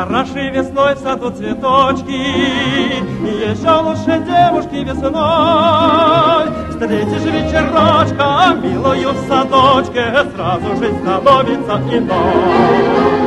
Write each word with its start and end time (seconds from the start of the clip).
Хороши 0.00 0.50
весной 0.50 0.94
в 0.94 0.98
саду 0.98 1.30
цветочки, 1.30 2.10
еще 3.50 3.72
лучше 3.82 4.24
девушки 4.26 4.84
весной. 4.84 6.46
Встретишь 6.70 7.24
вечерочка, 7.24 8.56
милую 8.62 9.12
в 9.12 9.28
садочке, 9.28 10.04
сразу 10.34 10.76
жизнь 10.76 10.98
становится 11.02 11.80
иной. 11.92 13.26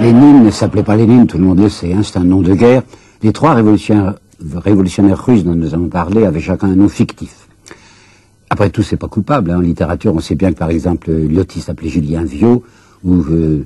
Lénine 0.00 0.42
ne 0.42 0.50
s'appelait 0.50 0.82
pas 0.82 0.96
Lénine, 0.96 1.26
tout 1.26 1.38
le 1.38 1.44
monde 1.44 1.60
le 1.60 1.68
sait, 1.68 1.92
hein, 1.92 2.02
c'est 2.02 2.18
un 2.18 2.24
nom 2.24 2.40
de 2.40 2.54
guerre. 2.54 2.82
Les 3.22 3.32
trois 3.32 3.54
révolutionnaires, 3.54 4.14
révolutionnaires 4.54 5.24
russes 5.24 5.44
dont 5.44 5.54
nous 5.54 5.74
avons 5.74 5.88
parlé 5.88 6.26
avaient 6.26 6.40
chacun 6.40 6.68
un 6.68 6.74
nom 6.74 6.88
fictif. 6.88 7.48
Après 8.50 8.68
tout, 8.70 8.82
c'est 8.82 8.96
pas 8.96 9.08
coupable. 9.08 9.50
Hein. 9.50 9.58
En 9.58 9.60
littérature, 9.60 10.12
on 10.14 10.20
sait 10.20 10.34
bien 10.34 10.52
que 10.52 10.58
par 10.58 10.70
exemple, 10.70 11.10
Lyotti 11.10 11.60
s'appelait 11.60 11.88
Julien 11.88 12.24
Viau, 12.24 12.64
ou 13.04 13.14
euh, 13.30 13.64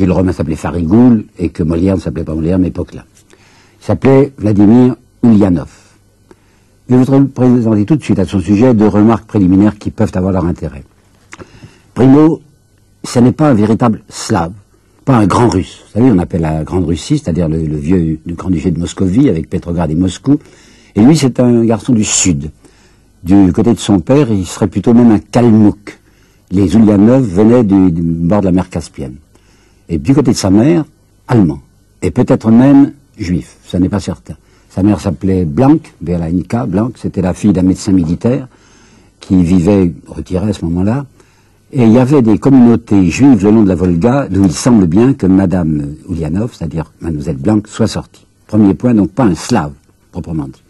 Jules 0.00 0.12
Romain 0.12 0.32
s'appelait 0.32 0.56
Farigoul, 0.56 1.26
et 1.38 1.50
que 1.50 1.62
Molière 1.62 1.96
ne 1.96 2.00
s'appelait 2.00 2.24
pas 2.24 2.34
Molière, 2.34 2.58
mais 2.58 2.72
là. 2.94 3.04
Il 3.80 3.84
s'appelait 3.84 4.32
Vladimir 4.38 4.96
Ulyanov. 5.22 5.70
Je 6.88 6.96
voudrais 6.96 7.24
présenter 7.26 7.84
tout 7.84 7.96
de 7.96 8.02
suite 8.02 8.18
à 8.18 8.24
son 8.24 8.40
sujet 8.40 8.74
deux 8.74 8.88
remarques 8.88 9.26
préliminaires 9.26 9.78
qui 9.78 9.90
peuvent 9.90 10.10
avoir 10.14 10.32
leur 10.32 10.46
intérêt. 10.46 10.84
Primo, 11.94 12.40
ce 13.04 13.18
n'est 13.18 13.32
pas 13.32 13.50
un 13.50 13.54
véritable 13.54 14.02
slave 14.08 14.52
pas 15.04 15.16
un 15.16 15.26
grand 15.26 15.48
russe. 15.48 15.82
Vous 15.86 16.00
savez, 16.00 16.10
on 16.10 16.18
appelle 16.18 16.42
la 16.42 16.62
Grande 16.62 16.86
Russie, 16.86 17.18
c'est-à-dire 17.18 17.48
le, 17.48 17.58
vieux 17.58 18.20
du 18.24 18.34
Grand 18.34 18.50
Duché 18.50 18.70
de 18.70 18.78
Moscovie 18.78 19.28
avec 19.28 19.48
Petrograd 19.48 19.90
et 19.90 19.94
Moscou. 19.94 20.38
Et 20.94 21.00
lui, 21.00 21.16
c'est 21.16 21.40
un 21.40 21.64
garçon 21.64 21.92
du 21.92 22.04
sud. 22.04 22.50
Du 23.22 23.52
côté 23.52 23.72
de 23.72 23.78
son 23.78 24.00
père, 24.00 24.30
il 24.30 24.46
serait 24.46 24.66
plutôt 24.66 24.94
même 24.94 25.10
un 25.10 25.18
Kalmouk. 25.18 25.98
Les 26.50 26.74
Ulyanov 26.74 27.22
venaient 27.22 27.64
du, 27.64 27.90
bord 28.02 28.40
de 28.40 28.46
la 28.46 28.52
mer 28.52 28.68
Caspienne. 28.68 29.16
Et 29.90 29.98
du 29.98 30.14
côté 30.14 30.30
de 30.30 30.36
sa 30.36 30.50
mère, 30.50 30.84
allemand. 31.26 31.58
Et 32.00 32.12
peut-être 32.12 32.50
même 32.50 32.92
juif, 33.18 33.56
ça 33.66 33.78
n'est 33.80 33.88
pas 33.88 34.00
certain. 34.00 34.34
Sa 34.70 34.84
mère 34.84 35.00
s'appelait 35.00 35.44
Blanc, 35.44 35.78
Belanika, 36.00 36.64
Blanc, 36.64 36.92
c'était 36.94 37.20
la 37.20 37.34
fille 37.34 37.52
d'un 37.52 37.62
médecin 37.62 37.90
militaire 37.90 38.46
qui 39.18 39.42
vivait 39.42 39.92
retiré 40.06 40.50
à 40.50 40.52
ce 40.52 40.64
moment-là. 40.64 41.06
Et 41.72 41.82
il 41.82 41.90
y 41.90 41.98
avait 41.98 42.22
des 42.22 42.38
communautés 42.38 43.04
juives 43.10 43.44
le 43.44 43.50
long 43.50 43.64
de 43.64 43.68
la 43.68 43.74
Volga 43.74 44.28
d'où 44.30 44.44
il 44.44 44.52
semble 44.52 44.86
bien 44.86 45.12
que 45.12 45.26
Madame 45.26 45.94
Ulyanov, 46.08 46.54
c'est-à-dire 46.54 46.92
Mademoiselle 47.00 47.36
Blanc, 47.36 47.60
soit 47.66 47.88
sortie. 47.88 48.24
Premier 48.46 48.74
point, 48.74 48.94
donc 48.94 49.10
pas 49.10 49.24
un 49.24 49.34
slave, 49.34 49.72
proprement 50.12 50.46
dit. 50.46 50.62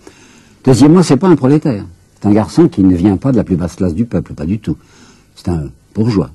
Deuxièmement, 0.65 1.03
c'est 1.03 1.19
pas 1.19 1.29
un 1.29 1.37
prolétaire. 1.37 1.85
C'est 2.21 2.29
un 2.29 2.33
garçon 2.33 2.69
qui 2.69 2.83
ne 2.83 2.95
vient 2.97 3.19
pas 3.19 3.33
de 3.33 3.37
la 3.37 3.45
plus 3.45 3.57
basse 3.57 3.77
classe 3.77 3.95
du 3.95 4.07
peuple, 4.07 4.33
pas 4.33 4.47
du 4.47 4.59
tout. 4.59 4.77
C'est 5.37 5.51
un 5.51 5.69
bourgeois. 5.95 6.31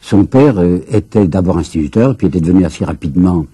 Son 0.00 0.24
père 0.24 0.58
euh, 0.58 0.78
était 0.90 1.26
d'abord 1.26 1.58
instituteur, 1.58 2.16
puis 2.16 2.28
était 2.28 2.40
devenu 2.40 2.64
assez 2.64 2.84
rapidement 2.84 3.46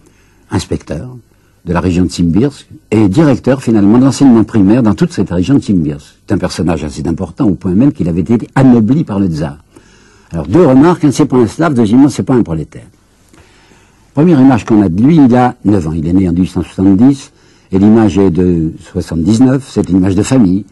inspecteur 0.51 1.17
de 1.64 1.73
la 1.73 1.81
région 1.81 2.05
de 2.05 2.11
Simbirsk 2.11 2.69
et 2.91 3.09
directeur 3.09 3.62
finalement 3.62 3.98
de 3.98 4.05
l'enseignement 4.05 4.45
primaire 4.45 4.83
dans 4.83 4.95
toute 4.95 5.12
cette 5.12 5.31
région 5.31 5.55
de 5.55 5.61
Simbirsk. 5.61 6.17
C'est 6.27 6.34
un 6.34 6.39
personnage 6.39 6.84
assez 6.84 7.06
important 7.06 7.47
au 7.47 7.55
point 7.55 7.73
même 7.73 7.92
qu'il 7.92 8.09
avait 8.09 8.20
été 8.20 8.48
anobli 8.55 9.05
par 9.05 9.19
le 9.19 9.28
tsar. 9.28 9.59
Alors 10.31 10.47
deux 10.47 10.67
remarques, 10.67 11.05
un 11.05 11.11
c'est 11.11 11.27
pas 11.27 11.36
un 11.36 11.47
slave, 11.47 11.75
deuxièmement 11.75 12.09
c'est 12.09 12.23
pas 12.23 12.34
un 12.34 12.42
prolétaire. 12.42 12.86
Première 14.14 14.41
image 14.41 14.64
qu'on 14.64 14.83
a 14.83 14.89
de 14.89 15.03
lui, 15.03 15.17
il 15.17 15.34
a 15.34 15.56
9 15.64 15.89
ans, 15.89 15.92
il 15.92 16.06
est 16.06 16.12
né 16.12 16.29
en 16.29 16.33
1870, 16.33 17.33
et 17.73 17.79
l'image 17.79 18.19
est 18.19 18.31
de 18.31 18.73
79, 18.92 19.67
c'est 19.69 19.89
une 19.89 19.97
image 19.97 20.14
de 20.14 20.23
famille, 20.23 20.64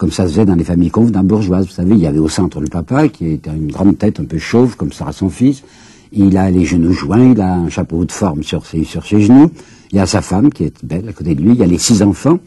comme 0.00 0.10
ça 0.10 0.24
se 0.24 0.30
faisait 0.30 0.46
dans 0.46 0.54
les 0.54 0.64
familles 0.64 0.90
convenables 0.90 1.28
bourgeoises. 1.28 1.66
Vous 1.66 1.72
savez, 1.72 1.90
il 1.90 2.00
y 2.00 2.06
avait 2.06 2.18
au 2.18 2.28
centre 2.30 2.58
le 2.58 2.68
papa, 2.68 3.08
qui 3.08 3.32
était 3.32 3.50
une 3.50 3.70
grande 3.70 3.98
tête 3.98 4.18
un 4.18 4.24
peu 4.24 4.38
chauve, 4.38 4.74
comme 4.74 4.94
ça 4.94 5.08
à 5.08 5.12
son 5.12 5.28
fils. 5.28 5.62
Il 6.10 6.38
a 6.38 6.50
les 6.50 6.64
genoux 6.64 6.94
joints, 6.94 7.32
il 7.32 7.40
a 7.42 7.56
un 7.56 7.68
chapeau 7.68 8.06
de 8.06 8.10
forme 8.10 8.42
sur 8.42 8.64
ses, 8.64 8.82
sur 8.84 9.04
ses 9.04 9.20
genoux. 9.20 9.50
Il 9.92 9.98
y 9.98 10.00
a 10.00 10.06
sa 10.06 10.22
femme, 10.22 10.50
qui 10.50 10.64
est 10.64 10.82
belle 10.82 11.06
à 11.10 11.12
côté 11.12 11.34
de 11.34 11.42
lui. 11.42 11.50
Il 11.50 11.58
y 11.58 11.62
a 11.62 11.66
les 11.66 11.76
six 11.76 12.02
enfants. 12.02 12.38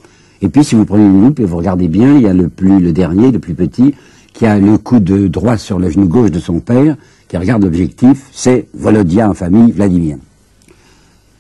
Et 0.42 0.50
puis, 0.50 0.64
si 0.64 0.74
vous 0.74 0.84
prenez 0.84 1.06
une 1.06 1.22
loupe 1.22 1.40
et 1.42 1.46
vous 1.46 1.58
regardez 1.58 1.88
bien, 1.88 2.16
il 2.16 2.24
y 2.24 2.28
a 2.28 2.34
le 2.34 2.50
plus, 2.50 2.80
le 2.80 2.92
dernier, 2.92 3.30
le 3.30 3.38
plus 3.38 3.54
petit, 3.54 3.94
qui 4.34 4.48
a 4.48 4.58
le 4.58 4.80
coup 4.80 5.00
de 5.00 5.28
droit 5.28 5.58
sur 5.58 5.78
le 5.78 5.92
genou 5.92 6.08
gauche 6.08 6.32
de 6.32 6.40
son 6.40 6.60
père, 6.60 6.98
qui 7.28 7.38
regarde 7.38 7.64
l'objectif, 7.64 8.30
c'est 8.32 8.66
Volodia 8.74 9.30
en 9.30 9.36
famille, 9.36 9.72
Vladimir. 9.72 10.18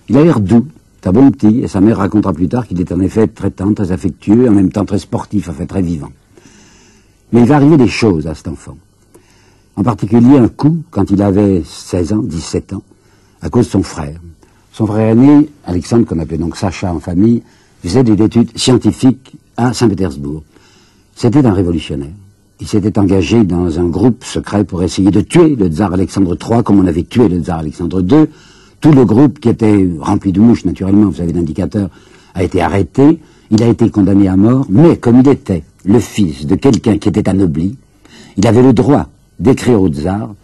Il 0.09 0.17
a 0.17 0.23
l'air 0.23 0.39
doux, 0.41 0.67
c'est 1.03 1.09
un 1.09 1.11
bon 1.11 1.31
petit, 1.31 1.59
et 1.59 1.67
sa 1.67 1.81
mère 1.81 1.97
racontera 1.97 2.31
plus 2.31 2.47
tard 2.47 2.65
qu'il 2.65 2.79
est 2.79 2.89
en 2.93 3.01
effet 3.01 3.27
très 3.27 3.51
tendre, 3.51 3.75
très 3.75 3.91
affectueux, 3.91 4.45
et 4.45 4.49
en 4.49 4.53
même 4.53 4.71
temps 4.71 4.85
très 4.85 4.99
sportif, 4.99 5.49
en 5.49 5.51
fait 5.51 5.65
très 5.65 5.81
vivant. 5.81 6.11
Mais 7.33 7.41
il 7.41 7.45
va 7.45 7.57
arriver 7.57 7.75
des 7.75 7.89
choses 7.89 8.25
à 8.25 8.33
cet 8.35 8.47
enfant. 8.47 8.77
En 9.75 9.83
particulier 9.83 10.37
un 10.37 10.47
coup, 10.47 10.77
quand 10.91 11.11
il 11.11 11.21
avait 11.21 11.61
16 11.65 12.13
ans, 12.13 12.23
17 12.23 12.71
ans, 12.71 12.83
à 13.41 13.49
cause 13.49 13.65
de 13.65 13.71
son 13.71 13.83
frère. 13.83 14.17
Son 14.71 14.85
frère 14.85 15.09
aîné, 15.09 15.49
Alexandre, 15.65 16.05
qu'on 16.05 16.19
appelait 16.19 16.37
donc 16.37 16.55
Sacha 16.55 16.93
en 16.93 17.01
famille, 17.01 17.43
faisait 17.83 18.03
des 18.03 18.23
études 18.23 18.57
scientifiques 18.57 19.35
à 19.57 19.73
Saint-Pétersbourg. 19.73 20.43
C'était 21.17 21.45
un 21.45 21.53
révolutionnaire 21.53 22.13
il 22.63 22.67
s'était 22.67 22.97
engagé 22.97 23.43
dans 23.43 23.77
un 23.77 23.89
groupe 23.89 24.23
secret 24.23 24.63
pour 24.63 24.83
essayer 24.83 25.11
de 25.11 25.19
tuer 25.19 25.57
le 25.57 25.67
tsar 25.67 25.93
Alexandre 25.93 26.37
III 26.41 26.63
comme 26.63 26.79
on 26.79 26.87
avait 26.87 27.03
tué 27.03 27.27
le 27.27 27.41
tsar 27.41 27.59
Alexandre 27.59 28.01
II. 28.01 28.27
Tout 28.83 28.91
le 28.91 29.05
groupe 29.05 29.39
qui 29.39 29.47
était 29.47 29.87
rempli 30.01 30.33
de 30.33 30.41
mouches, 30.41 30.65
naturellement, 30.65 31.05
vous 31.05 31.15
savez, 31.15 31.31
l'indicateur, 31.31 31.89
a 32.35 32.43
été 32.43 32.59
arrêté. 32.59 33.17
Il 33.49 33.63
a 33.63 33.67
été 33.67 33.89
condamné 33.89 34.27
à 34.27 34.35
mort, 34.35 34.65
mais 34.67 34.97
comme 34.97 35.21
il 35.21 35.27
était 35.29 35.63
le 35.85 35.99
fils 36.01 36.45
de 36.45 36.55
quelqu'un 36.55 36.97
qui 36.97 37.07
était 37.07 37.29
anobli, 37.29 37.77
il 38.35 38.45
avait 38.45 38.61
le 38.61 38.73
droit 38.73 39.07
d'écrire 39.39 39.81
au 39.81 39.87
tsar 39.87 40.35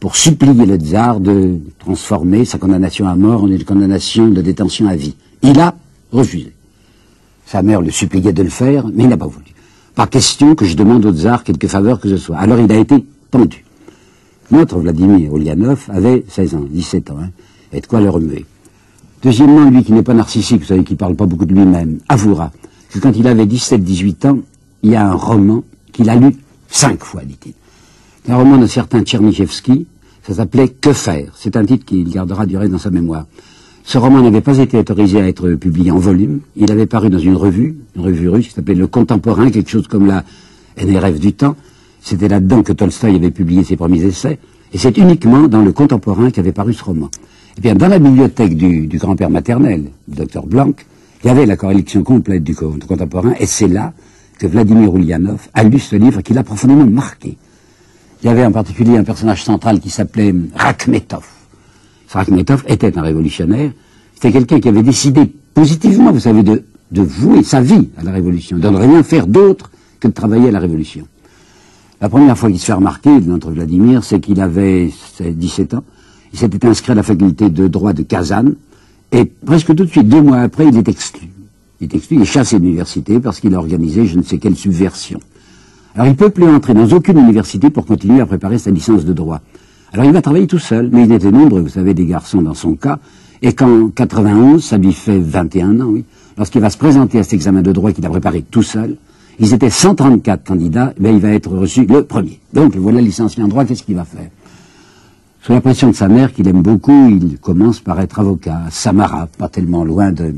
pour 0.00 0.16
supplier 0.16 0.64
le 0.64 0.76
tsar 0.76 1.20
de 1.20 1.58
transformer 1.78 2.46
sa 2.46 2.56
condamnation 2.56 3.06
à 3.08 3.14
mort 3.14 3.44
en 3.44 3.48
une 3.48 3.62
condamnation 3.62 4.28
de 4.28 4.40
détention 4.40 4.88
à 4.88 4.96
vie. 4.96 5.14
Il 5.42 5.60
a 5.60 5.74
refusé. 6.12 6.54
Sa 7.44 7.60
mère 7.60 7.82
le 7.82 7.90
suppliait 7.90 8.32
de 8.32 8.42
le 8.42 8.48
faire, 8.48 8.86
mais 8.86 9.02
il 9.02 9.10
n'a 9.10 9.18
pas 9.18 9.26
voulu. 9.26 9.52
Pas 9.94 10.06
question 10.06 10.54
que 10.54 10.64
je 10.64 10.76
demande 10.76 11.04
au 11.04 11.12
tsar 11.12 11.44
quelque 11.44 11.68
faveur 11.68 12.00
que 12.00 12.08
ce 12.08 12.16
soit. 12.16 12.38
Alors 12.38 12.58
il 12.58 12.72
a 12.72 12.78
été 12.78 13.04
pendu. 13.30 13.66
Notre 14.50 14.78
Vladimir 14.78 15.30
Olianov 15.30 15.90
avait 15.90 16.24
16 16.26 16.54
ans, 16.54 16.64
17 16.70 17.10
ans, 17.10 17.18
hein, 17.22 17.28
et 17.72 17.80
de 17.80 17.86
quoi 17.86 18.00
le 18.00 18.10
remuer. 18.10 18.44
Deuxièmement, 19.22 19.70
lui 19.70 19.84
qui 19.84 19.92
n'est 19.92 20.02
pas 20.02 20.14
narcissique, 20.14 20.62
vous 20.62 20.66
savez, 20.66 20.84
qui 20.84 20.96
parle 20.96 21.14
pas 21.14 21.26
beaucoup 21.26 21.46
de 21.46 21.54
lui-même, 21.54 21.98
avouera 22.08 22.50
que 22.90 22.98
quand 22.98 23.12
il 23.16 23.26
avait 23.26 23.46
17-18 23.46 24.26
ans, 24.26 24.38
il 24.82 24.90
y 24.90 24.96
a 24.96 25.08
un 25.08 25.14
roman 25.14 25.62
qu'il 25.92 26.10
a 26.10 26.16
lu 26.16 26.34
cinq 26.68 27.04
fois, 27.04 27.22
dit-il. 27.24 27.54
Un 28.28 28.36
roman 28.36 28.58
d'un 28.58 28.66
certain 28.66 29.02
Tchernychevski, 29.02 29.86
ça 30.22 30.34
s'appelait 30.34 30.68
Que 30.68 30.92
faire 30.92 31.32
C'est 31.36 31.56
un 31.56 31.64
titre 31.64 31.84
qu'il 31.84 32.08
gardera 32.08 32.46
du 32.46 32.56
reste 32.56 32.72
dans 32.72 32.78
sa 32.78 32.90
mémoire. 32.90 33.26
Ce 33.84 33.98
roman 33.98 34.22
n'avait 34.22 34.40
pas 34.40 34.58
été 34.58 34.78
autorisé 34.78 35.20
à 35.20 35.26
être 35.26 35.54
publié 35.54 35.90
en 35.90 35.98
volume. 35.98 36.40
Il 36.56 36.70
avait 36.70 36.86
paru 36.86 37.10
dans 37.10 37.18
une 37.18 37.34
revue, 37.34 37.76
une 37.96 38.02
revue 38.02 38.28
russe 38.28 38.48
qui 38.48 38.54
s'appelait 38.54 38.76
Le 38.76 38.86
Contemporain, 38.86 39.50
quelque 39.50 39.70
chose 39.70 39.88
comme 39.88 40.06
la 40.06 40.24
NRF 40.76 41.18
du 41.18 41.32
temps. 41.32 41.56
C'était 42.00 42.28
là-dedans 42.28 42.62
que 42.62 42.72
Tolstoï 42.72 43.16
avait 43.16 43.30
publié 43.30 43.64
ses 43.64 43.76
premiers 43.76 44.04
essais. 44.04 44.38
Et 44.72 44.78
c'est 44.78 44.96
uniquement 44.96 45.48
dans 45.48 45.62
Le 45.62 45.72
Contemporain 45.72 46.30
qu'avait 46.30 46.52
paru 46.52 46.72
ce 46.72 46.82
roman. 46.82 47.10
Eh 47.58 47.60
bien, 47.60 47.74
dans 47.74 47.88
la 47.88 47.98
bibliothèque 47.98 48.56
du, 48.56 48.88
grand-père 48.98 49.28
maternel, 49.28 49.84
du 50.08 50.16
docteur 50.16 50.46
Blanc, 50.46 50.72
il 51.22 51.26
y 51.26 51.30
avait 51.30 51.46
la 51.46 51.56
collection 51.56 52.02
complète 52.02 52.42
du, 52.42 52.54
Contemporain, 52.54 53.34
et 53.38 53.46
c'est 53.46 53.68
là 53.68 53.92
que 54.38 54.46
Vladimir 54.46 54.94
Ulyanov 54.96 55.48
a 55.52 55.62
lu 55.62 55.78
ce 55.78 55.96
livre 55.96 56.22
qui 56.22 56.32
l'a 56.32 56.42
profondément 56.42 56.86
marqué. 56.86 57.36
Il 58.22 58.26
y 58.26 58.28
avait 58.30 58.44
en 58.44 58.52
particulier 58.52 58.96
un 58.96 59.04
personnage 59.04 59.44
central 59.44 59.80
qui 59.80 59.90
s'appelait 59.90 60.34
Rakhmetov 60.54 61.26
Rakhmetov 62.08 62.64
était 62.68 62.96
un 62.98 63.02
révolutionnaire. 63.02 63.72
C'était 64.14 64.32
quelqu'un 64.32 64.60
qui 64.60 64.68
avait 64.68 64.82
décidé 64.82 65.32
positivement, 65.54 66.12
vous 66.12 66.20
savez, 66.20 66.42
de, 66.42 66.62
de 66.90 67.02
vouer 67.02 67.42
sa 67.42 67.60
vie 67.60 67.88
à 67.98 68.04
la 68.04 68.12
révolution, 68.12 68.58
de 68.58 68.68
ne 68.68 68.76
rien 68.76 69.02
faire 69.02 69.26
d'autre 69.26 69.70
que 69.98 70.08
de 70.08 70.12
travailler 70.12 70.48
à 70.48 70.52
la 70.52 70.60
révolution. 70.60 71.06
La 72.02 72.08
première 72.08 72.36
fois 72.36 72.50
qu'il 72.50 72.58
se 72.58 72.64
fait 72.64 72.72
remarquer, 72.72 73.20
notre 73.20 73.52
Vladimir, 73.52 74.02
c'est 74.02 74.18
qu'il 74.18 74.40
avait 74.40 74.90
17 75.20 75.74
ans. 75.74 75.84
Il 76.32 76.38
s'était 76.40 76.66
inscrit 76.66 76.90
à 76.90 76.94
la 76.96 77.04
faculté 77.04 77.48
de 77.48 77.68
droit 77.68 77.92
de 77.92 78.02
Kazan. 78.02 78.46
Et 79.12 79.24
presque 79.24 79.68
tout 79.68 79.84
de 79.84 79.88
suite, 79.88 80.08
deux 80.08 80.20
mois 80.20 80.38
après, 80.38 80.66
il 80.66 80.76
est 80.76 80.88
exclu. 80.88 81.28
Il 81.80 81.84
est 81.84 81.94
exclu, 81.94 82.16
il 82.16 82.22
est 82.22 82.24
chassé 82.24 82.58
de 82.58 82.64
l'université 82.64 83.20
parce 83.20 83.38
qu'il 83.38 83.54
a 83.54 83.58
organisé 83.58 84.04
je 84.06 84.18
ne 84.18 84.22
sais 84.24 84.38
quelle 84.38 84.56
subversion. 84.56 85.20
Alors 85.94 86.08
il 86.08 86.10
ne 86.10 86.16
peut 86.16 86.30
plus 86.30 86.48
entrer 86.48 86.74
dans 86.74 86.88
aucune 86.88 87.18
université 87.18 87.70
pour 87.70 87.86
continuer 87.86 88.20
à 88.20 88.26
préparer 88.26 88.58
sa 88.58 88.72
licence 88.72 89.04
de 89.04 89.12
droit. 89.12 89.40
Alors 89.92 90.04
il 90.04 90.12
va 90.12 90.22
travailler 90.22 90.48
tout 90.48 90.58
seul, 90.58 90.90
mais 90.90 91.04
il 91.04 91.12
était 91.12 91.30
nombreux, 91.30 91.60
vous 91.60 91.68
savez, 91.68 91.94
des 91.94 92.06
garçons 92.06 92.42
dans 92.42 92.54
son 92.54 92.74
cas, 92.74 92.98
et 93.42 93.52
qu'en 93.52 93.90
91, 93.90 94.64
ça 94.64 94.76
lui 94.76 94.92
fait 94.92 95.20
21 95.20 95.80
ans, 95.80 95.86
oui, 95.86 96.04
lorsqu'il 96.36 96.62
va 96.62 96.70
se 96.70 96.78
présenter 96.78 97.20
à 97.20 97.22
cet 97.22 97.34
examen 97.34 97.62
de 97.62 97.70
droit 97.70 97.92
qu'il 97.92 98.04
a 98.06 98.10
préparé 98.10 98.42
tout 98.42 98.64
seul, 98.64 98.96
ils 99.38 99.54
étaient 99.54 99.70
134 99.70 100.44
candidats, 100.44 100.92
mais 100.98 101.12
il 101.12 101.20
va 101.20 101.30
être 101.30 101.50
reçu 101.50 101.86
le 101.86 102.04
premier. 102.04 102.40
Donc 102.52 102.76
voilà 102.76 103.00
licencié 103.00 103.42
en 103.42 103.48
droit, 103.48 103.64
qu'est-ce 103.64 103.82
qu'il 103.82 103.96
va 103.96 104.04
faire? 104.04 104.30
Sous 105.42 105.52
la 105.52 105.60
pression 105.60 105.88
de 105.90 105.94
sa 105.94 106.08
mère, 106.08 106.32
qu'il 106.32 106.46
aime 106.46 106.62
beaucoup, 106.62 107.08
il 107.08 107.38
commence 107.38 107.80
par 107.80 108.00
être 108.00 108.20
avocat 108.20 108.62
à 108.66 108.70
Samara, 108.70 109.28
pas 109.38 109.48
tellement 109.48 109.84
loin 109.84 110.12
de, 110.12 110.34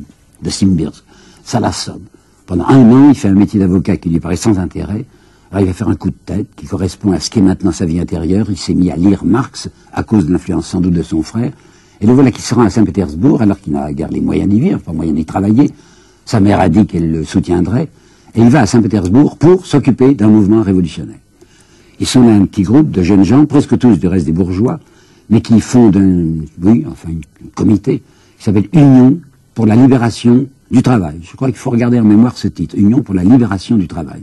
Simbirsk. 0.49 1.05
Ça 1.44 1.61
l'assomme. 1.61 2.02
Pendant 2.46 2.67
un 2.67 2.91
an, 2.91 3.08
il 3.11 3.14
fait 3.14 3.29
un 3.29 3.35
métier 3.35 3.61
d'avocat 3.61 3.96
qui 3.96 4.08
lui 4.08 4.20
paraît 4.20 4.37
sans 4.37 4.58
intérêt, 4.58 5.05
il 5.61 5.67
va 5.67 5.73
faire 5.73 5.88
un 5.88 5.94
coup 5.94 6.11
de 6.11 6.17
tête 6.26 6.49
qui 6.56 6.67
correspond 6.67 7.12
à 7.12 7.20
ce 7.20 7.31
qu'est 7.31 7.41
maintenant 7.41 7.73
sa 7.73 7.87
vie 7.87 8.00
intérieure. 8.00 8.46
Il 8.49 8.56
s'est 8.56 8.75
mis 8.75 8.91
à 8.91 8.96
lire 8.96 9.25
Marx 9.25 9.69
à 9.93 10.02
cause 10.02 10.26
de 10.26 10.32
l'influence 10.32 10.67
sans 10.67 10.81
doute 10.81 10.94
de 10.94 11.02
son 11.02 11.23
frère. 11.23 11.52
Et 12.00 12.06
le 12.06 12.12
voilà 12.12 12.31
qui 12.32 12.43
se 12.43 12.55
rend 12.55 12.62
à 12.62 12.70
Saint-Pétersbourg, 12.70 13.41
alors 13.41 13.61
qu'il 13.61 13.73
n'a 13.73 13.93
guère 13.93 14.11
les 14.11 14.20
moyens 14.20 14.49
d'y 14.49 14.61
vivre, 14.61 14.81
pas 14.81 14.93
moyen 14.93 15.12
d'y 15.12 15.25
travailler. 15.25 15.70
Sa 16.25 16.41
mère 16.41 16.61
a 16.61 16.69
dit 16.69 16.87
qu'elle 16.87 17.11
le 17.11 17.25
soutiendrait. 17.25 17.88
Et 18.34 18.40
il 18.40 18.48
va 18.48 18.62
à 18.62 18.66
Saint-Pétersbourg 18.66 19.36
pour 19.36 19.66
s'occuper 19.66 20.14
d'un 20.14 20.28
mouvement 20.28 20.62
révolutionnaire. 20.62 21.19
Ils 22.00 22.06
sont 22.06 22.22
là 22.22 22.34
un 22.34 22.46
petit 22.46 22.62
groupe 22.62 22.90
de 22.90 23.02
jeunes 23.02 23.25
gens, 23.25 23.46
presque 23.46 23.78
tous 23.78 23.98
du 23.98 24.08
reste 24.08 24.26
des 24.26 24.32
bourgeois, 24.32 24.81
mais 25.31 25.40
qui 25.40 25.60
fondent 25.60 25.96
un, 25.96 26.70
comité 27.54 28.02
qui 28.38 28.44
s'appelle 28.44 28.69
Union 28.72 29.19
pour 29.54 29.66
la 29.66 29.76
libération 29.76 30.46
du 30.70 30.82
travail. 30.82 31.20
Je 31.22 31.36
crois 31.36 31.48
qu'il 31.48 31.58
faut 31.58 31.70
regarder 31.70 32.00
en 32.00 32.04
mémoire 32.04 32.36
ce 32.36 32.48
titre, 32.48 32.76
Union 32.76 33.02
pour 33.02 33.14
la 33.14 33.22
libération 33.22 33.76
du 33.76 33.86
travail. 33.86 34.22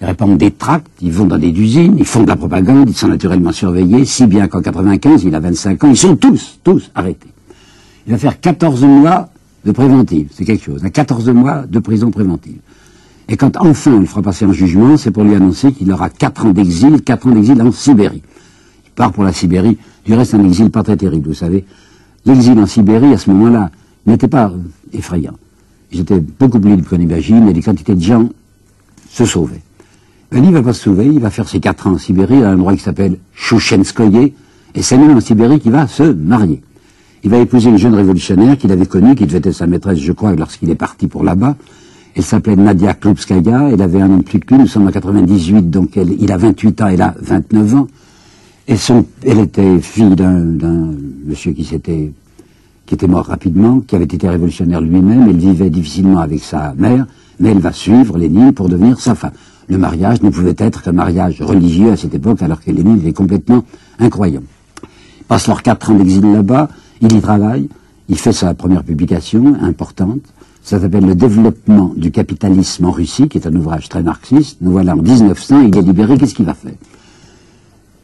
Ils 0.00 0.06
répandent 0.06 0.36
des 0.36 0.50
tracts, 0.50 0.88
ils 1.00 1.12
vont 1.12 1.26
dans 1.26 1.38
des 1.38 1.50
usines, 1.50 1.94
ils 1.96 2.04
font 2.04 2.24
de 2.24 2.28
la 2.28 2.34
propagande, 2.34 2.90
ils 2.90 2.96
sont 2.96 3.06
naturellement 3.06 3.52
surveillés, 3.52 4.04
si 4.04 4.26
bien 4.26 4.48
qu'en 4.48 4.60
95, 4.60 5.22
il 5.22 5.34
a 5.36 5.38
25 5.40 5.84
ans, 5.84 5.90
ils 5.90 5.96
sont 5.96 6.16
tous, 6.16 6.58
tous 6.64 6.90
arrêtés. 6.96 7.28
Il 8.08 8.12
va 8.12 8.18
faire 8.18 8.40
14 8.40 8.82
mois 8.82 9.28
de 9.64 9.70
préventive, 9.70 10.28
c'est 10.34 10.44
quelque 10.44 10.64
chose, 10.64 10.82
14 10.92 11.28
mois 11.28 11.64
de 11.68 11.78
prison 11.78 12.10
préventive. 12.10 12.58
Et 13.32 13.36
quand 13.38 13.56
enfin 13.56 13.98
le 13.98 14.04
fera 14.04 14.20
passer 14.20 14.44
en 14.44 14.52
jugement, 14.52 14.98
c'est 14.98 15.10
pour 15.10 15.24
lui 15.24 15.34
annoncer 15.34 15.72
qu'il 15.72 15.90
aura 15.90 16.10
4 16.10 16.44
ans 16.44 16.50
d'exil, 16.50 17.00
4 17.00 17.28
ans 17.28 17.30
d'exil 17.30 17.62
en 17.62 17.72
Sibérie. 17.72 18.22
Il 18.84 18.90
part 18.90 19.10
pour 19.10 19.24
la 19.24 19.32
Sibérie, 19.32 19.78
du 20.04 20.12
reste 20.12 20.34
un 20.34 20.44
exil 20.44 20.70
pas 20.70 20.82
très 20.82 20.98
terrible, 20.98 21.28
vous 21.28 21.34
savez. 21.34 21.64
L'exil 22.26 22.58
en 22.58 22.66
Sibérie, 22.66 23.10
à 23.14 23.16
ce 23.16 23.30
moment-là, 23.30 23.70
n'était 24.04 24.28
pas 24.28 24.48
euh, 24.50 24.58
effrayant. 24.92 25.32
J'étais 25.90 26.20
beaucoup 26.20 26.60
plus 26.60 26.76
libre 26.76 26.86
qu'on 26.86 27.00
imagine, 27.00 27.48
et 27.48 27.54
des 27.54 27.62
quantités 27.62 27.94
de 27.94 28.02
gens 28.02 28.28
se 29.08 29.24
sauvaient. 29.24 29.62
Ben, 30.30 30.44
il 30.44 30.52
va 30.52 30.62
pas 30.62 30.74
se 30.74 30.82
sauver, 30.82 31.06
il 31.06 31.20
va 31.20 31.30
faire 31.30 31.48
ses 31.48 31.58
quatre 31.58 31.86
ans 31.86 31.92
en 31.92 31.98
Sibérie, 31.98 32.42
à 32.42 32.50
un 32.50 32.54
endroit 32.56 32.76
qui 32.76 32.82
s'appelle 32.82 33.16
Chouchenskoye, 33.32 34.34
et 34.74 34.82
c'est 34.82 34.98
même 34.98 35.16
en 35.16 35.20
Sibérie 35.22 35.58
qu'il 35.58 35.72
va 35.72 35.86
se 35.86 36.02
marier. 36.02 36.60
Il 37.24 37.30
va 37.30 37.38
épouser 37.38 37.70
une 37.70 37.78
jeune 37.78 37.94
révolutionnaire 37.94 38.58
qu'il 38.58 38.72
avait 38.72 38.84
connue, 38.84 39.14
qui 39.14 39.24
devait 39.24 39.38
être 39.38 39.52
sa 39.52 39.66
maîtresse, 39.66 40.00
je 40.00 40.12
crois, 40.12 40.34
lorsqu'il 40.34 40.68
est 40.68 40.74
parti 40.74 41.06
pour 41.06 41.24
là-bas. 41.24 41.56
Elle 42.14 42.22
s'appelait 42.22 42.56
Nadia 42.56 42.94
Klubskaya, 42.94 43.70
elle 43.72 43.80
avait 43.80 44.00
un 44.00 44.10
an 44.10 44.20
plus 44.20 44.38
que 44.40 44.54
lui, 44.54 44.62
nous 44.62 44.66
sommes 44.66 44.86
en 44.86 44.90
98, 44.90 45.70
donc 45.70 45.96
il 45.96 46.30
a 46.30 46.36
28 46.36 46.82
ans, 46.82 46.86
elle 46.88 47.02
a 47.02 47.14
29 47.20 47.74
ans. 47.74 47.86
Elle 48.66 49.38
était 49.38 49.78
fille 49.80 50.14
d'un 50.14 50.90
monsieur 51.24 51.52
qui 51.52 51.64
qui 51.64 52.94
était 52.94 53.06
mort 53.06 53.26
rapidement, 53.26 53.80
qui 53.80 53.96
avait 53.96 54.04
été 54.04 54.28
révolutionnaire 54.28 54.80
lui-même, 54.80 55.26
elle 55.28 55.38
vivait 55.38 55.70
difficilement 55.70 56.18
avec 56.18 56.40
sa 56.42 56.74
mère, 56.76 57.06
mais 57.40 57.50
elle 57.50 57.60
va 57.60 57.72
suivre 57.72 58.18
Lénine 58.18 58.52
pour 58.52 58.68
devenir 58.68 59.00
sa 59.00 59.14
femme. 59.14 59.32
Le 59.68 59.78
mariage 59.78 60.20
ne 60.22 60.28
pouvait 60.28 60.54
être 60.58 60.82
qu'un 60.82 60.92
mariage 60.92 61.40
religieux 61.40 61.92
à 61.92 61.96
cette 61.96 62.14
époque, 62.14 62.42
alors 62.42 62.60
que 62.60 62.70
Lénine 62.70 62.98
était 62.98 63.12
complètement 63.12 63.64
incroyant. 63.98 64.42
Il 65.20 65.24
passe 65.24 65.46
leurs 65.46 65.62
quatre 65.62 65.90
ans 65.90 65.94
d'exil 65.94 66.30
là-bas, 66.32 66.68
il 67.00 67.16
y 67.16 67.20
travaille, 67.20 67.68
il 68.08 68.18
fait 68.18 68.32
sa 68.32 68.52
première 68.52 68.84
publication 68.84 69.54
importante, 69.62 70.20
ça 70.62 70.80
s'appelle 70.80 71.04
Le 71.04 71.14
développement 71.14 71.92
du 71.96 72.10
capitalisme 72.10 72.84
en 72.84 72.92
Russie, 72.92 73.28
qui 73.28 73.38
est 73.38 73.46
un 73.46 73.54
ouvrage 73.54 73.88
très 73.88 74.02
marxiste. 74.02 74.58
Nous 74.60 74.70
voilà 74.70 74.94
en 74.94 75.02
1900, 75.02 75.62
il 75.62 75.76
est 75.76 75.82
libéré, 75.82 76.16
qu'est-ce 76.16 76.34
qu'il 76.34 76.46
va 76.46 76.54
faire? 76.54 76.72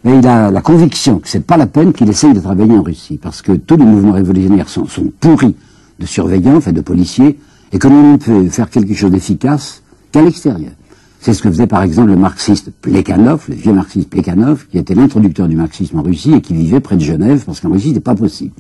Il 0.05 0.27
a 0.27 0.51
la 0.51 0.61
conviction 0.61 1.19
que 1.19 1.29
c'est 1.29 1.45
pas 1.45 1.57
la 1.57 1.67
peine 1.67 1.93
qu'il 1.93 2.09
essaye 2.09 2.33
de 2.33 2.41
travailler 2.41 2.77
en 2.77 2.83
Russie, 2.83 3.19
parce 3.21 3.43
que 3.43 3.53
tous 3.53 3.77
les 3.77 3.85
mouvements 3.85 4.13
révolutionnaires 4.13 4.69
sont, 4.69 4.87
pourris 5.21 5.55
de 5.99 6.07
surveillants, 6.07 6.57
enfin 6.57 6.73
de 6.73 6.81
policiers, 6.81 7.39
et 7.73 7.79
que 7.79 7.89
l'on 7.89 8.13
ne 8.13 8.17
peut 8.17 8.49
faire 8.49 8.71
quelque 8.71 8.95
chose 8.95 9.11
d'efficace 9.11 9.83
qu'à 10.13 10.23
l'extérieur. 10.23 10.71
C'est 11.21 11.35
ce 11.35 11.43
que 11.43 11.51
faisait 11.51 11.67
par 11.67 11.83
exemple 11.83 12.09
le 12.09 12.17
marxiste 12.17 12.71
Plekhanov, 12.81 13.47
le 13.49 13.57
vieux 13.57 13.73
marxiste 13.73 14.09
Plekhanov, 14.09 14.67
qui 14.69 14.79
était 14.79 14.95
l'introducteur 14.95 15.49
du 15.49 15.57
marxisme 15.57 15.99
en 15.99 16.03
Russie 16.03 16.33
et 16.33 16.41
qui 16.41 16.55
vivait 16.55 16.81
près 16.81 16.97
de 16.97 17.03
Genève, 17.03 17.43
parce 17.45 17.61
qu'en 17.61 17.71
Russie, 17.71 17.89
c'était 17.89 18.01
pas 18.01 18.15
possible. 18.15 18.53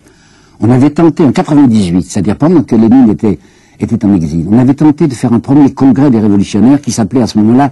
On 0.60 0.70
avait 0.70 0.90
tenté 0.90 1.24
en 1.24 1.30
98, 1.30 2.02
c'est-à-dire 2.02 2.36
pendant 2.36 2.62
que 2.64 2.74
Lénine 2.74 3.08
était, 3.10 3.38
était 3.80 4.04
en 4.04 4.14
exil, 4.14 4.46
on 4.50 4.58
avait 4.58 4.74
tenté 4.74 5.06
de 5.06 5.14
faire 5.14 5.32
un 5.32 5.40
premier 5.40 5.72
congrès 5.72 6.10
des 6.10 6.20
révolutionnaires 6.20 6.80
qui 6.80 6.92
s'appelait 6.92 7.22
à 7.22 7.26
ce 7.26 7.38
moment-là 7.38 7.70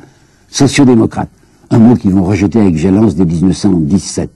sociodémocrate 0.49 1.29
un 1.70 1.79
mot 1.79 1.94
qu'ils 1.97 2.12
vont 2.12 2.25
rejeter 2.25 2.61
avec 2.61 2.75
violence 2.75 3.14
dès 3.17 3.25
1917. 3.25 4.31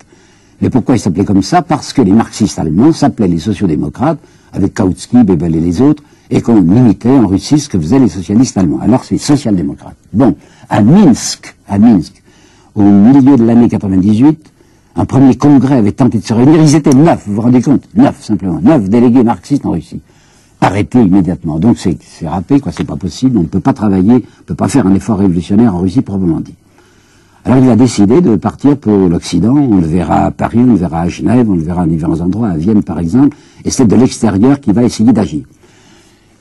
Mais 0.62 0.70
pourquoi 0.70 0.96
il 0.96 0.98
s'appelait 0.98 1.24
comme 1.24 1.42
ça? 1.42 1.62
Parce 1.62 1.92
que 1.92 2.02
les 2.02 2.12
marxistes 2.12 2.58
allemands 2.58 2.92
s'appelaient 2.92 3.28
les 3.28 3.38
sociodémocrates, 3.38 4.18
avec 4.52 4.74
Kautsky, 4.74 5.22
Bebel 5.22 5.54
et 5.54 5.60
les 5.60 5.80
autres, 5.80 6.02
et 6.30 6.42
qu'on 6.42 6.60
imitait 6.60 7.08
en 7.08 7.26
Russie 7.26 7.58
ce 7.58 7.68
que 7.68 7.78
faisaient 7.78 7.98
les 7.98 8.08
socialistes 8.08 8.58
allemands. 8.58 8.80
Alors 8.80 9.04
c'est 9.04 9.18
social-démocrate. 9.18 9.96
Bon, 10.12 10.36
à 10.68 10.82
Minsk, 10.82 11.56
à 11.68 11.78
Minsk, 11.78 12.22
au 12.74 12.82
milieu 12.82 13.36
de 13.36 13.44
l'année 13.44 13.68
98, 13.68 14.52
un 14.96 15.04
premier 15.04 15.36
congrès 15.36 15.76
avait 15.76 15.92
tenté 15.92 16.18
de 16.18 16.24
se 16.24 16.34
réunir. 16.34 16.60
Ils 16.60 16.74
étaient 16.74 16.94
neuf, 16.94 17.22
vous 17.26 17.36
vous 17.36 17.40
rendez 17.40 17.62
compte? 17.62 17.82
Neuf, 17.94 18.22
simplement. 18.22 18.60
Neuf 18.60 18.88
délégués 18.88 19.24
marxistes 19.24 19.64
en 19.64 19.70
Russie. 19.70 20.00
Arrêtés 20.60 21.02
immédiatement. 21.02 21.58
Donc 21.58 21.78
c'est 21.78 22.28
râpé, 22.28 22.60
quoi, 22.60 22.72
c'est 22.72 22.84
pas 22.84 22.96
possible. 22.96 23.38
On 23.38 23.42
ne 23.42 23.46
peut 23.46 23.60
pas 23.60 23.72
travailler, 23.72 24.12
on 24.12 24.14
ne 24.16 24.44
peut 24.46 24.54
pas 24.54 24.68
faire 24.68 24.86
un 24.86 24.94
effort 24.94 25.18
révolutionnaire 25.18 25.74
en 25.74 25.80
Russie 25.80 26.02
proprement 26.02 26.40
dit. 26.40 26.54
Alors 27.44 27.58
il 27.64 27.70
a 27.70 27.76
décidé 27.76 28.20
de 28.20 28.36
partir 28.36 28.76
pour 28.76 29.08
l'Occident. 29.08 29.54
On 29.54 29.76
le 29.76 29.86
verra 29.86 30.26
à 30.26 30.30
Paris, 30.30 30.58
on 30.58 30.72
le 30.72 30.74
verra 30.74 31.02
à 31.02 31.08
Genève, 31.08 31.50
on 31.50 31.54
le 31.54 31.62
verra 31.62 31.82
à 31.82 31.86
différents 31.86 32.20
endroits, 32.20 32.48
à 32.48 32.56
Vienne 32.56 32.82
par 32.82 32.98
exemple. 32.98 33.36
Et 33.64 33.70
c'est 33.70 33.86
de 33.86 33.96
l'extérieur 33.96 34.60
qu'il 34.60 34.74
va 34.74 34.82
essayer 34.82 35.12
d'agir. 35.12 35.44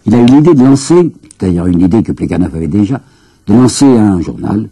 Il 0.05 0.15
a 0.15 0.21
eu 0.21 0.25
l'idée 0.25 0.53
de 0.53 0.63
lancer, 0.63 1.13
d'ailleurs 1.39 1.67
une 1.67 1.81
idée 1.81 2.03
que 2.03 2.11
Plekhanov 2.11 2.55
avait 2.55 2.67
déjà, 2.67 2.99
de 3.47 3.53
lancer 3.53 3.85
un 3.85 4.19
journal, 4.21 4.67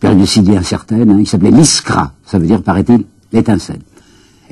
périodicité 0.00 0.56
incertaine, 0.56 1.10
hein, 1.10 1.16
il 1.20 1.26
s'appelait 1.26 1.50
l'Iskra, 1.50 2.12
ça 2.26 2.38
veut 2.38 2.46
dire, 2.46 2.62
paraît-il, 2.62 3.04
l'étincelle. 3.32 3.80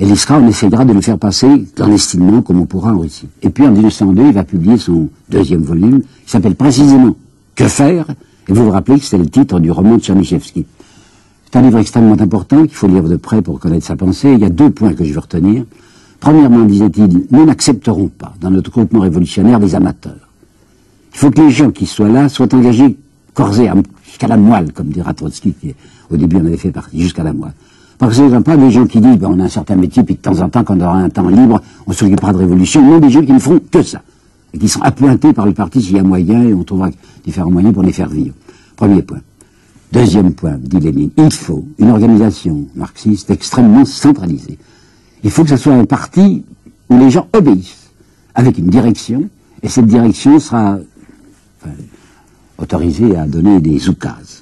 Et 0.01 0.05
l'Iskra, 0.05 0.39
on 0.39 0.47
essayera 0.47 0.83
de 0.83 0.93
le 0.93 1.01
faire 1.01 1.19
passer 1.19 1.67
clandestinement 1.75 2.41
comme 2.41 2.59
on 2.59 2.65
pourra 2.65 2.91
en 2.91 2.97
Russie. 2.97 3.27
Et 3.43 3.51
puis 3.51 3.67
en 3.67 3.71
1902, 3.71 4.23
il 4.25 4.33
va 4.33 4.43
publier 4.43 4.79
son 4.79 5.09
deuxième 5.29 5.61
volume, 5.61 6.01
qui 6.25 6.31
s'appelle 6.31 6.55
précisément 6.55 7.15
Que 7.53 7.67
faire? 7.67 8.07
Et 8.47 8.53
vous 8.53 8.63
vous 8.63 8.71
rappelez 8.71 8.97
que 8.97 9.05
c'est 9.05 9.19
le 9.19 9.27
titre 9.27 9.59
du 9.59 9.69
roman 9.69 9.97
de 9.97 10.01
Tchernyshevsky. 10.01 10.65
C'est 11.45 11.59
un 11.59 11.61
livre 11.61 11.77
extrêmement 11.77 12.19
important 12.19 12.63
qu'il 12.63 12.73
faut 12.73 12.87
lire 12.87 13.03
de 13.03 13.15
près 13.15 13.43
pour 13.43 13.59
connaître 13.59 13.85
sa 13.85 13.95
pensée. 13.95 14.33
Il 14.33 14.39
y 14.39 14.45
a 14.45 14.49
deux 14.49 14.71
points 14.71 14.95
que 14.95 15.03
je 15.03 15.13
veux 15.13 15.19
retenir. 15.19 15.65
Premièrement, 16.19 16.65
disait-il, 16.65 17.27
nous 17.29 17.45
n'accepterons 17.45 18.07
pas 18.07 18.33
dans 18.41 18.49
notre 18.49 18.71
groupement 18.71 19.01
révolutionnaire 19.01 19.59
des 19.59 19.75
amateurs. 19.75 20.29
Il 21.13 21.19
faut 21.19 21.29
que 21.29 21.41
les 21.41 21.51
gens 21.51 21.69
qui 21.69 21.85
soient 21.85 22.09
là 22.09 22.27
soient 22.27 22.51
engagés 22.55 22.97
corps 23.35 23.59
et 23.59 23.69
jusqu'à 24.03 24.27
la 24.27 24.37
moelle, 24.37 24.73
comme 24.73 24.87
dira 24.87 25.13
Trotsky, 25.13 25.53
qui 25.53 25.75
au 26.09 26.17
début 26.17 26.37
en 26.37 26.45
avait 26.47 26.57
fait 26.57 26.71
partie, 26.71 26.99
jusqu'à 26.99 27.23
la 27.23 27.33
moelle. 27.33 27.53
Parce 28.01 28.17
que 28.17 28.29
ce 28.29 28.33
ne 28.33 28.39
pas 28.39 28.57
des 28.57 28.71
gens 28.71 28.87
qui 28.87 28.99
disent, 28.99 29.19
ben, 29.19 29.29
on 29.29 29.39
a 29.39 29.43
un 29.43 29.47
certain 29.47 29.75
métier, 29.75 30.01
puis 30.01 30.15
de 30.15 30.19
temps 30.21 30.41
en 30.41 30.49
temps, 30.49 30.63
quand 30.63 30.75
on 30.75 30.81
aura 30.81 30.97
un 30.97 31.09
temps 31.11 31.29
libre, 31.29 31.61
on 31.85 31.93
s'occupera 31.93 32.33
de 32.33 32.39
révolution. 32.39 32.81
Non, 32.83 32.97
des 32.97 33.11
gens 33.11 33.21
qui 33.21 33.31
ne 33.31 33.37
font 33.37 33.61
que 33.69 33.83
ça. 33.83 34.01
Et 34.55 34.57
qui 34.57 34.67
sont 34.67 34.81
appointés 34.81 35.33
par 35.33 35.45
le 35.45 35.53
parti 35.53 35.83
s'il 35.83 35.97
y 35.97 35.99
a 35.99 36.03
moyen, 36.03 36.41
et 36.41 36.51
on 36.51 36.63
trouvera 36.63 36.89
différents 37.23 37.51
moyens 37.51 37.75
pour 37.75 37.83
les 37.83 37.91
faire 37.91 38.09
vivre. 38.09 38.33
Premier 38.75 39.03
point. 39.03 39.19
Deuxième 39.91 40.33
point, 40.33 40.55
dit 40.57 40.79
Lénine, 40.79 41.11
il 41.15 41.31
faut 41.31 41.63
une 41.77 41.91
organisation 41.91 42.65
marxiste 42.75 43.29
extrêmement 43.29 43.85
centralisée. 43.85 44.57
Il 45.23 45.29
faut 45.29 45.43
que 45.43 45.51
ce 45.51 45.57
soit 45.57 45.75
un 45.75 45.85
parti 45.85 46.43
où 46.89 46.97
les 46.97 47.11
gens 47.11 47.27
obéissent, 47.33 47.91
avec 48.33 48.57
une 48.57 48.71
direction, 48.71 49.29
et 49.61 49.69
cette 49.69 49.85
direction 49.85 50.39
sera 50.39 50.79
autorisée 52.57 53.15
à 53.15 53.27
donner 53.27 53.59
des 53.59 53.89
oukases. 53.89 54.40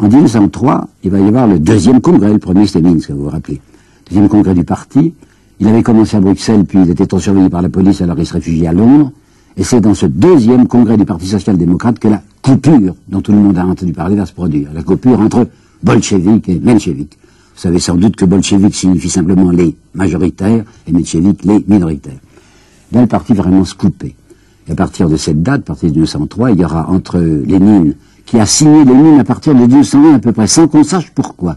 En 0.00 0.08
1903, 0.08 0.88
il 1.04 1.10
va 1.10 1.20
y 1.20 1.28
avoir 1.28 1.46
le 1.46 1.58
deuxième 1.58 2.00
congrès, 2.00 2.32
le 2.32 2.38
premier 2.38 2.66
c'était 2.66 2.80
Minsk, 2.80 3.10
vous 3.10 3.24
vous 3.24 3.28
rappelez. 3.28 3.60
Deuxième 4.08 4.30
congrès 4.30 4.54
du 4.54 4.64
parti. 4.64 5.12
Il 5.60 5.68
avait 5.68 5.82
commencé 5.82 6.16
à 6.16 6.20
Bruxelles, 6.20 6.64
puis 6.64 6.78
il 6.82 6.90
était 6.90 7.04
trop 7.04 7.20
surveillé 7.20 7.50
par 7.50 7.60
la 7.60 7.68
police, 7.68 8.00
alors 8.00 8.18
il 8.18 8.24
se 8.24 8.32
réfugiait 8.32 8.68
à 8.68 8.72
Londres. 8.72 9.12
Et 9.58 9.62
c'est 9.62 9.82
dans 9.82 9.92
ce 9.92 10.06
deuxième 10.06 10.66
congrès 10.68 10.96
du 10.96 11.04
Parti 11.04 11.26
social-démocrate 11.26 11.98
que 11.98 12.08
la 12.08 12.22
coupure 12.40 12.94
dont 13.08 13.20
tout 13.20 13.32
le 13.32 13.38
monde 13.38 13.58
a 13.58 13.66
entendu 13.66 13.92
parler 13.92 14.16
va 14.16 14.24
se 14.24 14.32
produire. 14.32 14.70
La 14.72 14.82
coupure 14.82 15.20
entre 15.20 15.46
bolcheviks 15.82 16.48
et 16.48 16.58
mencheviks. 16.58 17.18
Vous 17.54 17.60
savez 17.60 17.78
sans 17.78 17.96
doute 17.96 18.16
que 18.16 18.24
bolcheviks 18.24 18.74
signifie 18.74 19.10
simplement 19.10 19.50
les 19.50 19.76
majoritaires 19.92 20.64
et 20.86 20.92
mencheviks 20.92 21.44
les 21.44 21.62
minoritaires. 21.68 22.20
Là, 22.92 23.02
le 23.02 23.06
parti 23.06 23.34
vraiment 23.34 23.66
se 23.66 23.74
couper. 23.74 24.16
Et 24.66 24.72
à 24.72 24.74
partir 24.74 25.10
de 25.10 25.16
cette 25.16 25.42
date, 25.42 25.60
à 25.60 25.64
partir 25.64 25.90
de 25.90 25.94
1903, 25.94 26.52
il 26.52 26.60
y 26.60 26.64
aura 26.64 26.88
entre 26.88 27.18
Lénine, 27.18 27.96
qui 28.30 28.38
a 28.38 28.46
signé 28.46 28.84
Lénine 28.84 29.18
à 29.18 29.24
partir 29.24 29.56
de 29.56 29.66
1901 29.66 30.14
à 30.14 30.18
peu 30.20 30.30
près, 30.30 30.46
sans 30.46 30.68
qu'on 30.68 30.84
sache 30.84 31.10
pourquoi. 31.12 31.56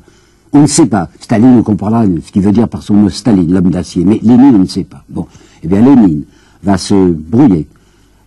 On 0.54 0.64
ne 0.64 0.68
sait 0.68 0.88
pas. 0.88 1.08
Staline, 1.20 1.58
on 1.60 1.62
comprendra 1.62 2.04
ce 2.04 2.32
qu'il 2.32 2.42
veut 2.42 2.52
dire 2.52 2.68
par 2.68 2.82
son 2.82 2.96
mot 2.96 3.10
Staline, 3.10 3.54
l'homme 3.54 3.70
d'acier. 3.70 4.04
Mais 4.04 4.20
Lénine, 4.24 4.56
on 4.56 4.60
ne 4.60 4.66
sait 4.66 4.84
pas. 4.84 5.04
Bon. 5.08 5.28
Eh 5.62 5.68
bien, 5.68 5.82
Lénine 5.82 6.24
va 6.64 6.80
se 6.80 7.12
brouiller 7.12 7.68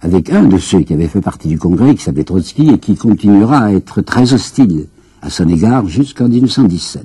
avec 0.00 0.30
un 0.30 0.44
de 0.44 0.58
ceux 0.58 0.82
qui 0.82 0.94
avait 0.94 1.08
fait 1.08 1.20
partie 1.20 1.48
du 1.48 1.58
Congrès, 1.58 1.96
qui 1.96 2.04
s'appelait 2.04 2.22
Trotsky, 2.22 2.70
et 2.70 2.78
qui 2.78 2.94
continuera 2.94 3.64
à 3.64 3.72
être 3.72 4.00
très 4.00 4.32
hostile 4.32 4.86
à 5.22 5.30
son 5.30 5.48
égard 5.48 5.88
jusqu'en 5.88 6.28
1917. 6.28 7.04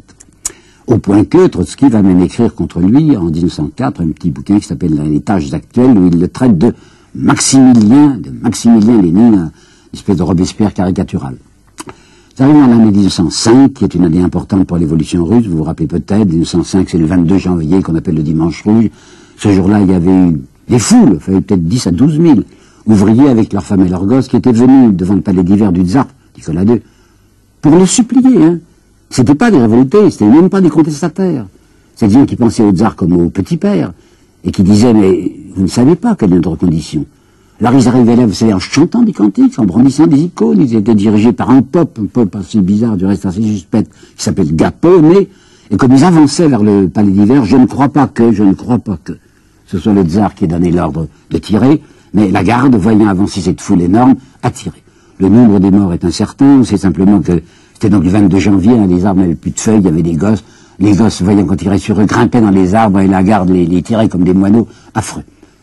Au 0.85 0.99
point 0.99 1.23
que 1.23 1.47
Trotsky 1.47 1.89
va 1.89 2.03
même 2.03 2.21
écrire 2.21 2.53
contre 2.53 2.81
lui, 2.81 3.17
en 3.17 3.23
1904, 3.23 4.01
un 4.01 4.09
petit 4.09 4.29
bouquin 4.29 4.59
qui 4.59 4.67
s'appelle 4.67 4.93
Les 4.93 5.21
tâches 5.21 5.51
actuelles, 5.53 5.97
où 5.97 6.05
il 6.05 6.19
le 6.19 6.27
traite 6.27 6.59
de 6.59 6.75
Maximilien, 7.15 8.19
de 8.19 8.29
Maximilien 8.29 9.01
Lénine, 9.01 9.51
espèce 9.93 10.17
de 10.17 10.23
Robespierre 10.23 10.73
caricatural. 10.73 11.35
Ça 12.35 12.45
arrive 12.45 12.55
en 12.57 12.67
l'année 12.67 12.91
1905, 12.91 13.73
qui 13.73 13.83
est 13.83 13.93
une 13.93 14.05
année 14.05 14.21
importante 14.21 14.65
pour 14.65 14.77
l'évolution 14.77 15.25
russe, 15.25 15.45
vous 15.47 15.57
vous 15.57 15.63
rappelez 15.63 15.87
peut-être, 15.87 16.25
1905 16.25 16.89
c'est 16.89 16.97
le 16.97 17.05
22 17.05 17.37
janvier 17.37 17.81
qu'on 17.81 17.95
appelle 17.95 18.15
le 18.15 18.23
dimanche 18.23 18.63
rouge. 18.63 18.89
Ce 19.37 19.51
jour-là, 19.51 19.81
il 19.81 19.89
y 19.89 19.93
avait 19.93 20.29
eu 20.29 20.41
des 20.69 20.79
foules, 20.79 21.13
il 21.15 21.19
fallait 21.19 21.41
peut-être 21.41 21.63
10 21.63 21.87
à 21.87 21.91
12 21.91 22.21
000 22.21 22.39
ouvriers 22.87 23.27
avec 23.27 23.51
leurs 23.53 23.63
femmes 23.63 23.85
et 23.85 23.89
leurs 23.89 24.05
gosses 24.05 24.27
qui 24.27 24.37
étaient 24.37 24.51
venus 24.51 24.95
devant 24.95 25.15
le 25.15 25.21
palais 25.21 25.43
d'hiver 25.43 25.71
du 25.71 25.81
tsar, 25.81 26.07
Nicolas 26.37 26.63
II, 26.63 26.81
pour 27.61 27.75
le 27.75 27.85
supplier. 27.85 28.43
Hein. 28.43 28.59
C'était 29.09 29.35
pas 29.35 29.51
des 29.51 29.59
révoltés, 29.59 30.09
c'était 30.09 30.25
même 30.25 30.49
pas 30.49 30.61
des 30.61 30.69
contestataires. 30.69 31.47
C'est 31.95 32.07
des 32.07 32.13
gens 32.13 32.25
qui 32.25 32.37
pensaient 32.37 32.63
au 32.63 32.71
tsar 32.71 32.95
comme 32.95 33.13
au 33.13 33.29
petit 33.29 33.57
père, 33.57 33.91
et 34.43 34.51
qui 34.51 34.63
disaient, 34.63 34.93
mais 34.93 35.31
vous 35.55 35.63
ne 35.63 35.67
savez 35.67 35.95
pas 35.95 36.15
quelle 36.15 36.31
est 36.31 36.35
notre 36.35 36.55
condition. 36.55 37.05
Alors 37.63 37.79
ils 37.79 37.87
arrivaient 37.87 38.15
là, 38.15 38.25
vous 38.25 38.33
savez, 38.33 38.55
en 38.55 38.59
chantant 38.59 39.03
des 39.03 39.13
cantiques, 39.13 39.59
en 39.59 39.65
brandissant 39.65 40.07
des 40.07 40.19
icônes, 40.19 40.61
ils 40.61 40.75
étaient 40.75 40.95
dirigés 40.95 41.31
par 41.31 41.51
un 41.51 41.61
peuple, 41.61 42.01
un 42.01 42.05
peuple 42.05 42.39
assez 42.39 42.59
bizarre, 42.59 42.97
du 42.97 43.05
reste 43.05 43.27
assez 43.27 43.43
suspect, 43.43 43.83
qui 43.83 44.23
s'appelle 44.23 44.55
Gapone, 44.55 45.13
et 45.69 45.77
comme 45.77 45.93
ils 45.93 46.03
avançaient 46.03 46.47
vers 46.47 46.63
le 46.63 46.87
palais 46.87 47.11
d'hiver, 47.11 47.45
je 47.45 47.57
ne 47.57 47.67
crois 47.67 47.89
pas 47.89 48.07
que, 48.07 48.31
je 48.31 48.41
ne 48.41 48.53
crois 48.53 48.79
pas 48.79 48.97
que 49.03 49.13
ce 49.67 49.77
soit 49.77 49.93
le 49.93 50.01
tsar 50.01 50.33
qui 50.33 50.45
ait 50.45 50.47
donné 50.47 50.71
l'ordre 50.71 51.07
de 51.29 51.37
tirer, 51.37 51.83
mais 52.15 52.31
la 52.31 52.43
garde, 52.43 52.75
voyant 52.75 53.07
avancer 53.07 53.41
cette 53.41 53.61
foule 53.61 53.83
énorme, 53.83 54.15
a 54.41 54.49
tiré. 54.49 54.81
Le 55.19 55.29
nombre 55.29 55.59
des 55.59 55.69
morts 55.69 55.93
est 55.93 56.03
incertain, 56.03 56.63
c'est 56.63 56.77
simplement 56.77 57.21
que 57.21 57.43
c'était 57.73 57.89
donc 57.91 58.03
le 58.03 58.09
22 58.09 58.39
janvier, 58.39 58.71
hein, 58.71 58.87
les 58.87 59.05
arbres 59.05 59.21
n'avaient 59.21 59.35
plus 59.35 59.51
de 59.51 59.59
feuilles, 59.59 59.81
il 59.81 59.85
y 59.85 59.87
avait 59.87 60.01
des 60.01 60.15
gosses, 60.15 60.43
les 60.79 60.93
gosses, 60.93 61.21
voyant 61.21 61.45
qu'on 61.45 61.55
tirait 61.55 61.77
sur 61.77 62.01
eux, 62.01 62.05
grimpaient 62.05 62.41
dans 62.41 62.49
les 62.49 62.73
arbres 62.73 63.01
et 63.01 63.07
la 63.07 63.21
garde 63.21 63.51
les 63.51 63.83
tirait 63.83 64.09
comme 64.09 64.23
des 64.23 64.33
moineaux, 64.33 64.67
affreux 64.95 65.21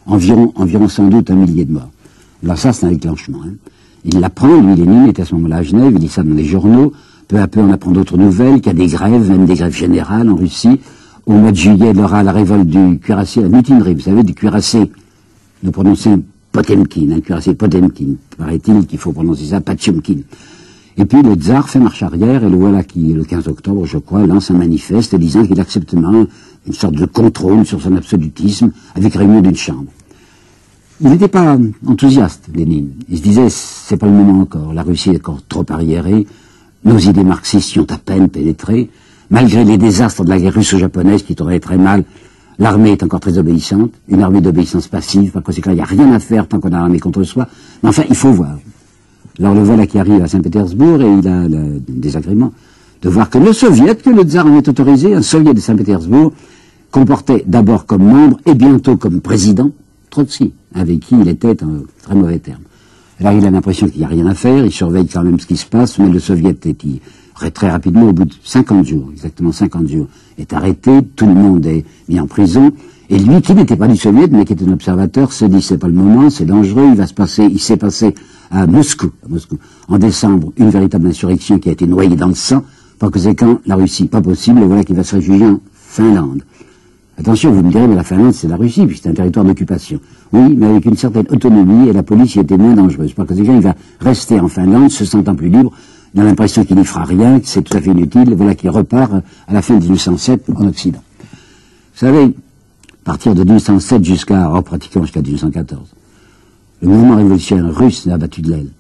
environ, 0.09 0.53
environ 0.57 0.89
sans 0.89 1.09
doute 1.09 1.31
un 1.31 1.37
millier 1.37 1.65
de 1.65 1.73
morts. 1.73 1.91
Alors 2.43 2.59
ça, 2.59 2.73
c'est 2.73 2.87
un 2.87 2.91
déclenchement. 2.91 3.39
Hein. 3.45 3.55
Il 4.05 4.21
l'apprend, 4.21 4.61
lui, 4.61 4.75
Lénine 4.75 5.09
était 5.09 5.23
à 5.23 5.25
ce 5.25 5.35
moment-là 5.35 5.59
à 5.59 5.63
Genève, 5.63 5.93
il 5.93 5.99
dit 5.99 6.09
ça 6.09 6.23
dans 6.23 6.35
les 6.35 6.45
journaux. 6.45 6.93
Peu 7.27 7.39
à 7.39 7.47
peu, 7.47 7.61
on 7.61 7.71
apprend 7.71 7.91
d'autres 7.91 8.17
nouvelles, 8.17 8.61
qu'il 8.61 8.73
y 8.73 8.77
a 8.77 8.79
des 8.79 8.87
grèves, 8.87 9.31
même 9.31 9.45
des 9.45 9.55
grèves 9.55 9.77
générales 9.77 10.31
en 10.31 10.37
Russie. 10.37 10.81
Au 11.27 11.33
mois 11.33 11.51
de 11.51 11.57
juillet, 11.57 11.91
il 11.91 11.99
y 11.99 12.03
aura 12.03 12.23
la 12.23 12.33
révolte 12.33 12.67
du 12.67 12.99
cuirassé, 12.99 13.43
la 13.43 13.49
mutinerie, 13.51 13.95
vous 13.95 14.01
savez, 14.01 14.23
du 14.23 14.35
cuirassé, 14.35 14.91
nous 15.63 15.71
prononçons 15.71 16.23
Potemkin, 16.53 17.11
un 17.11 17.21
cuirassé 17.21 17.55
Potemkin, 17.55 18.15
paraît-il 18.39 18.87
qu'il 18.87 18.99
faut 18.99 19.13
prononcer 19.13 19.45
ça, 19.45 19.61
Pachumkin. 19.61 20.21
Et 20.97 21.05
puis 21.05 21.23
le 21.23 21.35
tsar 21.35 21.69
fait 21.69 21.81
marche 21.81 22.03
arrière, 22.03 22.45
et 22.45 22.49
le 22.49 22.57
voilà 22.57 22.83
qui, 22.83 23.13
le 23.13 23.25
15 23.25 23.47
octobre, 23.49 23.85
je 23.85 23.99
crois, 23.99 24.27
lance 24.27 24.51
un 24.51 24.55
manifeste 24.55 25.15
disant 25.17 25.45
qu'il 25.45 25.61
accepte 25.61 25.93
une 25.93 26.27
sorte 26.73 26.95
de 26.95 27.05
contrôle 27.05 27.67
sur 27.67 27.83
son 27.83 27.95
absolutisme 27.95 28.73
avec 28.95 29.15
réunion 29.15 29.43
d'une 29.43 29.55
chambre. 29.55 29.91
Il 31.01 31.11
n'était 31.11 31.29
pas 31.29 31.57
enthousiaste, 31.87 32.49
Lénine. 32.53 32.91
Il 33.09 33.19
se 33.19 33.23
disait, 33.23 33.49
c'est 33.51 33.97
pas 33.97 34.07
le 34.07 34.13
moment 34.13 34.41
encore, 34.43 34.73
la 34.73 34.83
Russie 34.83 35.11
est 35.11 35.19
encore 35.19 35.41
trop 35.49 35.65
arriérée, 35.69 36.27
nos 36.85 36.99
idées 36.99 37.23
marxistes 37.23 37.77
y 37.77 37.79
ont 37.79 37.87
à 37.89 37.99
peine 37.99 38.29
pénétré, 38.29 38.91
malgré 39.31 39.65
les 39.65 39.79
désastres 39.79 40.25
de 40.25 40.31
la 40.31 40.41
guerre 40.41 40.55
russo-japonaise 40.55 41.23
qui 41.23 41.37
tournaient 41.37 41.61
très 41.61 41.77
mal, 41.77 42.03
l'armée 42.59 42.93
est 42.93 43.03
encore 43.05 43.21
très 43.21 43.39
obéissante, 43.39 43.93
une 44.09 44.23
armée 44.23 44.41
d'obéissance 44.41 44.89
passive, 44.89 45.31
par 45.31 45.45
conséquent, 45.45 45.71
il 45.71 45.77
n'y 45.77 45.81
a 45.81 45.85
rien 45.85 46.13
à 46.13 46.19
faire 46.19 46.49
tant 46.49 46.59
qu'on 46.59 46.69
a 46.69 46.79
l'armée 46.79 46.99
contre 46.99 47.23
soi, 47.23 47.47
mais 47.85 47.91
enfin, 47.91 48.03
il 48.09 48.17
faut 48.17 48.33
voir. 48.33 48.59
Alors 49.39 49.55
le 49.55 49.63
voilà 49.63 49.87
qui 49.87 50.01
arrive 50.01 50.21
à 50.21 50.27
Saint-Pétersbourg 50.27 51.01
et 51.01 51.19
il 51.21 51.29
a 51.29 51.47
le 51.47 51.81
désagrément 51.87 52.53
de 53.03 53.09
voir 53.09 53.31
que 53.31 53.39
le 53.39 53.53
soviet, 53.53 53.95
que 53.95 54.11
le 54.11 54.25
tsar 54.25 54.49
avait 54.49 54.69
autorisé, 54.69 55.15
un 55.15 55.23
soviet 55.23 55.55
de 55.55 55.61
Saint-Pétersbourg, 55.61 56.33
comportait 56.91 57.45
d'abord 57.47 57.87
comme 57.87 58.03
membre 58.03 58.41
et 58.47 58.55
bientôt 58.55 58.97
comme 58.97 59.21
président 59.21 59.71
Avec 60.75 61.01
qui 61.01 61.17
il 61.21 61.29
était 61.29 61.63
un 61.63 61.83
très 62.03 62.15
mauvais 62.15 62.39
terme. 62.39 62.63
Alors 63.21 63.33
il 63.33 63.45
a 63.45 63.51
l'impression 63.51 63.89
qu'il 63.89 63.99
n'y 63.99 64.05
a 64.05 64.09
rien 64.09 64.27
à 64.27 64.35
faire, 64.35 64.65
il 64.65 64.71
surveille 64.71 65.09
quand 65.09 65.25
même 65.25 65.41
ce 65.41 65.47
qui 65.47 65.57
se 65.57 65.67
passe, 65.67 65.99
mais 65.99 66.09
le 66.09 66.21
soviet 66.21 66.57
est 66.67 67.51
très 67.51 67.71
rapidement, 67.71 68.09
au 68.09 68.13
bout 68.13 68.27
de 68.27 68.35
50 68.45 68.87
jours, 68.87 69.09
exactement 69.13 69.51
50 69.51 69.89
jours, 69.89 70.07
est 70.39 70.53
arrêté, 70.53 71.03
tout 71.17 71.27
le 71.27 71.35
monde 71.35 71.67
est 71.67 71.85
mis 72.09 72.21
en 72.21 72.27
prison, 72.27 72.71
et 73.11 73.19
lui, 73.19 73.41
qui 73.41 73.55
n'était 73.55 73.77
pas 73.77 73.89
du 73.89 73.97
soviet, 73.97 74.29
mais 74.31 74.45
qui 74.45 74.53
était 74.53 74.65
un 74.65 74.73
observateur, 74.73 75.33
se 75.33 75.47
dit 75.47 75.63
c'est 75.63 75.79
pas 75.79 75.89
le 75.89 75.95
moment, 75.95 76.31
c'est 76.31 76.45
dangereux, 76.45 76.89
il 76.91 76.97
va 76.97 77.07
se 77.07 77.15
passer, 77.15 77.45
il 77.45 77.59
s'est 77.59 77.77
passé 77.77 78.15
à 78.51 78.67
Moscou, 78.67 79.11
à 79.25 79.29
Moscou, 79.29 79.57
en 79.89 79.99
décembre, 79.99 80.53
une 80.57 80.71
véritable 80.71 81.09
insurrection 81.09 81.59
qui 81.59 81.71
a 81.71 81.73
été 81.73 81.87
noyée 81.87 82.17
dans 82.17 82.29
le 82.29 82.35
sang, 82.35 82.63
par 82.99 83.11
conséquent, 83.11 83.59
la 83.67 83.77
Russie, 83.77 84.07
pas 84.07 84.21
possible, 84.21 84.61
et 84.63 84.65
voilà 84.65 84.85
qu'il 84.85 84.95
va 84.95 85.05
se 85.05 85.17
réfugier 85.17 85.47
en 85.47 85.61
Finlande. 85.73 86.43
Attention, 87.19 87.51
vous 87.51 87.63
me 87.63 87.71
direz, 87.71 87.89
mais 87.89 87.97
la 87.97 88.05
Finlande, 88.05 88.33
c'est 88.33 88.47
la 88.47 88.57
Russie, 88.57 88.87
puisque 88.87 89.03
c'est 89.03 89.09
un 89.11 89.15
territoire 89.15 89.45
d'occupation. 89.45 89.99
Oui, 90.33 90.55
mais 90.57 90.67
avec 90.67 90.85
une 90.85 90.97
certaine 90.97 91.27
autonomie, 91.31 91.89
et 91.89 91.93
la 91.93 92.05
police 92.05 92.37
y 92.37 92.39
était 92.39 92.57
moins 92.57 92.75
dangereuse. 92.75 93.13
Par 93.13 93.27
conséquent, 93.27 93.55
il 93.55 93.61
va 93.61 93.75
rester 94.01 94.39
en 94.39 94.47
Finlande, 94.47 94.91
se 94.91 95.05
sentant 95.05 95.35
plus 95.35 95.49
libre, 95.49 95.73
a 96.17 96.25
l'impression 96.25 96.65
qu'il 96.65 96.77
n'y 96.77 96.85
fera 96.85 97.05
rien, 97.05 97.41
que 97.41 97.47
c'est 97.47 97.63
tout 97.63 97.77
à 97.77 97.81
fait 97.81 97.91
inutile, 97.91 98.35
voilà 98.35 98.55
qu'il 98.55 98.71
repart 98.71 99.13
à 99.47 99.53
la 99.53 99.63
fin 99.63 99.75
de 99.75 99.83
1807 99.83 100.51
en 100.55 100.67
Occident. 100.67 101.03
Vous 101.21 102.07
savez, 102.07 102.25
à 102.25 103.05
partir 103.05 103.35
de 103.35 103.45
1807 103.45 104.05
jusqu'à, 104.05 104.53
oh, 104.55 104.63
pratiquement 104.63 105.03
jusqu'à 105.03 105.21
1814, 105.21 105.81
le 106.83 106.89
mouvement 106.89 107.17
révolutionnaire 107.17 107.75
russe 107.75 108.07
n'a 108.07 108.19
battu 108.19 108.43
de 108.43 108.51
l'aile. 108.51 108.71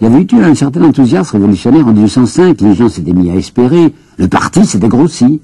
Il 0.00 0.04
y 0.04 0.12
avait 0.12 0.22
eu 0.22 0.42
un 0.42 0.54
certain 0.54 0.82
enthousiasme 0.82 1.36
révolutionnaire 1.36 1.86
en 1.86 1.92
1805, 1.92 2.60
les 2.60 2.74
gens 2.74 2.88
s'étaient 2.88 3.12
mis 3.12 3.30
à 3.30 3.34
espérer, 3.34 3.94
le 4.18 4.28
parti 4.28 4.64
s'était 4.66 4.88
grossi, 4.88 5.40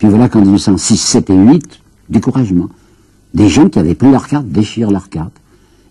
puis 0.00 0.08
voilà 0.08 0.30
qu'en 0.30 0.40
1906, 0.40 0.96
7 0.96 1.28
et 1.28 1.34
8, 1.34 1.80
découragement. 2.08 2.70
Des 3.34 3.50
gens 3.50 3.68
qui 3.68 3.78
avaient 3.78 3.94
pris 3.94 4.10
leurs 4.10 4.28
cartes 4.28 4.48
déchirent 4.48 4.90
leurs 4.90 5.10
cartes. 5.10 5.36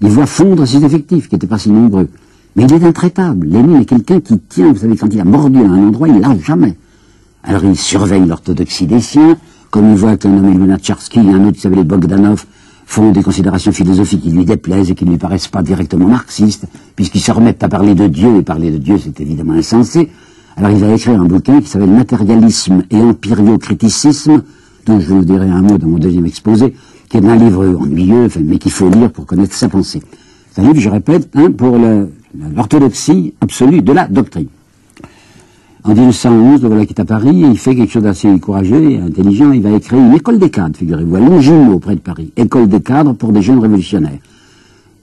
Ils 0.01 0.09
voient 0.09 0.25
fondre 0.25 0.67
ses 0.67 0.83
effectifs, 0.83 1.29
qui 1.29 1.35
n'étaient 1.35 1.45
pas 1.45 1.59
si 1.59 1.69
nombreux. 1.69 2.09
Mais 2.55 2.63
il 2.63 2.73
est 2.73 2.83
intraitable. 2.83 3.45
Lénine 3.45 3.75
est 3.75 3.85
quelqu'un 3.85 4.19
qui 4.19 4.39
tient, 4.39 4.73
vous 4.73 4.79
savez, 4.79 4.97
quand 4.97 5.13
il 5.13 5.21
a 5.21 5.25
mordu 5.25 5.59
à 5.59 5.67
un 5.67 5.89
endroit, 5.89 6.07
il 6.07 6.15
ne 6.15 6.21
lâche 6.21 6.43
jamais. 6.43 6.75
Alors 7.43 7.63
il 7.63 7.75
surveille 7.75 8.25
l'orthodoxie 8.25 8.87
des 8.87 8.99
siens, 8.99 9.37
comme 9.69 9.91
il 9.91 9.95
voit 9.95 10.17
qu'un 10.17 10.29
nommé 10.29 10.55
Lunacharsky 10.55 11.19
et 11.19 11.31
un 11.31 11.45
autre 11.45 11.57
qui 11.57 11.61
s'appelait 11.61 11.83
Bogdanov 11.83 12.45
font 12.87 13.11
des 13.11 13.21
considérations 13.21 13.71
philosophiques 13.71 14.23
qui 14.23 14.31
lui 14.31 14.43
déplaisent 14.43 14.89
et 14.89 14.95
qui 14.95 15.05
ne 15.05 15.11
lui 15.11 15.19
paraissent 15.19 15.49
pas 15.49 15.61
directement 15.61 16.07
marxistes, 16.07 16.65
puisqu'ils 16.95 17.21
se 17.21 17.31
remettent 17.31 17.63
à 17.63 17.69
parler 17.69 17.93
de 17.93 18.07
Dieu, 18.07 18.37
et 18.37 18.41
parler 18.41 18.71
de 18.71 18.79
Dieu 18.79 18.97
c'est 18.97 19.21
évidemment 19.21 19.53
insensé, 19.53 20.09
alors 20.59 20.71
il 20.71 20.77
va 20.77 20.93
écrire 20.93 21.21
un 21.21 21.25
bouquin 21.25 21.61
qui 21.61 21.67
s'appelle 21.69 21.89
Matérialisme 21.89 22.83
et 22.91 22.97
empiriocriticisme, 22.97 24.43
dont 24.85 24.99
je 24.99 25.13
vous 25.13 25.23
dirai 25.23 25.49
un 25.49 25.61
mot 25.61 25.77
dans 25.77 25.87
mon 25.87 25.97
deuxième 25.97 26.25
exposé, 26.25 26.73
qui 27.07 27.15
est 27.15 27.25
un 27.25 27.37
livre 27.37 27.65
ennuyeux, 27.79 28.27
mais 28.43 28.57
qu'il 28.57 28.73
faut 28.73 28.89
lire 28.89 29.09
pour 29.09 29.25
connaître 29.25 29.53
sa 29.53 29.69
pensée. 29.69 30.01
C'est 30.51 30.59
un 30.59 30.65
livre, 30.65 30.81
je 30.81 30.89
répète, 30.89 31.29
hein, 31.35 31.49
pour 31.51 31.77
l'orthodoxie 32.55 33.33
absolue 33.39 33.81
de 33.81 33.93
la 33.93 34.09
doctrine. 34.09 34.47
En 35.85 35.93
1911, 35.93 36.61
le 36.61 36.67
voilà 36.67 36.85
qui 36.85 36.91
est 36.91 36.99
à 36.99 37.05
Paris, 37.05 37.45
il 37.49 37.57
fait 37.57 37.73
quelque 37.73 37.93
chose 37.93 38.03
d'assez 38.03 38.37
courageux 38.41 38.91
et 38.91 38.99
intelligent. 38.99 39.53
Il 39.53 39.61
va 39.61 39.71
écrire 39.71 39.99
une 39.99 40.13
école 40.13 40.39
des 40.39 40.49
cadres, 40.49 40.75
figurez-vous, 40.75 41.15
à 41.15 41.19
Longjumeau, 41.21 41.79
près 41.79 41.95
de 41.95 42.01
Paris. 42.01 42.33
École 42.35 42.67
des 42.67 42.81
cadres 42.81 43.13
pour 43.13 43.31
des 43.31 43.41
jeunes 43.41 43.59
révolutionnaires. 43.59 44.19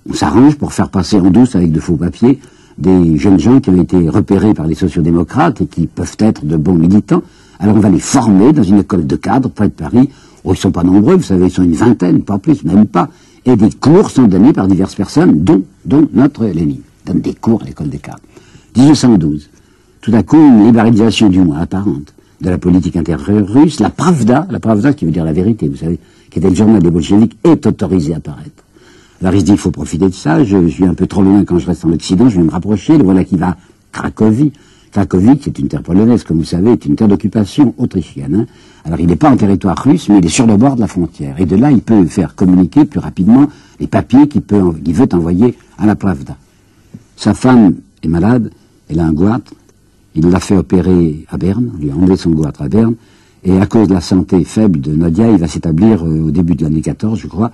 On 0.06 0.12
s'arrange 0.12 0.56
pour 0.56 0.74
faire 0.74 0.90
passer 0.90 1.18
en 1.18 1.30
douce 1.30 1.56
avec 1.56 1.72
de 1.72 1.80
faux 1.80 1.96
papiers 1.96 2.40
des 2.78 3.16
jeunes 3.16 3.38
gens 3.38 3.60
qui 3.60 3.70
ont 3.70 3.80
été 3.80 4.08
repérés 4.08 4.54
par 4.54 4.66
les 4.66 4.74
sociodémocrates 4.74 5.60
et 5.60 5.66
qui 5.66 5.86
peuvent 5.86 6.16
être 6.18 6.44
de 6.44 6.56
bons 6.56 6.74
militants. 6.74 7.22
Alors 7.58 7.76
on 7.76 7.80
va 7.80 7.88
les 7.88 7.98
former 7.98 8.52
dans 8.52 8.62
une 8.62 8.78
école 8.80 9.06
de 9.06 9.16
cadre 9.16 9.48
près 9.48 9.68
de 9.68 9.72
Paris, 9.72 10.10
où 10.44 10.52
ils 10.52 10.58
sont 10.58 10.70
pas 10.70 10.84
nombreux, 10.84 11.16
vous 11.16 11.22
savez, 11.22 11.46
ils 11.46 11.50
sont 11.50 11.62
une 11.62 11.72
vingtaine, 11.72 12.22
pas 12.22 12.38
plus, 12.38 12.64
même 12.64 12.86
pas. 12.86 13.08
Et 13.44 13.56
des 13.56 13.70
cours 13.70 14.10
sont 14.10 14.26
donnés 14.26 14.52
par 14.52 14.68
diverses 14.68 14.94
personnes, 14.94 15.42
dont, 15.42 15.62
dont 15.84 16.08
notre 16.12 16.44
Lénine. 16.46 16.82
Donne 17.04 17.20
des 17.20 17.34
cours 17.34 17.62
à 17.62 17.64
l'école 17.64 17.88
des 17.88 17.98
cadres. 17.98 18.18
1812. 18.76 19.48
Tout 20.00 20.12
à 20.12 20.22
coup, 20.22 20.36
une 20.36 20.66
libéralisation 20.66 21.28
du 21.28 21.40
moins 21.40 21.60
apparente 21.60 22.12
de 22.40 22.50
la 22.50 22.58
politique 22.58 22.96
intérieure 22.96 23.46
russe. 23.48 23.80
La 23.80 23.90
Pravda, 23.90 24.46
la 24.50 24.60
Pravda 24.60 24.92
qui 24.92 25.04
veut 25.04 25.10
dire 25.10 25.24
la 25.24 25.32
vérité, 25.32 25.68
vous 25.68 25.76
savez, 25.76 25.98
qui 26.30 26.38
était 26.38 26.50
le 26.50 26.54
journal 26.54 26.82
des 26.82 26.90
bolcheviks, 26.90 27.36
est 27.44 27.66
autorisée 27.66 28.14
à 28.14 28.18
apparaître. 28.18 28.65
Se 29.22 29.42
dit, 29.42 29.52
il 29.52 29.58
faut 29.58 29.70
profiter 29.70 30.08
de 30.08 30.14
ça, 30.14 30.44
je, 30.44 30.68
suis 30.68 30.84
un 30.84 30.94
peu 30.94 31.06
trop 31.06 31.22
loin 31.22 31.44
quand 31.44 31.58
je 31.58 31.66
reste 31.66 31.84
en 31.84 31.92
Occident, 31.92 32.28
je 32.28 32.36
vais 32.36 32.44
me 32.44 32.50
rapprocher, 32.50 32.98
le 32.98 33.04
voilà 33.04 33.24
qui 33.24 33.36
va 33.36 33.56
Cracovie. 33.92 34.52
Cracovie, 34.92 35.38
qui 35.38 35.48
est 35.48 35.58
une 35.58 35.68
terre 35.68 35.82
polonaise, 35.82 36.22
comme 36.22 36.38
vous 36.38 36.44
savez, 36.44 36.72
est 36.72 36.84
une 36.84 36.96
terre 36.96 37.08
d'occupation 37.08 37.74
autrichienne. 37.78 38.34
Hein. 38.34 38.46
Alors 38.84 39.00
il 39.00 39.06
n'est 39.06 39.16
pas 39.16 39.30
en 39.30 39.36
territoire 39.36 39.76
russe, 39.82 40.08
mais 40.08 40.18
il 40.18 40.26
est 40.26 40.30
sur 40.30 40.46
le 40.46 40.56
bord 40.56 40.76
de 40.76 40.80
la 40.80 40.86
frontière. 40.86 41.40
Et 41.40 41.46
de 41.46 41.56
là, 41.56 41.70
il 41.70 41.80
peut 41.80 42.04
faire 42.06 42.34
communiquer 42.34 42.84
plus 42.84 43.00
rapidement 43.00 43.46
les 43.80 43.86
papiers 43.86 44.28
qu'il 44.28 44.42
veut 44.42 45.08
envoyer 45.12 45.56
à 45.78 45.86
la 45.86 45.96
Pravda. 45.96 46.36
Sa 47.16 47.34
femme 47.34 47.74
est 48.02 48.08
malade, 48.08 48.50
elle 48.88 49.00
a 49.00 49.06
un 49.06 49.12
goitre, 49.12 49.52
il 50.14 50.28
l'a 50.28 50.40
fait 50.40 50.56
opérer 50.56 51.24
à 51.28 51.36
Berne, 51.36 51.72
lui 51.80 51.90
a 51.90 51.94
enlevé 51.94 52.16
son 52.16 52.30
goitre 52.30 52.62
à 52.62 52.68
Berne, 52.68 52.94
et 53.44 53.58
à 53.58 53.66
cause 53.66 53.88
de 53.88 53.94
la 53.94 54.00
santé 54.00 54.44
faible 54.44 54.80
de 54.80 54.94
Nadia, 54.94 55.30
il 55.30 55.38
va 55.38 55.46
s'établir 55.46 56.04
euh, 56.04 56.28
au 56.28 56.30
début 56.30 56.54
de 56.54 56.64
l'année 56.64 56.80
14, 56.80 57.18
je 57.18 57.26
crois, 57.26 57.52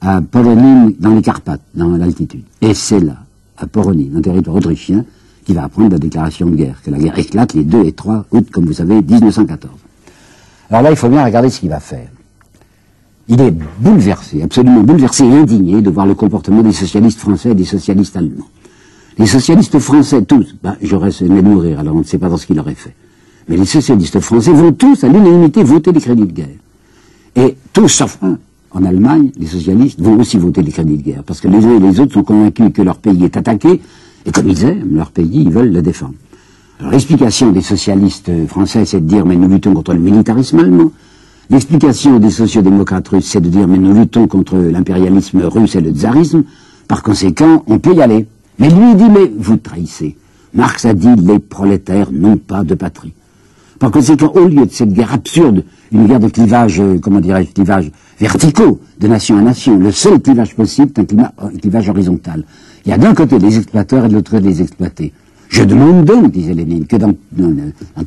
à 0.00 0.20
Poronine, 0.22 0.94
dans 0.98 1.14
les 1.14 1.22
Carpates, 1.22 1.60
dans 1.74 1.96
l'altitude. 1.96 2.44
Et 2.60 2.74
c'est 2.74 3.00
là, 3.00 3.16
à 3.58 3.66
Poronine, 3.66 4.16
un 4.16 4.22
territoire 4.22 4.56
autrichien, 4.56 5.04
qu'il 5.44 5.54
va 5.54 5.64
apprendre 5.64 5.90
la 5.90 5.98
déclaration 5.98 6.46
de 6.48 6.56
guerre, 6.56 6.80
que 6.82 6.90
la 6.90 6.98
guerre 6.98 7.18
éclate 7.18 7.54
les 7.54 7.64
2 7.64 7.84
et 7.84 7.92
3 7.92 8.26
août, 8.30 8.48
comme 8.50 8.66
vous 8.66 8.74
savez, 8.74 9.02
1914. 9.02 9.72
Alors 10.70 10.82
là, 10.82 10.90
il 10.90 10.96
faut 10.96 11.08
bien 11.08 11.24
regarder 11.24 11.50
ce 11.50 11.60
qu'il 11.60 11.70
va 11.70 11.80
faire. 11.80 12.08
Il 13.28 13.40
est 13.40 13.54
bouleversé, 13.78 14.42
absolument 14.42 14.80
bouleversé 14.80 15.24
et 15.24 15.32
indigné 15.32 15.82
de 15.82 15.90
voir 15.90 16.06
le 16.06 16.14
comportement 16.14 16.62
des 16.62 16.72
socialistes 16.72 17.18
français 17.18 17.50
et 17.50 17.54
des 17.54 17.64
socialistes 17.64 18.16
allemands. 18.16 18.48
Les 19.18 19.26
socialistes 19.26 19.78
français, 19.78 20.22
tous, 20.22 20.56
ben, 20.62 20.76
j'aurais 20.82 21.10
aimé 21.20 21.42
mourir, 21.42 21.80
alors 21.80 21.94
on 21.94 22.00
ne 22.00 22.04
sait 22.04 22.18
pas 22.18 22.28
dans 22.28 22.36
ce 22.36 22.46
qu'il 22.46 22.58
aurait 22.58 22.74
fait. 22.74 22.94
Mais 23.48 23.56
les 23.56 23.66
socialistes 23.66 24.20
français 24.20 24.52
vont 24.52 24.72
tous, 24.72 25.04
à 25.04 25.08
l'unanimité, 25.08 25.62
voter 25.62 25.92
les 25.92 26.00
crédits 26.00 26.26
de 26.26 26.32
guerre. 26.32 26.48
Et 27.36 27.56
tous, 27.72 27.88
sauf 27.88 28.18
un, 28.22 28.38
en 28.72 28.84
Allemagne, 28.84 29.30
les 29.38 29.46
socialistes 29.46 30.00
vont 30.00 30.18
aussi 30.18 30.38
voter 30.38 30.62
les 30.62 30.70
crédits 30.70 30.96
de 30.96 31.02
guerre, 31.02 31.24
parce 31.24 31.40
que 31.40 31.48
les 31.48 31.64
uns 31.64 31.76
et 31.76 31.80
les 31.80 32.00
autres 32.00 32.14
sont 32.14 32.22
convaincus 32.22 32.70
que 32.72 32.82
leur 32.82 32.98
pays 32.98 33.24
est 33.24 33.36
attaqué, 33.36 33.80
et 34.26 34.32
comme 34.32 34.48
ils 34.48 34.64
aiment 34.64 34.94
leur 34.94 35.10
pays, 35.10 35.42
ils 35.42 35.50
veulent 35.50 35.72
le 35.72 35.82
défendre. 35.82 36.14
L'explication 36.90 37.50
des 37.50 37.60
socialistes 37.60 38.30
français, 38.46 38.84
c'est 38.84 39.00
de 39.00 39.06
dire, 39.06 39.26
mais 39.26 39.36
nous 39.36 39.48
luttons 39.48 39.74
contre 39.74 39.92
le 39.92 40.00
militarisme 40.00 40.60
allemand. 40.60 40.92
L'explication 41.50 42.18
des 42.18 42.30
sociodémocrates 42.30 43.08
russes, 43.08 43.26
c'est 43.26 43.40
de 43.40 43.48
dire, 43.48 43.66
mais 43.66 43.76
nous 43.76 43.92
luttons 43.92 44.26
contre 44.26 44.56
l'impérialisme 44.56 45.42
russe 45.42 45.74
et 45.74 45.80
le 45.80 45.90
tsarisme. 45.90 46.44
Par 46.88 47.02
conséquent, 47.02 47.64
on 47.66 47.78
peut 47.78 47.94
y 47.94 48.00
aller. 48.00 48.26
Mais 48.58 48.70
lui 48.70 48.94
dit, 48.94 49.10
mais 49.10 49.30
vous 49.36 49.56
trahissez. 49.56 50.16
Marx 50.54 50.84
a 50.84 50.94
dit, 50.94 51.14
les 51.16 51.38
prolétaires 51.38 52.10
n'ont 52.12 52.36
pas 52.36 52.64
de 52.64 52.74
patrie. 52.74 53.12
Par 53.80 53.90
conséquent, 53.90 54.30
au 54.34 54.46
lieu 54.46 54.66
de 54.66 54.70
cette 54.70 54.92
guerre 54.92 55.14
absurde, 55.14 55.64
une 55.90 56.06
guerre 56.06 56.20
de 56.20 56.28
clivage, 56.28 56.78
euh, 56.80 56.98
comment 57.00 57.18
dirais-je, 57.18 57.50
clivage 57.52 57.90
verticaux, 58.20 58.78
de 59.00 59.08
nation 59.08 59.38
à 59.38 59.40
nation, 59.40 59.78
le 59.78 59.90
seul 59.90 60.20
clivage 60.20 60.54
possible 60.54 60.92
est 60.98 61.14
un, 61.14 61.48
clivage 61.58 61.88
horizontal. 61.88 62.44
Il 62.84 62.90
y 62.90 62.92
a 62.92 62.98
d'un 62.98 63.14
côté 63.14 63.38
les 63.38 63.56
exploiteurs 63.56 64.04
et 64.04 64.08
de 64.08 64.12
l'autre 64.12 64.36
les 64.36 64.60
exploités. 64.60 65.14
Je 65.48 65.64
demande 65.64 66.04
donc, 66.04 66.30
disait 66.30 66.52
Lénine, 66.52 66.86
que 66.86 66.96
dans, 66.96 67.14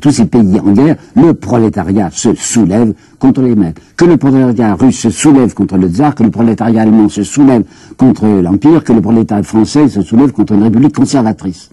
tous 0.00 0.12
ces 0.12 0.26
pays 0.26 0.60
en 0.60 0.70
guerre, 0.70 0.94
le 1.16 1.34
prolétariat 1.34 2.08
se 2.12 2.36
soulève 2.36 2.94
contre 3.18 3.42
les 3.42 3.56
maîtres, 3.56 3.82
que 3.96 4.04
le 4.04 4.16
prolétariat 4.16 4.76
russe 4.76 5.00
se 5.00 5.10
soulève 5.10 5.54
contre 5.54 5.76
le 5.76 5.88
tsar, 5.88 6.14
que 6.14 6.22
le 6.22 6.30
prolétariat 6.30 6.82
allemand 6.82 7.08
se 7.08 7.24
soulève 7.24 7.64
contre 7.96 8.26
l'Empire, 8.28 8.84
que 8.84 8.92
le 8.92 9.00
prolétariat 9.00 9.42
français 9.42 9.88
se 9.88 10.02
soulève 10.02 10.30
contre 10.30 10.52
une 10.52 10.62
république 10.62 10.94
conservatrice. 10.94 11.68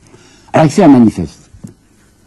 Alors 0.53 0.71
c'est 0.71 0.81
un 0.81 0.87
manifeste. 0.87 1.40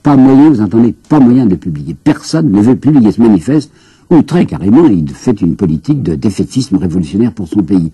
Pas 0.05 0.17
moyen, 0.17 0.51
vous 0.51 0.61
entendez, 0.61 0.95
pas 1.09 1.19
moyen 1.19 1.47
de 1.47 1.57
publier. 1.57 1.95
Personne 1.95 2.53
ne 2.53 2.61
veut 2.61 2.77
publier 2.77 3.11
ce 3.11 3.21
manifeste, 3.21 3.73
ou 4.11 4.23
très 4.23 4.45
carrément, 4.45 4.87
il 4.87 5.09
fait 5.09 5.41
une 5.41 5.57
politique 5.57 6.03
de 6.03 6.15
défaitisme 6.15 6.77
révolutionnaire 6.77 7.33
pour 7.33 7.49
son 7.49 7.63
pays. 7.63 7.91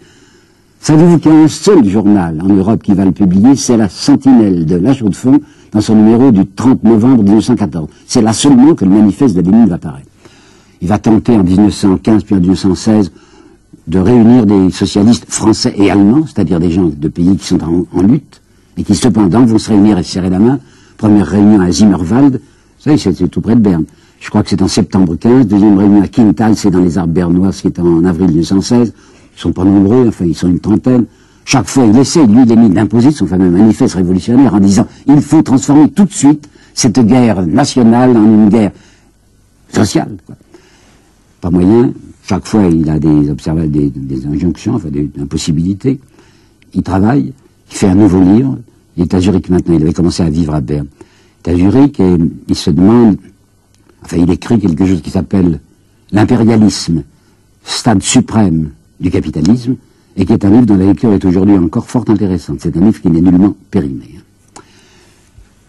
Savez-vous 0.81 1.19
qu'il 1.19 1.31
y 1.31 1.35
a 1.35 1.38
un 1.38 1.49
seul 1.49 1.88
journal 1.88 2.43
en 2.43 2.49
Europe 2.49 2.83
qui 2.83 2.95
va 2.95 3.05
le 3.05 3.12
publier? 3.12 3.55
C'est 3.55 3.76
la 3.76 3.88
Sentinelle 3.88 4.67
de 4.67 4.75
La 4.75 4.93
Chaux-de-Fonds 4.93 5.40
dans 5.71 5.81
son 5.81 5.95
numéro 5.95 6.33
du 6.33 6.47
30 6.47 6.83
novembre 6.83 7.23
1914. 7.23 7.88
C'est 8.07 8.23
là 8.23 8.33
seulement 8.33 8.75
que 8.75 8.85
le 8.85 8.90
manifeste 8.90 9.37
de 9.37 9.69
va 9.69 9.79
paraître. 9.79 10.09
Il 10.83 10.88
va 10.88 10.99
tenter 10.99 11.37
en 11.37 11.45
1915 11.45 12.25
puis 12.25 12.35
en 12.35 12.40
1916 12.40 13.12
de 13.87 13.99
réunir 14.00 14.47
des 14.47 14.71
socialistes 14.71 15.26
français 15.29 15.75
et 15.76 15.93
allemands, 15.93 16.25
c'est-à-dire 16.26 16.59
des 16.59 16.73
gens 16.73 16.90
de 16.93 17.09
pays 17.09 17.37
qui 17.37 17.47
sont 17.47 17.61
en, 17.62 18.02
lutte 18.02 18.40
et 18.76 18.83
qui 18.83 18.97
cependant 18.97 19.45
vont 19.45 19.59
se 19.59 19.71
réunir 19.71 19.97
et 19.97 20.02
se 20.02 20.12
serrer 20.12 20.31
la 20.31 20.40
main. 20.40 20.59
Première 21.00 21.28
réunion 21.28 21.62
à 21.62 21.73
Zimmerwald, 21.73 22.42
savez, 22.78 22.99
c'est 22.99 23.28
tout 23.28 23.40
près 23.40 23.54
de 23.54 23.61
Berne. 23.61 23.87
Je 24.21 24.28
crois 24.28 24.42
que 24.42 24.50
c'est 24.50 24.61
en 24.61 24.69
septembre 24.69 25.16
15. 25.16 25.47
Deuxième 25.47 25.78
réunion 25.78 26.02
à 26.02 26.09
Quintal, 26.09 26.54
c'est 26.54 26.71
dans 26.71 26.80
les 26.80 26.99
Arbres 26.99 27.14
bernois, 27.14 27.52
qui 27.52 27.69
est 27.69 27.78
en 27.78 28.04
avril 28.04 28.28
1916. 28.28 28.92
Ils 29.35 29.40
sont 29.40 29.50
pas 29.50 29.64
nombreux, 29.64 30.09
enfin 30.09 30.26
ils 30.26 30.37
sont 30.37 30.49
une 30.49 30.61
trentaine. 30.61 31.07
Chaque 31.47 31.69
fois, 31.69 31.87
il 31.87 31.97
essaie, 31.97 32.26
lui, 32.26 32.42
il 32.42 32.52
est 32.52 32.57
mis 32.57 32.69
d'imposer 32.69 33.12
son 33.12 33.26
fameux 33.26 33.49
manifeste 33.49 33.95
révolutionnaire 33.95 34.52
en 34.52 34.61
disant 34.61 34.87
il 35.07 35.23
faut 35.23 35.40
transformer 35.40 35.88
tout 35.88 36.04
de 36.04 36.12
suite 36.12 36.50
cette 36.75 37.00
guerre 37.00 37.47
nationale 37.47 38.14
en 38.14 38.23
une 38.23 38.50
guerre 38.50 38.73
sociale. 39.73 40.19
Pas 41.40 41.49
moyen. 41.49 41.95
Chaque 42.28 42.47
fois, 42.47 42.66
il 42.66 42.90
a 42.90 42.99
des 42.99 43.30
observations, 43.30 43.71
des, 43.71 44.26
injonctions, 44.26 44.75
enfin 44.75 44.90
des 44.90 45.09
impossibilités. 45.19 45.99
Il 46.75 46.83
travaille, 46.83 47.33
il 47.71 47.75
fait 47.75 47.88
un 47.88 47.95
nouveau 47.95 48.21
livre. 48.21 48.59
Il 49.00 49.04
est 49.04 49.14
à 49.14 49.21
Zurich 49.21 49.49
maintenant. 49.49 49.75
Il 49.76 49.83
avait 49.83 49.95
commencé 49.95 50.23
à 50.23 50.28
vivre 50.28 50.54
à 50.54 50.61
Berne. 50.61 50.87
Il 51.47 51.50
est 51.50 51.54
à 51.54 51.57
Zurich 51.57 51.99
et 52.00 52.16
il 52.49 52.54
se 52.54 52.71
demande, 52.71 53.16
enfin, 54.04 54.19
il 54.19 54.30
écrit 54.30 54.59
quelque 54.59 54.85
chose 54.85 55.00
qui 55.00 55.09
s'appelle 55.09 55.59
l'impérialisme, 56.12 57.02
stade 57.65 58.02
suprême 58.02 58.73
du 59.00 59.10
capitalisme, 59.10 59.76
et 60.19 60.26
qui 60.26 60.34
est 60.34 60.45
un 60.45 60.50
livre 60.50 60.67
dont 60.67 60.76
la 60.76 60.84
lecture 60.84 61.15
est 61.15 61.25
aujourd'hui 61.25 61.56
encore 61.56 61.89
fort 61.89 62.04
intéressante. 62.08 62.58
C'est 62.60 62.76
un 62.76 62.80
livre 62.80 63.00
qui 63.00 63.08
n'est 63.08 63.23
nullement 63.23 63.56
périmé. 63.71 64.17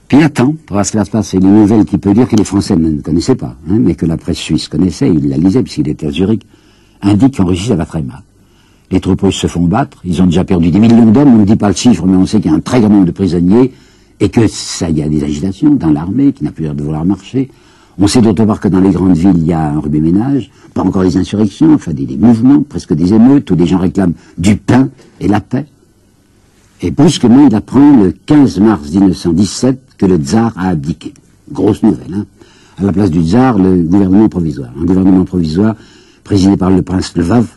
Puis 0.10 0.22
attend 0.22 0.54
pour 0.66 0.76
voir 0.76 0.86
ce 0.86 0.92
qui 0.92 0.98
va 0.98 1.06
se 1.06 1.12
passer. 1.12 1.40
Les 1.40 1.48
nouvelles 1.48 1.86
qui 1.86 1.98
peut 1.98 2.14
dire 2.14 2.28
que 2.28 2.36
les 2.36 2.44
Français 2.44 2.76
ne 2.76 3.00
connaissaient 3.02 3.36
pas, 3.36 3.56
hein, 3.70 3.78
mais 3.80 3.96
que 3.96 4.06
la 4.06 4.18
presse 4.18 4.40
suisse 4.40 4.68
connaissait, 4.68 5.10
il 5.10 5.30
la 5.30 5.38
lisait 5.38 5.64
puisqu'il 5.64 5.88
était 5.88 6.08
à 6.08 6.12
Zurich, 6.12 6.46
indique 7.02 7.38
qu'en 7.38 7.46
Russie 7.46 7.70
ça 7.70 7.76
va 7.76 7.86
très 7.86 8.02
mal. 8.02 8.24
Les 8.92 9.00
troupes 9.00 9.22
russes 9.22 9.38
se 9.38 9.48
font 9.48 9.66
battre, 9.66 10.00
ils 10.04 10.22
ont 10.22 10.26
déjà 10.26 10.44
perdu 10.44 10.70
des 10.70 10.80
millions 10.80 11.10
d'hommes, 11.10 11.34
on 11.34 11.38
ne 11.38 11.46
dit 11.46 11.56
pas 11.56 11.70
le 11.70 11.76
chiffre, 11.76 12.06
mais 12.06 12.18
on 12.18 12.26
sait 12.26 12.42
qu'il 12.42 12.52
y 12.52 12.54
a 12.54 12.58
un 12.58 12.60
très 12.60 12.82
grand 12.82 12.90
nombre 12.90 13.06
de 13.06 13.12
prisonniers, 13.12 13.72
et 14.20 14.30
que 14.30 14.48
ça, 14.48 14.90
y 14.90 15.02
a 15.02 15.08
des 15.08 15.24
agitations 15.24 15.74
dans 15.76 15.90
l'armée 15.90 16.34
qui 16.34 16.44
n'a 16.44 16.52
plus 16.52 16.66
l'air 16.66 16.76
de 16.76 16.84
vouloir 16.84 17.06
marcher. 17.06 17.50
On 17.98 18.08
sait 18.08 18.22
d'autre 18.22 18.44
part 18.44 18.60
que 18.60 18.68
dans 18.68 18.82
les 18.82 18.92
grandes 18.92 19.16
villes, 19.16 19.38
il 19.38 19.46
y 19.46 19.54
a 19.54 19.72
un 19.72 19.80
rubé-ménage, 19.80 20.52
pas 20.74 20.82
encore 20.82 21.04
des 21.04 21.18
insurrections, 21.18 21.74
enfin 21.74 21.94
des, 21.94 22.18
mouvements, 22.18 22.62
presque 22.64 22.94
des 22.94 23.14
émeutes, 23.14 23.50
où 23.50 23.56
des 23.56 23.66
gens 23.66 23.80
réclament 23.80 24.14
du 24.38 24.58
pain 24.58 24.90
et 25.22 25.28
la 25.28 25.40
paix. 25.40 25.66
Et 26.82 26.92
brusquement, 26.92 27.48
il 27.48 27.56
apprend 27.56 27.96
le 27.96 28.12
15 28.12 28.60
mars 28.60 28.92
1917 28.92 29.80
que 29.98 30.06
le 30.06 30.18
tsar 30.18 30.54
a 30.58 30.70
abdiqué. 30.70 31.14
Grosse 31.52 31.82
nouvelle, 31.82 32.14
hein. 32.14 32.26
À 32.78 32.84
la 32.84 32.92
place 32.92 33.12
du 33.12 33.22
tsar, 33.22 33.58
le 33.58 33.84
gouvernement 33.84 34.30
provisoire. 34.30 34.72
Un 34.80 34.86
gouvernement 34.86 35.24
provisoire 35.24 35.76
présidé 36.24 36.58
par 36.58 36.72
le 36.72 36.82
prince 36.82 37.16
Lvov 37.16 37.48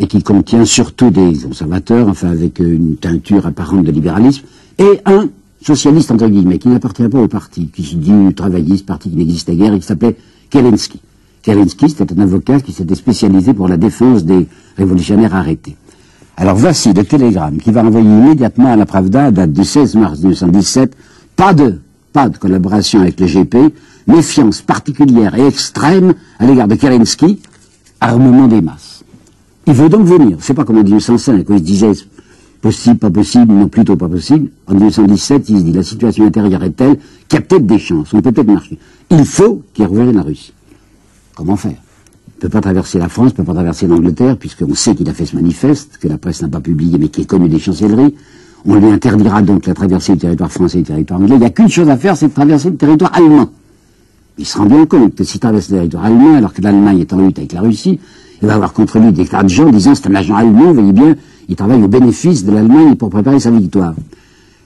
et 0.00 0.06
qui 0.06 0.22
contient 0.22 0.64
surtout 0.64 1.10
des 1.10 1.34
conservateurs, 1.34 2.08
enfin 2.08 2.30
avec 2.30 2.58
une 2.58 2.96
teinture 2.96 3.46
apparente 3.46 3.84
de 3.84 3.92
libéralisme, 3.92 4.44
et 4.78 4.98
un 5.04 5.28
socialiste 5.62 6.10
entre 6.10 6.26
guillemets, 6.26 6.58
qui 6.58 6.68
n'appartient 6.68 7.06
pas 7.06 7.20
au 7.20 7.28
parti, 7.28 7.68
qui 7.68 7.84
se 7.84 7.96
dit 7.96 8.34
travailliste, 8.34 8.86
parti 8.86 9.10
qui 9.10 9.16
n'existait 9.16 9.54
guère, 9.54 9.74
et 9.74 9.78
qui 9.78 9.86
s'appelait 9.86 10.16
Kerensky. 10.48 11.00
Kerensky, 11.42 11.90
c'était 11.90 12.14
un 12.14 12.18
avocat 12.18 12.60
qui 12.60 12.72
s'était 12.72 12.94
spécialisé 12.94 13.52
pour 13.52 13.68
la 13.68 13.76
défense 13.76 14.24
des 14.24 14.46
révolutionnaires 14.78 15.34
arrêtés. 15.34 15.76
Alors 16.38 16.56
voici 16.56 16.94
le 16.94 17.04
télégramme 17.04 17.58
qui 17.58 17.70
va 17.70 17.84
envoyer 17.84 18.08
immédiatement 18.08 18.72
à 18.72 18.76
la 18.76 18.86
Pravda, 18.86 19.30
date 19.30 19.52
du 19.52 19.64
16 19.64 19.96
mars 19.96 20.20
1917, 20.20 20.96
pas 21.36 21.52
de, 21.52 21.78
pas 22.14 22.30
de 22.30 22.38
collaboration 22.38 23.02
avec 23.02 23.20
le 23.20 23.26
GP, 23.26 23.74
méfiance 24.06 24.62
particulière 24.62 25.34
et 25.34 25.46
extrême 25.46 26.14
à 26.38 26.46
l'égard 26.46 26.68
de 26.68 26.76
Kerensky, 26.76 27.38
armement 28.00 28.48
des 28.48 28.62
masses. 28.62 28.89
Il 29.66 29.74
veut 29.74 29.88
donc 29.88 30.06
venir. 30.06 30.36
C'est 30.40 30.54
pas 30.54 30.64
comme 30.64 30.78
en 30.78 30.82
1905, 30.82 31.48
où 31.48 31.52
il 31.52 31.58
se 31.58 31.64
disait 31.64 31.92
possible, 32.60 32.98
pas 32.98 33.10
possible, 33.10 33.52
non 33.52 33.68
plutôt 33.68 33.96
pas 33.96 34.08
possible. 34.08 34.48
En 34.66 34.74
1917, 34.74 35.48
il 35.48 35.58
se 35.58 35.62
dit 35.62 35.72
la 35.72 35.82
situation 35.82 36.26
intérieure 36.26 36.62
est 36.62 36.70
telle 36.70 36.98
qu'il 37.28 37.38
y 37.38 37.42
a 37.42 37.42
peut-être 37.42 37.66
des 37.66 37.78
chances, 37.78 38.12
on 38.12 38.20
peut 38.20 38.32
peut-être 38.32 38.48
marcher. 38.48 38.78
Il 39.10 39.24
faut 39.24 39.62
qu'il 39.74 39.86
revienne 39.86 40.16
la 40.16 40.22
Russie. 40.22 40.52
Comment 41.34 41.56
faire? 41.56 41.72
Il 41.72 42.36
ne 42.36 42.40
peut 42.42 42.48
pas 42.48 42.60
traverser 42.60 42.98
la 42.98 43.08
France, 43.08 43.30
il 43.30 43.32
ne 43.32 43.36
peut 43.36 43.44
pas 43.44 43.54
traverser 43.54 43.86
l'Angleterre, 43.86 44.36
puisqu'on 44.36 44.74
sait 44.74 44.94
qu'il 44.94 45.08
a 45.08 45.14
fait 45.14 45.26
ce 45.26 45.36
manifeste, 45.36 45.98
que 45.98 46.08
la 46.08 46.18
presse 46.18 46.42
n'a 46.42 46.48
pas 46.48 46.60
publié, 46.60 46.98
mais 46.98 47.08
qui 47.08 47.22
est 47.22 47.26
connu 47.26 47.48
des 47.48 47.58
chancelleries. 47.58 48.14
On 48.66 48.74
lui 48.74 48.88
interdira 48.88 49.40
donc 49.42 49.66
la 49.66 49.74
traversée 49.74 50.12
du 50.12 50.18
territoire 50.18 50.52
français 50.52 50.78
et 50.78 50.82
du 50.82 50.88
territoire 50.88 51.20
anglais. 51.20 51.36
Il 51.36 51.40
n'y 51.40 51.46
a 51.46 51.50
qu'une 51.50 51.68
chose 51.68 51.88
à 51.88 51.96
faire, 51.96 52.16
c'est 52.16 52.28
de 52.28 52.32
traverser 52.32 52.70
le 52.70 52.76
territoire 52.76 53.14
allemand. 53.14 53.50
Il 54.38 54.46
se 54.46 54.58
rend 54.58 54.66
bien 54.66 54.86
compte 54.86 55.14
que 55.14 55.24
s'il 55.24 55.40
traverse 55.40 55.70
le 55.70 55.78
territoire 55.78 56.04
allemand, 56.04 56.34
alors 56.34 56.52
que 56.52 56.62
l'Allemagne 56.62 57.00
est 57.00 57.12
en 57.12 57.18
lutte 57.18 57.38
avec 57.38 57.52
la 57.52 57.60
Russie, 57.60 57.98
il 58.42 58.48
va 58.48 58.54
avoir 58.54 58.72
contre 58.72 58.98
lui 58.98 59.12
des 59.12 59.26
tas 59.26 59.42
de 59.42 59.48
gens 59.48 59.70
disant 59.70 59.94
c'est 59.94 60.08
un 60.08 60.14
agent 60.14 60.34
allemand, 60.34 60.72
voyez 60.72 60.92
bien, 60.92 61.14
il 61.48 61.56
travaille 61.56 61.82
au 61.82 61.88
bénéfice 61.88 62.44
de 62.44 62.52
l'Allemagne 62.52 62.94
pour 62.94 63.10
préparer 63.10 63.40
sa 63.40 63.50
victoire. 63.50 63.94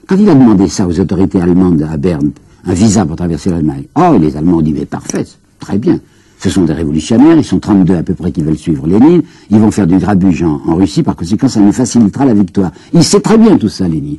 Quand 0.06 0.16
il 0.16 0.28
a 0.28 0.34
demandé 0.34 0.68
ça 0.68 0.86
aux 0.86 1.00
autorités 1.00 1.40
allemandes 1.40 1.82
à 1.82 1.96
Berne, 1.96 2.30
un 2.66 2.74
visa 2.74 3.04
pour 3.04 3.16
traverser 3.16 3.50
l'Allemagne, 3.50 3.84
oh, 3.96 4.16
les 4.20 4.36
Allemands 4.36 4.58
ont 4.58 4.62
dit, 4.62 4.72
mais 4.72 4.84
parfait, 4.84 5.24
très 5.58 5.78
bien. 5.78 5.98
Ce 6.38 6.50
sont 6.50 6.64
des 6.64 6.74
révolutionnaires, 6.74 7.38
ils 7.38 7.44
sont 7.44 7.58
32 7.58 7.94
à 7.94 8.02
peu 8.02 8.14
près 8.14 8.30
qui 8.30 8.42
veulent 8.42 8.58
suivre 8.58 8.86
Lénine, 8.86 9.22
ils 9.50 9.58
vont 9.58 9.70
faire 9.70 9.86
du 9.86 9.96
grabuge 9.96 10.42
en, 10.42 10.74
Russie, 10.74 11.02
par 11.02 11.16
conséquent 11.16 11.48
ça 11.48 11.60
nous 11.60 11.72
facilitera 11.72 12.26
la 12.26 12.34
victoire. 12.34 12.70
Il 12.92 13.02
sait 13.02 13.20
très 13.20 13.38
bien 13.38 13.56
tout 13.56 13.70
ça, 13.70 13.88
Lénine. 13.88 14.18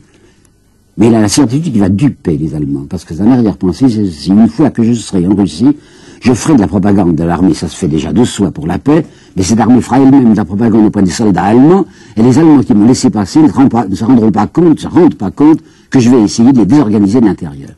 Mais 0.98 1.08
il 1.08 1.16
a 1.16 1.22
la 1.22 1.28
certitude 1.28 1.74
qu'il 1.74 1.82
va 1.82 1.90
duper 1.90 2.38
les 2.38 2.56
Allemands, 2.56 2.86
parce 2.90 3.04
que 3.04 3.14
sa 3.14 3.24
arrière-pensée, 3.24 3.90
c'est 3.90 4.28
une 4.30 4.48
fois 4.48 4.70
que 4.70 4.84
je 4.84 4.94
serai 4.94 5.28
en 5.28 5.36
Russie, 5.36 5.76
je 6.22 6.34
ferai 6.34 6.56
de 6.56 6.62
la 6.62 6.68
propagande 6.68 7.16
de 7.16 7.24
l'armée, 7.24 7.54
ça 7.54 7.68
se 7.68 7.76
fait 7.76 7.90
déjà 7.90 8.14
de 8.14 8.24
soi 8.24 8.52
pour 8.52 8.66
la 8.66 8.80
paix, 8.80 9.06
mais 9.36 9.44
cette 9.44 9.60
armée 9.60 9.82
fera 9.82 10.00
elle-même 10.00 10.32
de 10.32 10.38
la 10.38 10.46
propagande 10.46 10.86
auprès 10.86 11.04
des 11.04 11.12
soldats 11.12 11.44
allemands, 11.44 11.86
et 12.16 12.24
les 12.24 12.40
Allemands 12.40 12.64
qui 12.64 12.74
m'ont 12.74 12.88
laissé 12.88 13.10
passer 13.10 13.42
ne, 13.42 13.50
se 13.50 14.04
rendront 14.04 14.32
pas 14.32 14.48
compte, 14.48 14.76
ne 14.76 14.80
se 14.80 14.88
rendent 14.88 15.16
pas 15.16 15.32
compte 15.32 15.60
que 15.90 16.00
je 16.00 16.10
vais 16.10 16.22
essayer 16.22 16.54
de 16.54 16.60
les 16.60 16.66
désorganiser 16.66 17.20
de 17.20 17.26
l'intérieur. 17.26 17.72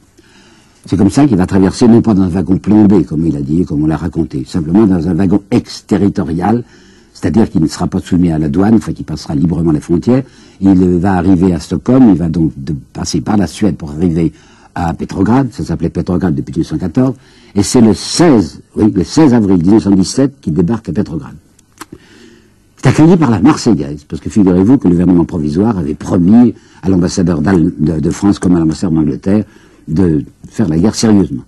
C'est 0.86 0.95
comme 0.95 1.10
ça 1.10 1.25
qu'il 1.25 1.36
va 1.36 1.45
traverser, 1.45 1.88
non 1.88 2.01
pas 2.01 2.13
dans 2.13 2.23
un 2.23 2.30
wagon 2.30 2.58
plombé, 2.58 3.03
comme 3.03 3.25
il 3.25 3.36
a 3.36 3.41
dit, 3.41 3.65
comme 3.65 3.84
on 3.84 3.88
l'a 3.88 3.97
raconté, 3.97 4.45
simplement 4.47 4.86
dans 4.86 5.08
un 5.08 5.13
wagon 5.15 5.41
exterritorial, 5.51 6.63
c'est-à-dire 7.19 7.49
qu'il 7.49 7.62
ne 7.62 7.67
sera 7.67 7.88
pas 7.88 7.99
soumis 7.99 8.32
à 8.32 8.38
la 8.38 8.47
douane, 8.47 8.75
enfin 8.75 8.93
qu'il 8.93 9.06
passera 9.06 9.34
librement 9.34 9.71
les 9.71 9.80
frontières. 9.80 10.21
Il 10.62 10.77
va 10.97 11.13
arriver 11.13 11.51
à 11.51 11.60
Stockholm, 11.60 12.10
il 12.10 12.15
va 12.15 12.30
donc 12.30 12.51
passer 12.93 13.21
par 13.21 13.38
la 13.38 13.47
Suède 13.47 13.75
pour 13.75 13.89
arriver 13.89 14.32
à 14.75 14.93
Petrograd, 14.93 15.47
ça 15.51 15.63
s'appelait 15.63 15.89
Petrograd 15.89 16.36
depuis 16.36 16.51
1914, 16.51 17.15
et 17.56 17.63
c'est 17.63 17.82
le 17.82 17.95
16, 17.95 18.62
oui, 18.75 18.91
le 18.95 19.03
16 19.03 19.34
avril 19.34 19.58
1917 19.58 20.39
qu'il 20.41 20.53
débarque 20.53 20.89
à 20.89 20.93
Petrograd. 20.93 21.34
C'est 22.77 22.89
accueilli 22.89 23.17
par 23.17 23.32
la 23.32 23.39
Marseillaise, 23.39 24.03
parce 24.08 24.21
que 24.21 24.30
figurez-vous 24.30 24.77
que 24.77 24.88
le 24.88 24.91
gouvernement 24.91 25.25
provisoire 25.25 25.80
avait 25.80 25.95
promis 25.95 26.53
à 26.84 26.89
l'ambassadeur 26.89 27.41
de, 27.41 28.12
France 28.12 28.38
comme 28.38 28.56
à 28.56 28.60
l'ambassadeur 28.60 28.91
d'Angleterre 28.91 29.43
de 29.88 30.23
faire 30.47 30.69
la 30.69 30.77
guerre 30.77 30.93
sérieusement. 30.93 31.43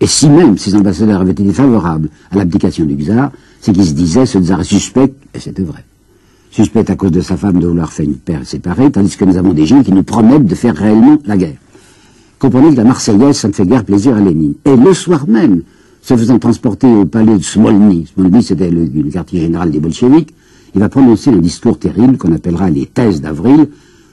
Et 0.00 0.06
si 0.06 0.30
même 0.30 0.56
ces 0.56 0.74
ambassadeurs 0.74 1.20
avaient 1.20 1.32
été 1.32 1.52
favorables 1.52 2.08
à 2.30 2.36
l'abdication 2.36 2.86
du 2.86 2.94
tsar, 3.04 3.30
c'est 3.60 3.72
qu'ils 3.72 3.86
se 3.86 3.92
disaient 3.92 4.26
ce 4.26 4.38
tsar 4.38 4.64
suspect, 4.64 5.12
et 5.34 5.38
c'était 5.38 5.62
vrai. 5.62 5.84
Suspect 6.50 6.90
à 6.90 6.96
cause 6.96 7.12
de 7.12 7.20
sa 7.20 7.36
femme 7.36 7.60
de 7.60 7.66
vouloir 7.66 7.92
faire 7.92 8.06
une 8.06 8.16
paire 8.16 8.44
séparée, 8.44 8.90
tandis 8.90 9.16
que 9.16 9.24
nous 9.24 9.36
avons 9.36 9.52
des 9.52 9.66
gens 9.66 9.82
qui 9.82 9.92
nous 9.92 10.02
promettent 10.02 10.46
de 10.46 10.54
faire 10.54 10.74
réellement 10.74 11.18
la 11.26 11.36
guerre. 11.36 11.58
Comprenez 12.38 12.70
que 12.70 12.76
la 12.76 12.84
Marseillaise, 12.84 13.36
ça 13.36 13.48
ne 13.48 13.52
fait 13.52 13.66
guère 13.66 13.84
plaisir 13.84 14.16
à 14.16 14.20
Lénine. 14.20 14.54
Et 14.64 14.74
le 14.74 14.94
soir 14.94 15.28
même, 15.28 15.62
se 16.02 16.16
faisant 16.16 16.38
transporter 16.38 16.86
au 16.86 17.04
palais 17.04 17.36
de 17.36 17.42
Smolny, 17.42 18.06
Smolny 18.14 18.42
c'était 18.42 18.70
le, 18.70 18.84
le, 18.86 19.10
quartier 19.10 19.40
général 19.40 19.70
des 19.70 19.78
bolcheviks, 19.78 20.34
il 20.74 20.80
va 20.80 20.88
prononcer 20.88 21.30
un 21.30 21.36
discours 21.36 21.78
terrible 21.78 22.16
qu'on 22.16 22.32
appellera 22.32 22.70
les 22.70 22.86
thèses 22.86 23.20
d'avril, 23.20 23.68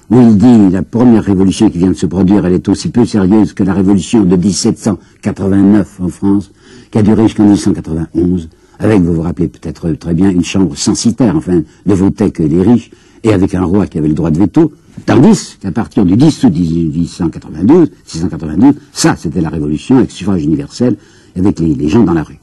où 0.10 0.22
il 0.22 0.38
dit 0.38 0.70
la 0.72 0.84
première 0.84 1.24
révolution 1.24 1.70
qui 1.70 1.78
vient 1.78 1.90
de 1.90 1.94
se 1.94 2.06
produire, 2.06 2.46
elle 2.46 2.54
est 2.54 2.70
aussi 2.70 2.90
peu 2.90 3.06
sérieuse 3.06 3.54
que 3.54 3.64
la 3.64 3.74
révolution 3.74 4.24
de 4.24 4.36
1789 4.36 6.00
en 6.02 6.10
France, 6.10 6.52
qui 6.92 6.98
a 6.98 7.04
duré 7.04 7.24
jusqu'en 7.24 7.44
1891, 7.44 8.50
avec, 8.80 9.02
vous 9.02 9.14
vous 9.14 9.22
rappelez 9.22 9.48
peut-être 9.48 9.92
très 9.94 10.14
bien, 10.14 10.30
une 10.30 10.44
chambre 10.44 10.76
censitaire, 10.76 11.36
enfin, 11.36 11.62
ne 11.86 11.94
votait 11.94 12.32
que 12.32 12.44
les 12.44 12.62
riches, 12.62 12.92
et 13.24 13.34
avec 13.34 13.56
un 13.56 13.64
roi 13.64 13.88
qui 13.88 13.98
avait 13.98 14.08
le 14.08 14.14
droit 14.14 14.32
de 14.32 14.38
veto, 14.38 14.72
tandis 15.06 15.58
qu'à 15.60 15.72
partir 15.72 16.06
du 16.06 16.16
10 16.16 16.44
août 16.44 16.54
1892, 16.54 17.92
692, 18.06 18.76
ça 18.94 19.16
c'était 19.18 19.42
la 19.42 19.50
révolution 19.50 19.98
avec 19.98 20.12
suffrage 20.12 20.44
universel, 20.44 20.96
avec 21.36 21.60
les, 21.60 21.90
gens 21.90 22.04
dans 22.04 22.14
la 22.14 22.24
rue. 22.24 22.40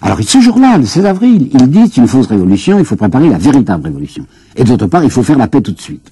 Alors 0.00 0.20
ce 0.20 0.40
jour-là, 0.40 0.78
le 0.78 0.84
16 0.84 1.06
avril, 1.06 1.48
il 1.52 1.68
dit 1.68 1.82
c'est 1.86 2.00
une 2.00 2.08
fausse 2.08 2.26
révolution, 2.26 2.78
il 2.78 2.84
faut 2.84 2.96
préparer 2.96 3.28
la 3.28 3.38
véritable 3.38 3.84
révolution. 3.84 4.26
Et 4.56 4.64
d'autre 4.64 4.86
part, 4.86 5.04
il 5.04 5.10
faut 5.10 5.22
faire 5.22 5.38
la 5.38 5.48
paix 5.48 5.60
tout 5.60 5.72
de 5.72 5.80
suite. 5.80 6.10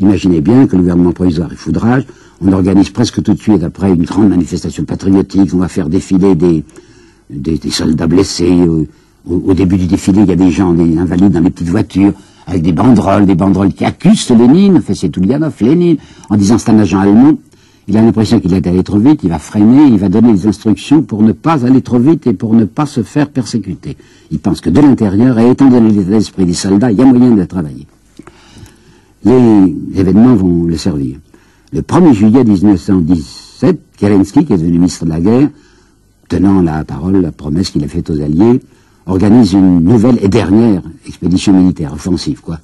Imaginez 0.00 0.40
bien 0.40 0.66
que 0.66 0.76
le 0.76 0.82
gouvernement 0.82 1.12
provisoire 1.12 1.52
est 1.52 1.56
foudrage, 1.56 2.04
on 2.40 2.52
organise 2.52 2.90
presque 2.90 3.22
tout 3.22 3.32
de 3.32 3.40
suite 3.40 3.62
après 3.62 3.90
une 3.90 4.04
grande 4.04 4.28
manifestation 4.28 4.84
patriotique, 4.84 5.54
on 5.54 5.58
va 5.58 5.68
faire 5.68 5.88
défiler 5.88 6.34
des, 6.34 6.64
des, 7.30 7.58
soldats 7.70 8.06
blessés. 8.06 8.66
Au, 9.28 9.54
début 9.54 9.76
du 9.76 9.86
défilé, 9.86 10.22
il 10.22 10.28
y 10.28 10.32
a 10.32 10.36
des 10.36 10.50
gens, 10.50 10.72
des 10.72 10.96
invalides 10.98 11.32
dans 11.32 11.40
les 11.40 11.50
petites 11.50 11.68
voitures, 11.68 12.12
avec 12.46 12.62
des 12.62 12.72
banderoles, 12.72 13.26
des 13.26 13.34
banderoles 13.34 13.72
qui 13.72 13.84
accusent 13.84 14.30
Lénine, 14.30 14.80
fait 14.80 14.94
c'est 14.94 15.08
Toulianov, 15.08 15.54
Lénine, 15.60 15.96
en 16.30 16.36
disant 16.36 16.58
c'est 16.58 16.70
un 16.70 16.78
agent 16.78 17.00
allemand. 17.00 17.36
Il 17.88 17.96
a 17.96 18.02
l'impression 18.02 18.40
qu'il 18.40 18.52
est 18.54 18.66
allé 18.66 18.82
trop 18.82 18.98
vite, 18.98 19.20
il 19.22 19.30
va 19.30 19.38
freiner, 19.38 19.86
il 19.86 19.98
va 19.98 20.08
donner 20.08 20.32
des 20.32 20.46
instructions 20.46 21.02
pour 21.02 21.22
ne 21.22 21.32
pas 21.32 21.64
aller 21.64 21.82
trop 21.82 21.98
vite 21.98 22.26
et 22.26 22.32
pour 22.32 22.54
ne 22.54 22.64
pas 22.64 22.86
se 22.86 23.02
faire 23.02 23.28
persécuter. 23.28 23.96
Il 24.30 24.38
pense 24.40 24.60
que 24.60 24.70
de 24.70 24.80
l'intérieur, 24.80 25.38
et 25.38 25.50
étant 25.50 25.68
donné 25.68 25.90
l'état 25.90 26.44
des 26.44 26.54
soldats, 26.54 26.90
il 26.90 26.98
y 26.98 27.02
a 27.02 27.04
moyen 27.04 27.30
de 27.30 27.44
travailler. 27.44 27.86
Les 29.24 29.74
événements 29.94 30.34
vont 30.34 30.64
le 30.64 30.76
servir. 30.76 31.16
Le 31.72 31.80
1er 31.80 32.12
juillet 32.12 32.44
1917, 32.44 33.80
Kerensky, 33.96 34.44
qui 34.44 34.52
est 34.52 34.56
devenu 34.56 34.78
ministre 34.78 35.04
de 35.04 35.10
la 35.10 35.20
guerre, 35.20 35.48
tenant 36.28 36.62
la 36.62 36.84
parole, 36.84 37.20
la 37.20 37.32
promesse 37.32 37.70
qu'il 37.70 37.84
a 37.84 37.88
faite 37.88 38.10
aux 38.10 38.20
Alliés, 38.20 38.60
organise 39.06 39.52
une 39.52 39.80
nouvelle 39.80 40.18
et 40.20 40.28
dernière 40.28 40.82
expédition 41.06 41.52
militaire, 41.52 41.92
offensive, 41.92 42.40
quoi 42.40 42.58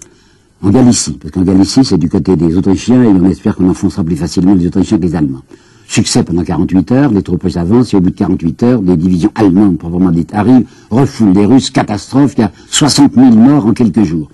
en 0.62 0.70
Galicie, 0.70 1.18
parce 1.20 1.32
qu'en 1.32 1.42
Galicie, 1.42 1.84
c'est 1.84 1.98
du 1.98 2.08
côté 2.08 2.36
des 2.36 2.56
Autrichiens, 2.56 3.02
et 3.02 3.08
on 3.08 3.24
espère 3.24 3.56
qu'on 3.56 3.68
enfoncera 3.68 4.04
plus 4.04 4.16
facilement 4.16 4.54
les 4.54 4.68
Autrichiens 4.68 4.98
que 4.98 5.02
les 5.02 5.16
Allemands. 5.16 5.42
Succès 5.88 6.22
pendant 6.22 6.44
48 6.44 6.92
heures, 6.92 7.10
les 7.10 7.22
troupes 7.22 7.44
avancent, 7.56 7.92
et 7.92 7.96
au 7.96 8.00
bout 8.00 8.10
de 8.10 8.14
48 8.14 8.62
heures, 8.62 8.80
des 8.80 8.96
divisions 8.96 9.32
allemandes, 9.34 9.76
proprement 9.76 10.10
dites, 10.10 10.32
arrivent, 10.32 10.66
refoulent 10.90 11.32
les 11.32 11.44
Russes, 11.44 11.70
catastrophe, 11.70 12.34
il 12.38 12.42
y 12.42 12.44
a 12.44 12.52
60 12.70 13.14
000 13.14 13.30
morts 13.32 13.66
en 13.66 13.72
quelques 13.72 14.04
jours. 14.04 14.30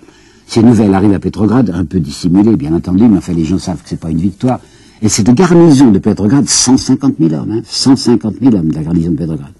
Ces 0.47 0.63
nouvelles 0.63 0.95
arrivent 0.95 1.15
à 1.15 1.19
Petrograd, 1.19 1.71
un 1.75 1.85
peu 1.85 1.99
dissimulées, 1.99 2.57
bien 2.57 2.75
entendu, 2.75 3.05
mais 3.05 3.19
enfin, 3.19 3.33
les 3.33 3.45
gens 3.45 3.59
savent 3.59 3.83
que 3.83 3.89
c'est 3.89 4.01
pas 4.01 4.11
une 4.11 4.19
victoire. 4.19 4.61
Et 5.01 5.09
cette 5.09 5.33
garnison 5.33 5.91
de 5.91 5.99
Petrograd, 5.99 6.49
150 6.49 7.15
000 7.21 7.35
hommes, 7.35 7.53
hein, 7.53 7.61
150 7.65 8.35
000 8.41 8.57
hommes 8.57 8.69
de 8.69 8.75
la 8.75 8.83
garnison 8.83 9.11
de 9.13 9.17
Petrograd, 9.17 9.53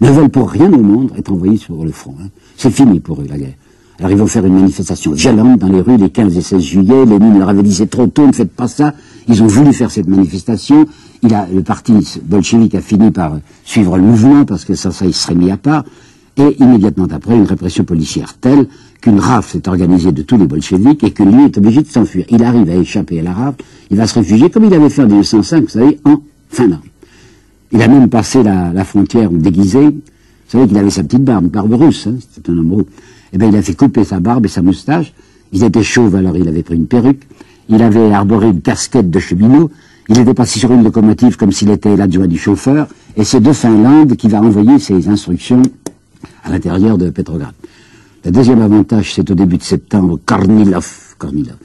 ne 0.00 0.10
veulent 0.10 0.30
pour 0.30 0.50
rien 0.50 0.72
au 0.72 0.82
monde 0.82 1.12
être 1.16 1.32
envoyés 1.32 1.56
sur 1.56 1.84
le 1.84 1.92
front. 1.92 2.14
Hein. 2.20 2.28
C'est 2.56 2.70
fini 2.70 2.98
pour 3.00 3.20
eux, 3.20 3.26
la 3.28 3.38
guerre. 3.38 3.54
Alors 4.00 4.10
ils 4.10 4.18
vont 4.18 4.26
faire 4.26 4.44
une 4.44 4.54
manifestation 4.54 5.12
violente 5.12 5.60
dans 5.60 5.68
les 5.68 5.80
rues 5.80 5.96
les 5.96 6.10
15 6.10 6.36
et 6.36 6.40
16 6.40 6.60
juillet. 6.60 7.06
Lénine 7.06 7.38
leur 7.38 7.48
avait 7.48 7.62
dit 7.62 7.72
c'est 7.72 7.86
trop 7.86 8.08
tôt, 8.08 8.26
ne 8.26 8.32
faites 8.32 8.50
pas 8.50 8.66
ça. 8.66 8.92
Ils 9.28 9.40
ont 9.42 9.46
voulu 9.46 9.72
faire 9.72 9.90
cette 9.90 10.08
manifestation. 10.08 10.86
Il 11.22 11.32
a, 11.32 11.46
le 11.46 11.62
parti 11.62 11.92
bolchevique 12.24 12.74
a 12.74 12.80
fini 12.80 13.12
par 13.12 13.38
suivre 13.64 13.96
le 13.96 14.02
mouvement 14.02 14.44
parce 14.44 14.64
que 14.64 14.74
ça, 14.74 14.90
ça, 14.90 15.06
il 15.06 15.14
serait 15.14 15.36
mis 15.36 15.50
à 15.52 15.56
part. 15.56 15.84
Et 16.36 16.56
immédiatement 16.60 17.06
après, 17.10 17.36
une 17.36 17.44
répression 17.44 17.84
policière 17.84 18.34
telle 18.34 18.66
qu'une 19.00 19.20
rafle 19.20 19.52
s'est 19.52 19.68
organisée 19.68 20.12
de 20.12 20.22
tous 20.22 20.36
les 20.36 20.46
bolcheviks 20.46 21.04
et 21.04 21.12
que 21.12 21.22
lui 21.22 21.44
est 21.44 21.58
obligé 21.58 21.82
de 21.82 21.86
s'enfuir. 21.86 22.24
Il 22.28 22.42
arrive 22.42 22.68
à 22.70 22.74
échapper 22.74 23.20
à 23.20 23.22
la 23.22 23.32
rafle, 23.32 23.58
il 23.90 23.96
va 23.96 24.06
se 24.06 24.14
réfugier 24.14 24.50
comme 24.50 24.64
il 24.64 24.74
avait 24.74 24.90
fait 24.90 25.02
en 25.02 25.06
1905, 25.06 25.62
vous 25.62 25.68
savez, 25.68 26.00
en 26.04 26.20
Finlande. 26.48 26.80
Il 27.72 27.82
a 27.82 27.88
même 27.88 28.08
passé 28.08 28.42
la, 28.42 28.72
la 28.72 28.84
frontière 28.84 29.30
déguisé. 29.30 29.80
Vous 29.80 30.00
savez 30.48 30.66
qu'il 30.66 30.78
avait 30.78 30.90
sa 30.90 31.02
petite 31.02 31.24
barbe, 31.24 31.46
barbe 31.46 31.74
russe, 31.74 32.06
hein, 32.06 32.16
c'était 32.32 32.50
un 32.50 32.58
homme 32.58 32.72
roux 32.72 32.86
eh 33.34 33.38
bien, 33.38 33.48
il 33.48 33.56
a 33.56 33.62
fait 33.62 33.74
couper 33.74 34.04
sa 34.04 34.20
barbe 34.20 34.46
et 34.46 34.48
sa 34.48 34.62
moustache. 34.62 35.12
Il 35.52 35.64
était 35.64 35.82
chauve, 35.82 36.14
alors 36.14 36.36
il 36.36 36.46
avait 36.46 36.62
pris 36.62 36.76
une 36.76 36.86
perruque. 36.86 37.26
Il 37.68 37.82
avait 37.82 38.12
arboré 38.12 38.48
une 38.48 38.60
casquette 38.60 39.10
de 39.10 39.18
cheminot. 39.18 39.70
Il 40.08 40.18
était 40.20 40.34
passé 40.34 40.60
sur 40.60 40.72
une 40.72 40.84
locomotive 40.84 41.36
comme 41.36 41.50
s'il 41.50 41.70
était 41.70 41.96
l'adjoint 41.96 42.28
du 42.28 42.38
chauffeur. 42.38 42.86
Et 43.16 43.24
c'est 43.24 43.40
de 43.40 43.52
Finlande 43.52 44.14
qui 44.14 44.28
va 44.28 44.40
envoyer 44.40 44.78
ses 44.78 45.08
instructions 45.08 45.62
à 46.44 46.50
l'intérieur 46.50 46.98
de 46.98 47.10
Petrograd. 47.10 47.52
Le 48.24 48.30
deuxième 48.30 48.62
avantage, 48.62 49.14
c'est 49.14 49.30
au 49.30 49.34
début 49.34 49.58
de 49.58 49.62
septembre, 49.62 50.18
Kornilov, 50.24 51.14
Kornilov, 51.18 51.56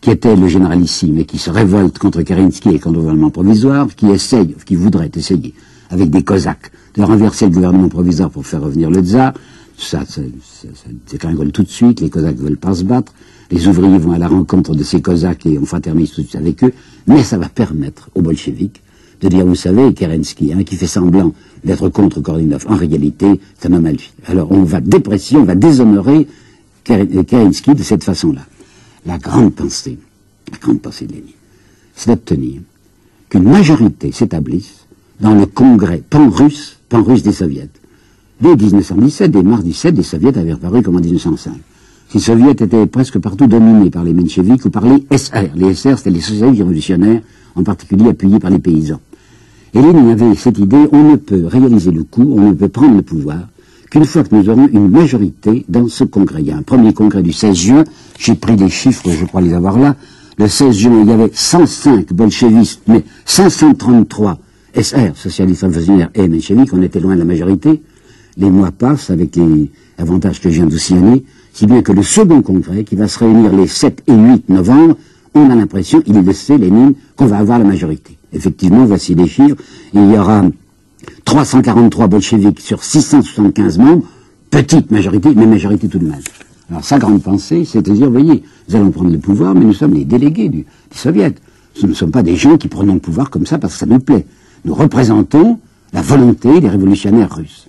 qui 0.00 0.10
était 0.10 0.34
le 0.34 0.48
généralissime 0.48 1.18
et 1.18 1.24
qui 1.24 1.38
se 1.38 1.50
révolte 1.50 1.98
contre 1.98 2.22
Kerensky 2.22 2.70
et 2.70 2.78
contre 2.78 2.94
le 2.96 3.00
gouvernement 3.00 3.30
provisoire, 3.30 3.86
qui 3.94 4.06
essaye, 4.06 4.54
qui 4.64 4.76
voudrait 4.76 5.10
essayer, 5.14 5.54
avec 5.90 6.10
des 6.10 6.22
Cosaques, 6.22 6.72
de 6.94 7.02
renverser 7.02 7.46
le 7.46 7.52
gouvernement 7.52 7.88
provisoire 7.88 8.30
pour 8.30 8.46
faire 8.46 8.62
revenir 8.62 8.90
le 8.90 9.00
tsar. 9.00 9.34
Ça, 9.76 10.04
ça, 10.08 10.22
ça, 10.74 11.28
tout 11.52 11.62
de 11.62 11.68
suite, 11.68 12.00
les 12.00 12.10
Cosaques 12.10 12.38
veulent 12.38 12.56
pas 12.56 12.74
se 12.74 12.82
battre, 12.82 13.12
les 13.50 13.68
ouvriers 13.68 13.98
vont 13.98 14.12
à 14.12 14.18
la 14.18 14.28
rencontre 14.28 14.74
de 14.74 14.82
ces 14.82 15.00
Cosaques 15.00 15.46
et 15.46 15.58
on 15.58 15.64
fraternise 15.64 16.10
tout 16.10 16.22
de 16.22 16.26
suite 16.26 16.40
avec 16.40 16.64
eux, 16.64 16.72
mais 17.06 17.22
ça 17.22 17.38
va 17.38 17.48
permettre 17.48 18.10
aux 18.14 18.22
bolcheviks 18.22 18.82
de 19.20 19.28
dire, 19.28 19.44
vous 19.44 19.54
savez, 19.54 19.92
Kerensky, 19.94 20.52
hein, 20.52 20.62
qui 20.64 20.76
fait 20.76 20.86
semblant 20.86 21.32
d'être 21.64 21.88
contre 21.88 22.20
Kornilov, 22.20 22.66
en 22.68 22.76
réalité, 22.76 23.40
c'est 23.58 23.68
un 23.68 23.74
homme 23.74 23.86
à. 23.86 24.30
Alors 24.30 24.52
on 24.52 24.62
va 24.62 24.80
déprécier, 24.80 25.36
on 25.38 25.44
va 25.44 25.54
déshonorer 25.54 26.26
Kerensky 26.84 27.74
de 27.74 27.82
cette 27.82 28.04
façon-là. 28.04 28.42
La 29.06 29.18
grande 29.18 29.54
pensée, 29.54 29.98
la 30.52 30.58
grande 30.58 30.80
pensée 30.80 31.06
de 31.06 31.12
Lénine, 31.14 31.32
c'est 31.94 32.10
d'obtenir 32.10 32.60
qu'une 33.28 33.44
majorité 33.44 34.12
s'établisse 34.12 34.86
dans 35.20 35.34
le 35.34 35.46
congrès 35.46 36.02
pan-russe, 36.08 36.78
pan-russe 36.88 37.22
des 37.22 37.32
soviets 37.32 37.68
Dès 38.40 38.54
1917, 38.54 39.32
dès 39.32 39.42
mars 39.42 39.64
17, 39.64 39.96
les 39.96 40.02
soviets 40.04 40.38
avaient 40.38 40.52
apparu 40.52 40.82
comme 40.82 40.96
en 40.96 41.00
1905. 41.00 41.54
Ces 42.10 42.20
soviets 42.20 42.52
étaient 42.52 42.86
presque 42.86 43.18
partout 43.18 43.48
dominés 43.48 43.90
par 43.90 44.04
les 44.04 44.12
mencheviks 44.14 44.64
ou 44.64 44.70
par 44.70 44.84
les 44.84 45.04
SR. 45.10 45.50
Les 45.56 45.74
SR, 45.74 45.98
c'était 45.98 46.10
les 46.10 46.20
socialistes 46.20 46.58
révolutionnaires, 46.58 47.20
en 47.56 47.64
particulier 47.64 48.08
appuyés 48.10 48.38
par 48.38 48.50
les 48.50 48.60
paysans. 48.60 49.00
Et 49.74 49.82
Lénine 49.82 50.10
avait 50.10 50.34
cette 50.34 50.58
idée, 50.58 50.88
on 50.92 51.12
ne 51.12 51.16
peut 51.16 51.46
réaliser 51.46 51.90
le 51.90 52.04
coup, 52.04 52.34
on 52.36 52.50
ne 52.50 52.52
peut 52.52 52.68
prendre 52.68 52.96
le 52.96 53.02
pouvoir, 53.02 53.48
qu'une 53.90 54.04
fois 54.04 54.24
que 54.24 54.34
nous 54.34 54.48
aurons 54.48 54.68
une 54.72 54.88
majorité 54.88 55.64
dans 55.68 55.88
ce 55.88 56.04
congrès. 56.04 56.40
Il 56.40 56.48
y 56.48 56.52
a 56.52 56.56
un 56.56 56.62
premier 56.62 56.92
congrès 56.92 57.22
du 57.22 57.32
16 57.32 57.56
juin, 57.56 57.84
j'ai 58.18 58.34
pris 58.34 58.56
des 58.56 58.68
chiffres, 58.68 59.10
je 59.10 59.24
crois 59.24 59.40
les 59.40 59.54
avoir 59.54 59.78
là. 59.78 59.96
Le 60.38 60.48
16 60.48 60.76
juin, 60.76 61.00
il 61.02 61.08
y 61.08 61.12
avait 61.12 61.30
105 61.32 62.12
bolchevistes, 62.12 62.82
mais 62.86 63.04
533 63.24 64.38
SR, 64.74 65.16
socialistes 65.16 65.62
révolutionnaires 65.62 66.10
et 66.14 66.28
mencheviks, 66.28 66.72
on 66.72 66.82
était 66.82 67.00
loin 67.00 67.14
de 67.14 67.20
la 67.20 67.24
majorité 67.24 67.82
les 68.38 68.50
mois 68.50 68.70
passent 68.70 69.10
avec 69.10 69.36
les 69.36 69.70
avantages 69.98 70.40
que 70.40 70.48
je 70.48 70.56
viens 70.56 70.66
de 70.66 70.76
signaler, 70.76 71.24
si 71.52 71.66
bien 71.66 71.82
que 71.82 71.92
le 71.92 72.02
second 72.02 72.40
congrès, 72.40 72.84
qui 72.84 72.94
va 72.94 73.08
se 73.08 73.18
réunir 73.18 73.52
les 73.52 73.66
7 73.66 74.04
et 74.06 74.14
8 74.14 74.48
novembre, 74.48 74.96
on 75.34 75.50
a 75.50 75.54
l'impression, 75.54 76.02
il 76.06 76.20
le 76.20 76.32
sait, 76.32 76.56
Lénine, 76.56 76.94
qu'on 77.16 77.26
va 77.26 77.38
avoir 77.38 77.58
la 77.58 77.64
majorité. 77.64 78.17
Effectivement, 78.32 78.84
voici 78.84 79.14
les 79.14 79.26
chiffres. 79.26 79.56
Il 79.94 80.10
y 80.10 80.18
aura 80.18 80.44
343 81.24 82.06
bolcheviks 82.08 82.60
sur 82.60 82.84
675 82.84 83.78
membres, 83.78 84.04
petite 84.50 84.90
majorité, 84.90 85.30
mais 85.34 85.46
majorité 85.46 85.88
tout 85.88 85.98
de 85.98 86.06
même. 86.06 86.20
Alors 86.70 86.84
sa 86.84 86.98
grande 86.98 87.22
pensée, 87.22 87.64
c'est 87.64 87.82
de 87.82 87.92
dire, 87.92 88.10
voyez, 88.10 88.42
nous 88.68 88.76
allons 88.76 88.90
prendre 88.90 89.10
le 89.10 89.18
pouvoir, 89.18 89.54
mais 89.54 89.64
nous 89.64 89.72
sommes 89.72 89.94
les 89.94 90.04
délégués 90.04 90.48
du, 90.48 90.58
des 90.58 90.66
soviets. 90.96 91.34
Nous 91.82 91.88
ne 91.88 91.94
sommes 91.94 92.10
pas 92.10 92.22
des 92.22 92.36
gens 92.36 92.58
qui 92.58 92.68
prenons 92.68 92.94
le 92.94 93.00
pouvoir 93.00 93.30
comme 93.30 93.46
ça 93.46 93.58
parce 93.58 93.74
que 93.74 93.78
ça 93.80 93.86
nous 93.86 94.00
plaît. 94.00 94.26
Nous 94.64 94.74
représentons 94.74 95.58
la 95.92 96.02
volonté 96.02 96.60
des 96.60 96.68
révolutionnaires 96.68 97.34
russes 97.34 97.68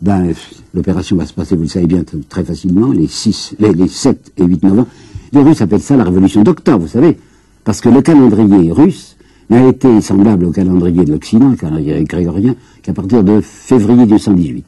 ben, 0.00 0.32
l'opération 0.74 1.16
va 1.16 1.26
se 1.26 1.32
passer, 1.32 1.56
vous 1.56 1.62
le 1.62 1.68
savez 1.68 1.86
bien, 1.86 2.04
très 2.28 2.44
facilement, 2.44 2.92
les, 2.92 3.06
6, 3.06 3.56
les, 3.58 3.88
7 3.88 4.32
et 4.36 4.44
8 4.44 4.62
novembre. 4.64 4.88
Les 5.32 5.42
Russes 5.42 5.60
appellent 5.60 5.80
ça 5.80 5.96
la 5.96 6.04
révolution 6.04 6.42
d'octobre, 6.42 6.80
vous 6.80 6.88
savez, 6.88 7.18
parce 7.64 7.80
que 7.80 7.88
le 7.88 8.02
calendrier 8.02 8.70
russe 8.72 9.15
n'a 9.50 9.68
été 9.68 10.00
semblable 10.00 10.46
au 10.46 10.50
calendrier 10.50 11.04
de 11.04 11.12
l'Occident, 11.12 11.50
le 11.50 11.56
calendrier 11.56 12.04
grégorien, 12.04 12.54
qu'à 12.82 12.92
partir 12.92 13.22
de 13.22 13.40
février 13.40 14.04
1918. 14.04 14.64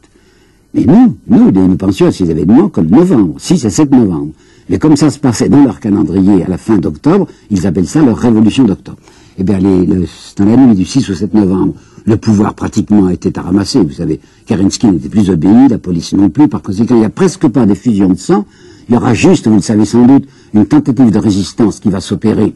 Mais 0.75 0.85
nous, 0.85 1.17
nous, 1.29 1.51
nous 1.51 1.77
pensions 1.77 2.07
à 2.07 2.12
ces 2.12 2.31
événements 2.31 2.69
comme 2.69 2.88
novembre, 2.88 3.35
6 3.38 3.64
et 3.64 3.71
7 3.71 3.91
novembre. 3.91 4.33
Mais 4.69 4.79
comme 4.79 4.97
ça 4.97 5.11
se 5.11 5.19
passait 5.19 5.49
dans 5.49 5.64
leur 5.64 5.81
calendrier 5.81 6.45
à 6.45 6.49
la 6.49 6.59
fin 6.59 6.77
d'octobre, 6.77 7.27
ils 7.51 7.67
appellent 7.67 7.87
ça 7.87 8.03
leur 8.03 8.19
révolution 8.19 8.64
d'octobre. 8.64 8.99
Eh 9.38 9.45
bien, 9.45 9.59
dans 9.59 10.45
la 10.45 10.57
nuit 10.57 10.75
du 10.75 10.85
6 10.85 11.09
au 11.11 11.14
7 11.14 11.33
novembre, 11.33 11.75
le 12.05 12.17
pouvoir 12.17 12.55
pratiquement 12.55 13.09
était 13.09 13.38
à 13.38 13.43
ramasser. 13.43 13.81
Vous 13.81 13.93
savez, 13.93 14.21
Kerensky 14.47 14.88
n'était 14.88 15.09
plus 15.09 15.31
obéi, 15.31 15.69
la 15.69 15.79
police 15.79 16.12
non 16.12 16.29
plus. 16.29 16.49
Par 16.49 16.62
conséquent, 16.62 16.97
il 16.97 17.01
n'y 17.01 17.05
a 17.05 17.11
presque 17.11 17.49
pas 17.49 17.64
d'effusion 17.64 18.09
de 18.09 18.19
sang. 18.19 18.45
Il 18.88 18.95
y 18.95 18.97
aura 18.97 19.14
juste, 19.14 19.49
vous 19.49 19.57
le 19.57 19.62
savez 19.62 19.85
sans 19.85 20.07
doute, 20.07 20.27
une 20.55 20.67
tentative 20.67 21.11
de 21.11 21.19
résistance 21.19 21.81
qui 21.81 21.91
va 21.91 22.01
s'opérer 22.01 22.55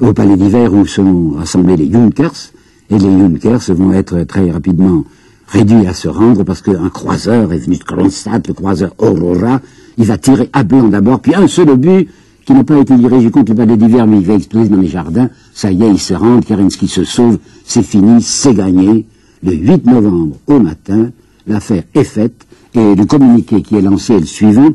au 0.00 0.12
palais 0.12 0.36
d'hiver 0.36 0.72
où 0.72 0.86
sont 0.86 1.32
rassemblés 1.36 1.76
les 1.76 1.90
Junkers. 1.90 2.52
Et 2.90 2.98
les 2.98 3.00
Junkers 3.00 3.60
vont 3.70 3.92
être 3.92 4.22
très 4.24 4.50
rapidement 4.50 5.04
réduits 5.48 5.86
à 5.86 5.94
se 5.94 6.08
rendre 6.08 6.44
parce 6.44 6.62
qu'un 6.62 6.88
croiseur 6.88 7.52
est 7.52 7.58
venu 7.58 7.76
de 7.76 7.84
Kronstadt, 7.84 8.48
le 8.48 8.54
croiseur 8.54 8.94
Aurora. 8.98 9.60
Il 9.96 10.04
va 10.04 10.18
tirer 10.18 10.48
à 10.52 10.62
blanc 10.62 10.88
d'abord, 10.88 11.20
puis 11.20 11.34
un 11.34 11.48
seul 11.48 11.70
obus 11.70 12.08
qui 12.44 12.54
n'a 12.54 12.64
pas 12.64 12.78
été 12.78 12.96
dirigé 12.96 13.30
contre 13.30 13.52
le 13.52 13.56
palais 13.58 13.76
d'hiver, 13.76 14.06
mais 14.06 14.18
il 14.18 14.26
va 14.26 14.34
exploser 14.34 14.70
dans 14.70 14.80
les 14.80 14.88
jardins. 14.88 15.28
Ça 15.52 15.70
y 15.70 15.82
est, 15.82 15.90
il 15.90 15.98
se 15.98 16.14
rend, 16.14 16.40
Kerensky 16.40 16.88
se 16.88 17.04
sauve, 17.04 17.38
c'est 17.64 17.82
fini, 17.82 18.22
c'est 18.22 18.54
gagné. 18.54 19.06
Le 19.42 19.52
8 19.52 19.86
novembre 19.86 20.36
au 20.46 20.58
matin, 20.58 21.10
l'affaire 21.46 21.82
est 21.94 22.04
faite, 22.04 22.46
et 22.74 22.94
le 22.94 23.04
communiqué 23.04 23.62
qui 23.62 23.76
est 23.76 23.82
lancé 23.82 24.14
est 24.14 24.20
le 24.20 24.26
suivant. 24.26 24.70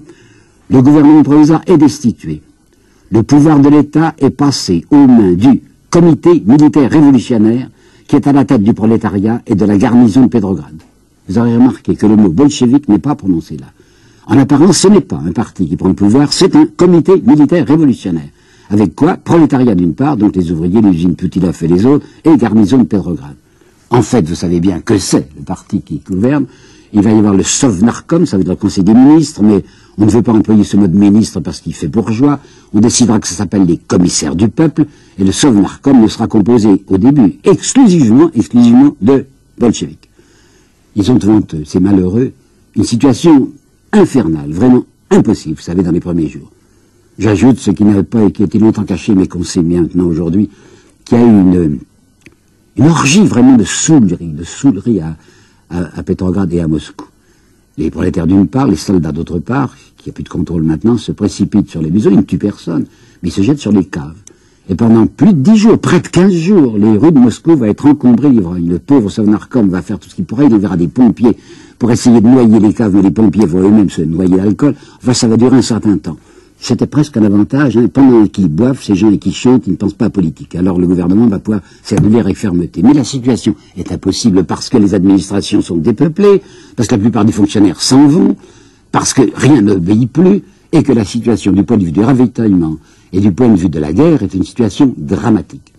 Le 0.70 0.82
gouvernement 0.82 1.24
provisoire 1.24 1.62
est 1.66 1.78
destitué. 1.78 2.42
Le 3.14 3.22
pouvoir 3.22 3.60
de 3.60 3.70
l'État 3.70 4.16
est 4.18 4.32
passé 4.32 4.86
aux 4.90 5.06
mains 5.06 5.34
du 5.34 5.62
comité 5.92 6.44
militaire 6.48 6.90
révolutionnaire 6.90 7.70
qui 8.08 8.16
est 8.16 8.26
à 8.26 8.34
la 8.34 8.44
tête 8.44 8.64
du 8.64 8.74
prolétariat 8.74 9.44
et 9.46 9.54
de 9.54 9.66
la 9.66 9.78
garnison 9.78 10.24
de 10.24 10.30
Pétrograd. 10.30 10.74
Vous 11.30 11.38
aurez 11.38 11.56
remarqué 11.56 11.96
que 11.96 12.08
le 12.08 12.16
mot 12.16 12.30
bolchevique 12.30 12.90
n'est 12.90 12.98
pas 12.98 13.14
prononcé 13.14 13.56
là. 13.58 13.68
En 14.26 14.36
apparence, 14.40 14.80
ce 14.80 14.88
n'est 14.88 15.02
pas 15.02 15.22
un 15.24 15.32
parti 15.32 15.68
qui 15.68 15.76
prend 15.76 15.90
le 15.90 15.94
pouvoir, 15.94 16.34
c'est 16.34 16.56
un 16.56 16.66
comité 16.66 17.22
militaire 17.24 17.68
révolutionnaire. 17.68 18.30
Avec 18.72 18.96
quoi 18.96 19.16
Prolétariat 19.18 19.76
d'une 19.76 19.94
part, 19.94 20.18
donc 20.18 20.36
les 20.36 20.52
ouvriers, 20.52 20.82
l'usine 20.82 21.16
Putilov 21.16 21.56
et 21.62 21.68
les 21.68 21.86
autres, 21.86 22.08
et 22.26 22.36
garnison 22.36 22.80
de 22.80 22.86
Petrograd. 22.86 23.36
En 23.92 24.02
fait, 24.02 24.28
vous 24.28 24.34
savez 24.34 24.60
bien 24.60 24.80
que 24.80 24.98
c'est 24.98 25.30
le 25.38 25.44
parti 25.44 25.82
qui 25.82 26.00
gouverne. 26.00 26.48
Il 26.94 27.02
va 27.02 27.12
y 27.12 27.18
avoir 27.18 27.34
le 27.34 27.42
Sovnarkom, 27.42 28.28
ça 28.28 28.38
veut 28.38 28.44
dire 28.44 28.54
le 28.54 28.58
Conseil 28.58 28.84
des 28.84 28.94
ministres, 28.94 29.42
mais 29.42 29.64
on 29.98 30.06
ne 30.06 30.12
veut 30.12 30.22
pas 30.22 30.32
employer 30.32 30.64
ce 30.64 30.78
mot 30.78 30.86
de 30.86 30.96
ministre 30.96 31.40
parce 31.40 31.60
qu'il 31.60 31.74
fait 31.74 31.88
bourgeois. 31.88 32.40
On 32.72 32.80
décidera 32.80 33.20
que 33.20 33.28
ça 33.28 33.34
s'appelle 33.34 33.66
les 33.66 33.78
commissaires 33.78 34.36
du 34.36 34.48
peuple, 34.48 34.86
et 35.18 35.24
le 35.24 35.32
Sovnarkom 35.32 36.00
ne 36.00 36.08
sera 36.08 36.28
composé 36.28 36.84
au 36.88 36.98
début 37.00 37.40
exclusivement, 37.44 38.30
exclusivement 38.36 38.96
de 39.02 39.26
bolcheviks. 39.58 40.08
Ils 40.96 41.12
ont 41.12 41.16
devant 41.16 41.40
eux, 41.40 41.64
c'est 41.66 41.80
malheureux, 41.80 42.32
une 42.76 42.84
situation 42.84 43.50
infernal, 43.92 44.52
vraiment 44.52 44.84
impossible, 45.10 45.56
vous 45.56 45.64
savez, 45.64 45.82
dans 45.82 45.92
les 45.92 46.00
premiers 46.00 46.30
jours. 46.30 46.52
J'ajoute 47.18 47.58
ce 47.58 47.72
qui 47.72 47.84
n'a 47.84 48.04
pas 48.04 48.24
et 48.24 48.32
qui 48.32 48.44
été 48.44 48.60
longtemps 48.60 48.84
caché, 48.84 49.16
mais 49.16 49.28
qu'on 49.28 49.44
sait 49.44 49.64
maintenant 49.64 50.06
aujourd'hui, 50.06 50.50
qu'il 51.06 51.18
y 51.18 51.22
a 51.22 51.26
eu 51.26 51.30
une, 51.30 51.80
une 52.78 52.86
orgie 52.86 53.26
vraiment 53.26 53.56
de 53.56 53.64
soulerie, 53.64 54.30
de 54.30 54.44
soulerie 54.44 55.02
à, 55.02 55.16
à, 55.74 56.00
à 56.00 56.04
Petrograd 56.04 56.52
et 56.54 56.62
à 56.62 56.68
Moscou. 56.68 57.08
Les 57.78 57.90
prolétaires 57.90 58.28
d'une 58.28 58.48
part, 58.48 58.68
les 58.68 58.76
soldats 58.76 59.12
d'autre 59.12 59.40
part, 59.40 59.76
qui 59.98 60.10
a 60.10 60.14
plus 60.14 60.24
de 60.24 60.30
contrôle 60.30 60.64
maintenant, 60.64 60.98
se 60.98 61.12
précipitent 61.12 61.70
sur 61.70 61.82
les 61.82 61.90
maisons, 61.90 62.12
ils 62.12 62.18
ne 62.18 62.22
tuent 62.22 62.38
personne, 62.38 62.86
mais 63.22 63.30
ils 63.30 63.32
se 63.32 63.42
jettent 63.42 63.60
sur 63.60 63.72
les 63.72 63.86
caves. 63.86 64.16
Et 64.70 64.76
pendant 64.76 65.08
plus 65.08 65.34
de 65.34 65.40
dix 65.40 65.58
jours, 65.58 65.78
près 65.80 66.00
de 66.00 66.08
quinze 66.08 66.34
jours, 66.34 66.78
les 66.78 66.98
rues 66.98 67.12
de 67.12 67.20
Moscou 67.20 67.56
vont 67.56 67.66
être 67.66 67.86
encombrées. 67.86 68.32
Le 68.32 68.80
pauvre 68.80 69.10
Sovnarkom 69.10 69.68
va 69.68 69.82
faire 69.82 70.00
tout 70.00 70.10
ce 70.10 70.16
qu'il 70.16 70.24
pourra, 70.24 70.46
il 70.46 70.54
enverra 70.54 70.78
des 70.78 70.88
pompiers 70.88 71.36
pour 71.80 71.92
essayer 71.92 72.22
de 72.22 72.28
noyer 72.28 72.60
les 72.60 72.74
caves, 72.74 72.96
mais 72.96 73.02
les 73.02 73.12
pompiers 73.12 73.46
vont 73.46 73.60
eux-mêmes 73.60 73.90
se 73.90 74.04
noyer 74.04 74.38
d'alcool. 74.38 74.76
Enfin, 75.02 75.14
ça 75.14 75.28
va 75.28 75.36
durer 75.36 75.58
un 75.58 75.62
certain 75.62 75.98
temps. 75.98 76.18
C'était 76.64 76.88
presque 76.88 77.18
un 77.18 77.26
avantage. 77.26 77.78
Pendant 77.92 78.26
qu'ils 78.26 78.48
boivent, 78.48 78.82
ces 78.82 78.96
gens 78.96 79.12
et 79.12 79.18
qui 79.18 79.34
chantent, 79.34 79.68
ils 79.68 79.72
ne 79.72 79.76
pensent 79.76 79.96
pas 79.96 80.06
à 80.06 80.10
politique. 80.10 80.56
Alors 80.56 80.80
le 80.80 80.88
gouvernement 80.88 81.28
va 81.28 81.38
pouvoir 81.38 81.60
s'annuler 81.84 82.22
avec 82.22 82.38
fermeté. 82.38 82.82
Mais 82.82 82.94
la 82.94 83.04
situation 83.04 83.54
est 83.76 83.92
impossible 83.92 84.46
parce 84.46 84.70
que 84.70 84.78
les 84.78 84.94
administrations 84.94 85.62
sont 85.62 85.76
dépeuplées, 85.76 86.42
parce 86.78 86.88
que 86.88 86.96
la 86.96 87.02
plupart 87.02 87.26
des 87.26 87.34
fonctionnaires 87.34 87.82
s'en 87.82 88.08
vont, 88.08 88.38
parce 88.94 89.14
que 89.14 89.24
rien 89.36 89.62
n'obéit 89.62 90.10
plus, 90.10 90.42
et 90.72 90.84
que 90.84 90.94
la 90.94 91.04
situation 91.04 91.52
du 91.52 91.64
point 91.64 91.76
de 91.76 91.84
vue 91.84 91.92
du 91.92 92.00
ravitaillement 92.00 92.78
et 93.12 93.20
du 93.20 93.34
point 93.34 93.50
de 93.50 93.58
vue 93.58 93.68
de 93.68 93.80
la 93.80 93.92
guerre 93.92 94.24
est 94.24 94.34
une 94.34 94.46
situation 94.46 94.96
dramatique. 94.98 95.74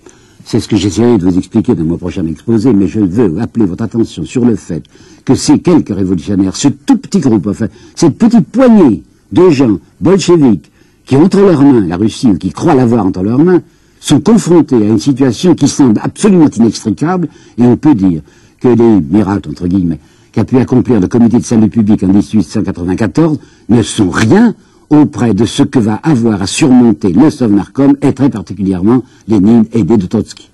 C'est 0.45 0.61
ce 0.61 0.69
que 0.69 0.77
j'essaierai 0.77 1.17
de 1.17 1.25
vous 1.25 1.39
expliquer 1.39 1.75
dans 1.75 1.85
mon 1.85 1.97
prochain 1.97 2.27
exposé, 2.27 2.75
mais 2.75 2.89
je 2.89 3.01
veux 3.01 3.41
appeler 3.41 3.65
votre 3.65 3.85
attention 3.85 4.27
sur 4.27 4.45
le 4.45 4.55
fait 4.55 4.85
que 5.25 5.35
ces 5.35 5.61
quelques 5.61 5.97
révolutionnaires, 5.97 6.57
ce 6.57 6.69
tout 6.69 6.99
petit 6.99 7.21
groupe, 7.21 7.47
enfin, 7.47 7.69
cette 7.95 8.19
petite 8.19 8.49
poignée 8.49 9.03
de 9.33 9.49
gens 9.49 9.79
bolcheviques 10.03 10.71
qui 11.07 11.17
ont 11.17 11.25
entre 11.25 11.41
leurs 11.41 11.63
mains 11.63 11.87
la 11.87 11.97
Russie 11.97 12.29
ou 12.29 12.39
qui 12.39 12.51
croient 12.51 12.75
l'avoir 12.75 13.07
entre 13.07 13.23
leurs 13.23 13.39
mains, 13.39 13.63
sont 14.01 14.21
confrontés 14.21 14.77
à 14.77 14.87
une 14.87 14.99
situation 14.99 15.55
qui 15.55 15.69
semble 15.69 16.01
absolument 16.03 16.49
inextricable, 16.49 17.29
et 17.57 17.63
on 17.63 17.77
peut 17.77 17.95
dire 17.95 18.23
que 18.61 18.69
les 18.69 19.01
miracles, 19.01 19.51
entre 19.51 19.67
guillemets, 19.67 20.01
qu'a 20.33 20.45
pu 20.45 20.59
accomplir 20.59 21.01
le 21.01 21.09
comité 21.09 21.39
de 21.39 21.45
salut 21.45 21.69
public 21.71 22.03
en 22.03 22.09
1894 22.09 23.39
ne 23.69 23.83
sont 23.83 24.11
rien 24.11 24.55
auprès 24.91 25.33
de 25.33 25.45
ce 25.45 25.63
que 25.63 25.79
va 25.79 25.95
avoir 26.03 26.43
à 26.43 26.47
surmonter 26.47 27.13
le 27.13 27.31
Sovnarkom 27.31 27.97
et 28.03 28.13
très 28.13 28.31
particulièrement 28.31 29.03
Lénine 29.29 29.65
et 29.73 29.85
Trotsky. 30.09 30.51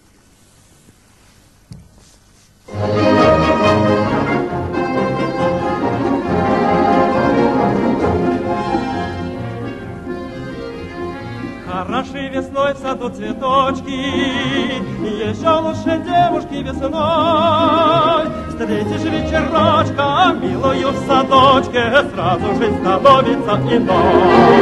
В 12.70 12.78
саду 12.78 13.08
цветочки, 13.08 13.90
еще 13.90 15.50
лучше 15.58 15.98
девушки 16.06 16.62
весной. 16.62 18.28
Встретишь 18.48 19.02
вечерочка, 19.10 20.32
милую 20.40 20.92
в 20.92 20.98
садочке, 21.04 22.04
сразу 22.14 22.54
же 22.54 22.72
становится 22.80 23.54
иной. 23.74 24.60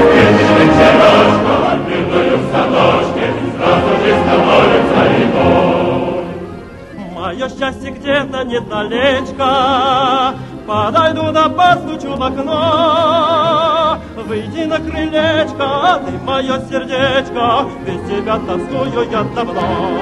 Встретишь 0.00 0.52
вечерочка, 0.58 1.54
милую 1.86 2.36
в 2.38 2.40
садочке, 2.50 3.26
сразу 3.56 3.92
же 4.02 4.12
становится 4.24 5.02
иной. 5.22 6.24
Мое 7.14 7.46
счастье 7.48 7.90
где-то 7.92 8.42
недалечко, 8.42 9.50
Подойду 10.66 11.32
да 11.32 11.48
постучу 11.48 12.14
в 12.16 12.22
окно, 12.22 13.98
Выйди 14.24 14.64
на 14.64 14.76
крылечко, 14.76 16.00
ты 16.06 16.12
мое 16.24 16.60
сердечко, 16.68 17.68
Без 17.84 18.00
тебя 18.08 18.38
тоскую 18.38 19.10
я 19.10 19.22
давно. 19.24 19.98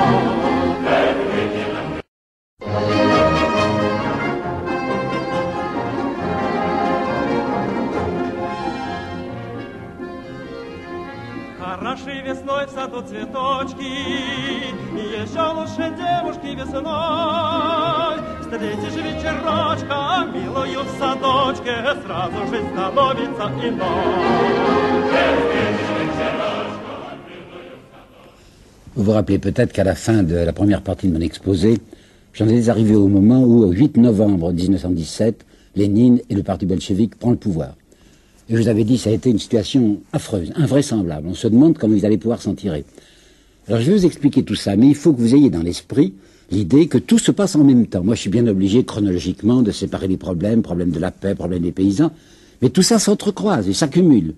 Хороши 11.58 12.20
весной 12.20 12.66
в 12.66 12.70
саду 12.70 13.02
цветочки, 13.02 13.82
Еще 14.94 15.42
лучше 15.54 15.96
девушки 15.96 16.54
весной. 16.54 17.49
Встретишь 18.59 18.95
вечерочка, 18.95 20.27
милую 20.33 20.83
в 20.83 20.99
садочке, 20.99 21.75
Сразу 22.05 22.47
же 22.51 22.61
становится 22.71 23.51
Vous 28.95 29.03
vous 29.03 29.11
rappelez 29.11 29.39
peut-être 29.39 29.73
qu'à 29.73 29.83
la 29.83 29.95
fin 29.95 30.23
de 30.23 30.35
la 30.35 30.53
première 30.53 30.81
partie 30.81 31.09
de 31.09 31.13
mon 31.13 31.19
exposé, 31.19 31.79
j'en 32.33 32.47
ai 32.47 32.69
arrivé 32.69 32.95
au 32.95 33.09
moment 33.09 33.43
où, 33.43 33.63
au 33.63 33.71
8 33.71 33.97
novembre 33.97 34.53
1917, 34.53 35.45
Lénine 35.75 36.21
et 36.29 36.35
le 36.35 36.43
parti 36.43 36.65
bolchevique 36.65 37.15
prend 37.15 37.31
le 37.31 37.35
pouvoir. 37.35 37.75
Et 38.47 38.55
je 38.55 38.61
vous 38.61 38.67
avais 38.69 38.85
dit, 38.85 38.97
ça 38.97 39.09
a 39.09 39.13
été 39.13 39.29
une 39.29 39.39
situation 39.39 39.97
affreuse, 40.13 40.53
invraisemblable. 40.55 41.27
On 41.27 41.33
se 41.33 41.47
demande 41.47 41.77
comment 41.77 41.95
ils 41.95 42.05
allaient 42.05 42.17
pouvoir 42.17 42.41
s'en 42.41 42.53
tirer. 42.53 42.85
Alors 43.67 43.81
je 43.81 43.91
vais 43.91 43.97
vous 43.97 44.05
expliquer 44.05 44.43
tout 44.43 44.55
ça, 44.55 44.75
mais 44.77 44.87
il 44.87 44.95
faut 44.95 45.11
que 45.11 45.19
vous 45.19 45.35
ayez 45.35 45.49
dans 45.49 45.63
l'esprit 45.63 46.13
l'idée 46.50 46.88
que 46.88 46.98
tout 46.98 47.18
se 47.18 47.30
passe 47.30 47.54
en 47.56 47.64
même 47.64 47.86
temps. 47.86 48.02
Moi, 48.02 48.14
je 48.14 48.22
suis 48.22 48.30
bien 48.30 48.46
obligé 48.46 48.84
chronologiquement 48.84 49.62
de 49.62 49.70
séparer 49.70 50.08
les 50.08 50.16
problèmes, 50.16 50.62
problème 50.62 50.90
de 50.90 50.98
la 50.98 51.10
paix, 51.10 51.34
problème 51.34 51.62
des 51.62 51.72
paysans, 51.72 52.12
mais 52.60 52.70
tout 52.70 52.82
ça 52.82 52.98
s'entrecroise 52.98 53.68
et 53.68 53.72
s'accumule. 53.72 54.34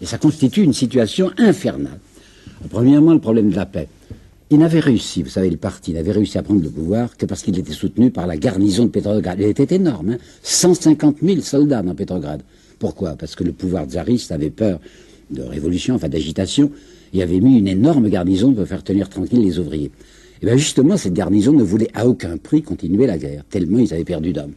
Et 0.00 0.06
ça 0.06 0.18
constitue 0.18 0.62
une 0.62 0.72
situation 0.72 1.30
infernale. 1.38 1.98
premièrement, 2.70 3.12
le 3.12 3.18
problème 3.18 3.50
de 3.50 3.56
la 3.56 3.66
paix. 3.66 3.88
Il 4.50 4.58
n'avait 4.60 4.80
réussi, 4.80 5.22
vous 5.22 5.28
savez, 5.28 5.50
le 5.50 5.58
parti 5.58 5.92
n'avait 5.92 6.12
réussi 6.12 6.38
à 6.38 6.42
prendre 6.42 6.62
le 6.62 6.70
pouvoir 6.70 7.16
que 7.18 7.26
parce 7.26 7.42
qu'il 7.42 7.58
était 7.58 7.72
soutenu 7.72 8.10
par 8.10 8.26
la 8.26 8.38
garnison 8.38 8.84
de 8.84 8.90
Pétrograd. 8.90 9.38
Elle 9.38 9.50
était 9.50 9.74
énorme, 9.74 10.12
hein 10.12 10.18
150 10.42 11.16
000 11.22 11.40
soldats 11.42 11.82
dans 11.82 11.94
Pétrograd. 11.94 12.40
Pourquoi? 12.78 13.14
Parce 13.16 13.34
que 13.34 13.44
le 13.44 13.52
pouvoir 13.52 13.84
tsariste 13.84 14.32
avait 14.32 14.50
peur 14.50 14.80
de 15.30 15.42
révolution, 15.42 15.96
enfin 15.96 16.08
d'agitation, 16.08 16.70
et 17.12 17.22
avait 17.22 17.40
mis 17.40 17.58
une 17.58 17.68
énorme 17.68 18.08
garnison 18.08 18.54
pour 18.54 18.66
faire 18.66 18.82
tenir 18.82 19.10
tranquille 19.10 19.42
les 19.42 19.58
ouvriers. 19.58 19.90
Et 20.42 20.46
bien 20.46 20.56
justement, 20.56 20.96
cette 20.96 21.14
garnison 21.14 21.52
ne 21.52 21.62
voulait 21.62 21.90
à 21.94 22.06
aucun 22.06 22.36
prix 22.36 22.62
continuer 22.62 23.06
la 23.06 23.18
guerre, 23.18 23.44
tellement 23.48 23.78
ils 23.78 23.92
avaient 23.92 24.04
perdu 24.04 24.32
d'hommes. 24.32 24.52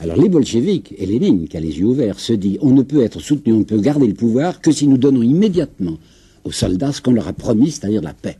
Alors 0.00 0.16
les 0.16 0.28
bolcheviks 0.28 0.94
et 0.98 1.06
Lénine, 1.06 1.46
qui 1.46 1.56
a 1.56 1.60
les 1.60 1.78
yeux 1.78 1.86
ouverts, 1.86 2.18
se 2.18 2.32
dit 2.32 2.58
on 2.60 2.72
ne 2.72 2.82
peut 2.82 3.02
être 3.02 3.20
soutenu, 3.20 3.52
on 3.52 3.60
ne 3.60 3.64
peut 3.64 3.80
garder 3.80 4.06
le 4.06 4.14
pouvoir 4.14 4.60
que 4.60 4.72
si 4.72 4.88
nous 4.88 4.98
donnons 4.98 5.22
immédiatement 5.22 5.98
aux 6.44 6.52
soldats 6.52 6.92
ce 6.92 7.00
qu'on 7.00 7.12
leur 7.12 7.28
a 7.28 7.32
promis, 7.32 7.70
c'est-à-dire 7.70 8.02
la 8.02 8.12
paix. 8.12 8.36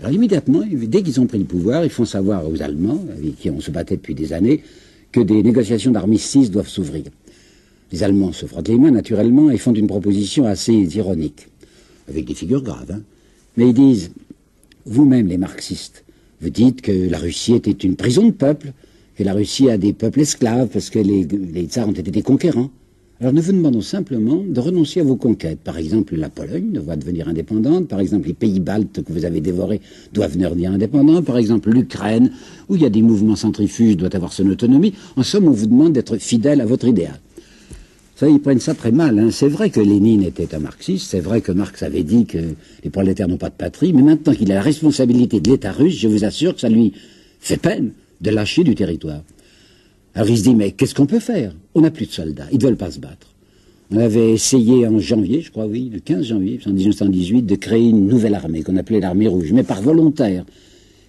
Alors 0.00 0.12
immédiatement, 0.12 0.62
dès 0.70 1.02
qu'ils 1.02 1.20
ont 1.20 1.26
pris 1.26 1.38
le 1.38 1.44
pouvoir, 1.44 1.84
ils 1.84 1.90
font 1.90 2.04
savoir 2.04 2.48
aux 2.48 2.60
Allemands, 2.60 3.02
avec 3.16 3.36
qui 3.36 3.50
on 3.50 3.60
se 3.60 3.70
battait 3.70 3.96
depuis 3.96 4.14
des 4.14 4.32
années, 4.32 4.62
que 5.12 5.20
des 5.20 5.42
négociations 5.42 5.92
d'armistice 5.92 6.50
doivent 6.50 6.68
s'ouvrir. 6.68 7.04
Les 7.92 8.02
Allemands 8.02 8.32
se 8.32 8.44
frottent 8.46 8.68
les 8.68 8.76
mains 8.78 8.90
naturellement 8.90 9.50
et 9.50 9.56
font 9.56 9.72
une 9.72 9.86
proposition 9.86 10.44
assez 10.44 10.72
ironique, 10.72 11.48
avec 12.08 12.26
des 12.26 12.34
figures 12.34 12.62
graves. 12.62 12.90
Hein. 12.90 13.02
Mais 13.56 13.68
ils 13.68 13.74
disent, 13.74 14.10
vous-même 14.86 15.28
les 15.28 15.38
marxistes, 15.38 16.04
vous 16.40 16.50
dites 16.50 16.82
que 16.82 16.92
la 17.10 17.18
Russie 17.18 17.54
était 17.54 17.70
une 17.70 17.96
prison 17.96 18.26
de 18.26 18.32
peuple, 18.32 18.72
que 19.16 19.24
la 19.24 19.32
Russie 19.32 19.70
a 19.70 19.78
des 19.78 19.92
peuples 19.92 20.20
esclaves 20.20 20.68
parce 20.68 20.90
que 20.90 20.98
les, 20.98 21.24
les 21.24 21.64
tsars 21.64 21.88
ont 21.88 21.92
été 21.92 22.10
des 22.10 22.22
conquérants. 22.22 22.70
Alors 23.18 23.32
nous 23.32 23.40
vous 23.40 23.52
demandons 23.52 23.80
simplement 23.80 24.42
de 24.46 24.60
renoncer 24.60 25.00
à 25.00 25.02
vos 25.02 25.16
conquêtes. 25.16 25.60
Par 25.60 25.78
exemple, 25.78 26.16
la 26.16 26.28
Pologne 26.28 26.72
doit 26.72 26.96
devenir 26.96 27.26
indépendante. 27.28 27.88
Par 27.88 28.00
exemple, 28.00 28.28
les 28.28 28.34
pays 28.34 28.60
baltes 28.60 29.02
que 29.02 29.10
vous 29.10 29.24
avez 29.24 29.40
dévorés 29.40 29.80
doivent 30.12 30.36
devenir 30.36 30.70
indépendants. 30.70 31.22
Par 31.22 31.38
exemple, 31.38 31.70
l'Ukraine, 31.70 32.30
où 32.68 32.76
il 32.76 32.82
y 32.82 32.84
a 32.84 32.90
des 32.90 33.00
mouvements 33.00 33.36
centrifuges, 33.36 33.96
doit 33.96 34.14
avoir 34.14 34.34
son 34.34 34.46
autonomie. 34.50 34.92
En 35.16 35.22
somme, 35.22 35.48
on 35.48 35.52
vous 35.52 35.66
demande 35.66 35.94
d'être 35.94 36.18
fidèle 36.18 36.60
à 36.60 36.66
votre 36.66 36.86
idéal. 36.86 37.18
Ça, 38.16 38.26
ils 38.30 38.40
prennent 38.40 38.60
ça 38.60 38.74
très 38.74 38.92
mal. 38.92 39.18
Hein. 39.18 39.28
C'est 39.30 39.48
vrai 39.48 39.68
que 39.68 39.78
Lénine 39.78 40.22
était 40.22 40.54
un 40.54 40.58
marxiste, 40.58 41.10
c'est 41.10 41.20
vrai 41.20 41.42
que 41.42 41.52
Marx 41.52 41.82
avait 41.82 42.02
dit 42.02 42.24
que 42.24 42.38
les 42.82 42.88
prolétaires 42.88 43.28
n'ont 43.28 43.36
pas 43.36 43.50
de 43.50 43.54
patrie, 43.54 43.92
mais 43.92 44.00
maintenant 44.00 44.32
qu'il 44.32 44.50
a 44.52 44.54
la 44.54 44.62
responsabilité 44.62 45.38
de 45.38 45.50
l'État 45.50 45.70
russe, 45.70 45.98
je 45.98 46.08
vous 46.08 46.24
assure 46.24 46.54
que 46.54 46.62
ça 46.62 46.70
lui 46.70 46.94
fait 47.40 47.58
peine 47.58 47.92
de 48.22 48.30
lâcher 48.30 48.64
du 48.64 48.74
territoire. 48.74 49.22
Alors 50.14 50.30
il 50.30 50.38
se 50.38 50.44
dit, 50.44 50.54
mais 50.54 50.70
qu'est-ce 50.70 50.94
qu'on 50.94 51.04
peut 51.04 51.20
faire? 51.20 51.54
On 51.74 51.82
n'a 51.82 51.90
plus 51.90 52.06
de 52.06 52.12
soldats, 52.12 52.46
ils 52.52 52.58
ne 52.58 52.62
veulent 52.62 52.78
pas 52.78 52.90
se 52.90 53.00
battre. 53.00 53.34
On 53.90 53.98
avait 53.98 54.32
essayé 54.32 54.86
en 54.86 54.98
janvier, 54.98 55.42
je 55.42 55.50
crois, 55.50 55.66
oui, 55.66 55.90
le 55.92 56.00
15 56.00 56.24
janvier 56.24 56.58
1918, 56.66 57.42
de 57.42 57.54
créer 57.54 57.90
une 57.90 58.06
nouvelle 58.06 58.34
armée 58.34 58.62
qu'on 58.62 58.76
appelait 58.78 59.00
l'armée 59.00 59.28
rouge, 59.28 59.52
mais 59.52 59.62
par 59.62 59.82
volontaire. 59.82 60.44
Vous 60.46 60.52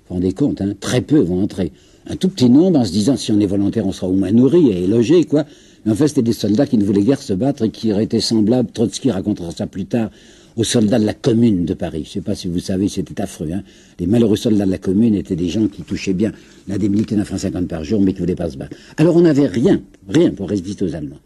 vous 0.10 0.15
rendez 0.15 0.34
compte, 0.34 0.60
hein, 0.60 0.74
très 0.78 1.00
peu 1.00 1.20
vont 1.20 1.41
entrer. 1.41 1.72
Un 2.06 2.17
tout 2.17 2.28
petit 2.28 2.50
nombre 2.50 2.80
en 2.80 2.86
se 2.86 2.91
disant, 2.91 3.15
si 3.15 3.32
on 3.32 3.39
est 3.39 3.46
volontaire, 3.46 3.88
on 3.88 3.93
sera 3.93 4.08
au 4.08 4.13
moins 4.13 4.32
nourri 4.32 4.72
et 4.72 4.88
logé, 4.88 5.24
quoi. 5.24 5.46
Mais 5.86 5.92
en 5.92 5.96
fait, 5.96 6.08
c'était 6.08 6.22
des 6.22 6.34
soldats 6.34 6.66
qui 6.66 6.78
ne 6.78 6.84
voulaient 6.84 7.04
guère 7.04 7.22
se 7.22 7.34
battre 7.34 7.63
et 7.63 7.70
qui 7.70 7.92
auraient 7.92 8.04
été 8.04 8.20
semblables, 8.20 8.72
Trotsky 8.72 9.12
racontera 9.12 9.52
ça 9.52 9.68
plus 9.68 9.86
tard, 9.86 10.10
aux 10.58 10.63
soldats 10.63 11.00
de 11.00 11.06
la 11.06 11.13
commune 11.13 11.66
de 11.66 11.74
Paris. 11.74 12.02
Je 12.04 12.10
ne 12.10 12.13
sais 12.13 12.22
pas 12.22 12.36
si 12.36 12.48
vous 12.48 12.60
savez, 12.60 12.90
c'était 12.90 13.22
affreux. 13.22 13.50
Hein. 13.54 13.63
Les 14.00 14.08
malheureux 14.08 14.36
soldats 14.36 14.66
de 14.66 14.72
la 14.72 14.80
commune 14.80 15.13
étaient 15.16 15.36
des 15.36 15.50
gens 15.50 15.68
qui 15.68 15.84
touchaient 15.84 16.13
bien 16.13 16.32
l'indemnité 16.68 17.16
d'un 17.16 17.26
franc 17.26 17.38
cinquante 17.38 17.68
par 17.68 17.84
jour, 17.84 18.02
mais 18.02 18.13
qui 18.13 18.22
ne 18.22 18.26
voulaient 18.26 18.36
pas 18.36 18.50
se 18.50 18.58
battre. 18.58 18.76
Alors 18.98 19.16
on 19.16 19.22
n'avait 19.22 19.48
rien, 19.48 19.82
rien 20.10 20.32
pour 20.32 20.50
résister 20.50 20.84
aux 20.84 20.96
Allemands. 20.96 21.20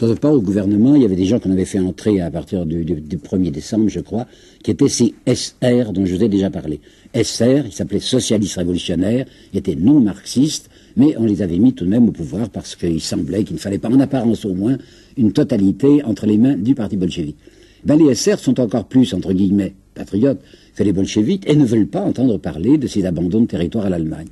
D'autre 0.00 0.18
part, 0.18 0.32
au 0.32 0.40
gouvernement, 0.40 0.94
il 0.94 1.02
y 1.02 1.04
avait 1.04 1.16
des 1.16 1.26
gens 1.26 1.38
qu'on 1.38 1.50
avait 1.50 1.66
fait 1.66 1.78
entrer 1.78 2.22
à 2.22 2.30
partir 2.30 2.64
du, 2.64 2.84
1er 2.84 3.50
décembre, 3.50 3.90
je 3.90 4.00
crois, 4.00 4.26
qui 4.62 4.70
étaient 4.70 4.88
ces 4.88 5.14
SR 5.26 5.92
dont 5.92 6.06
je 6.06 6.14
vous 6.14 6.24
ai 6.24 6.28
déjà 6.28 6.48
parlé. 6.48 6.80
SR, 7.14 7.66
ils 7.66 7.72
s'appelaient 7.72 8.00
socialistes 8.00 8.56
révolutionnaires, 8.56 9.26
ils 9.52 9.58
étaient 9.58 9.74
non 9.74 10.00
marxistes, 10.00 10.70
mais 10.96 11.14
on 11.18 11.24
les 11.24 11.42
avait 11.42 11.58
mis 11.58 11.72
tout 11.72 11.84
de 11.84 11.90
même 11.90 12.08
au 12.08 12.12
pouvoir 12.12 12.50
parce 12.50 12.76
qu'il 12.76 13.00
semblait 13.00 13.44
qu'il 13.44 13.56
ne 13.56 13.60
fallait 13.60 13.78
pas, 13.78 13.88
en 13.88 14.00
apparence 14.00 14.44
au 14.44 14.54
moins, 14.54 14.76
une 15.16 15.32
totalité 15.32 16.02
entre 16.04 16.26
les 16.26 16.38
mains 16.38 16.56
du 16.56 16.74
parti 16.74 16.96
bolchevique 16.96 17.36
ben 17.84 17.96
les 17.96 18.14
SR 18.14 18.38
sont 18.38 18.60
encore 18.60 18.84
plus, 18.84 19.14
entre 19.14 19.32
guillemets, 19.32 19.74
patriotes 19.94 20.40
que 20.76 20.82
les 20.82 20.92
bolcheviques 20.92 21.48
et 21.48 21.56
ne 21.56 21.64
veulent 21.64 21.86
pas 21.86 22.00
entendre 22.00 22.38
parler 22.38 22.78
de 22.78 22.86
ces 22.86 23.04
abandons 23.06 23.42
de 23.42 23.46
territoire 23.46 23.86
à 23.86 23.90
l'Allemagne. 23.90 24.28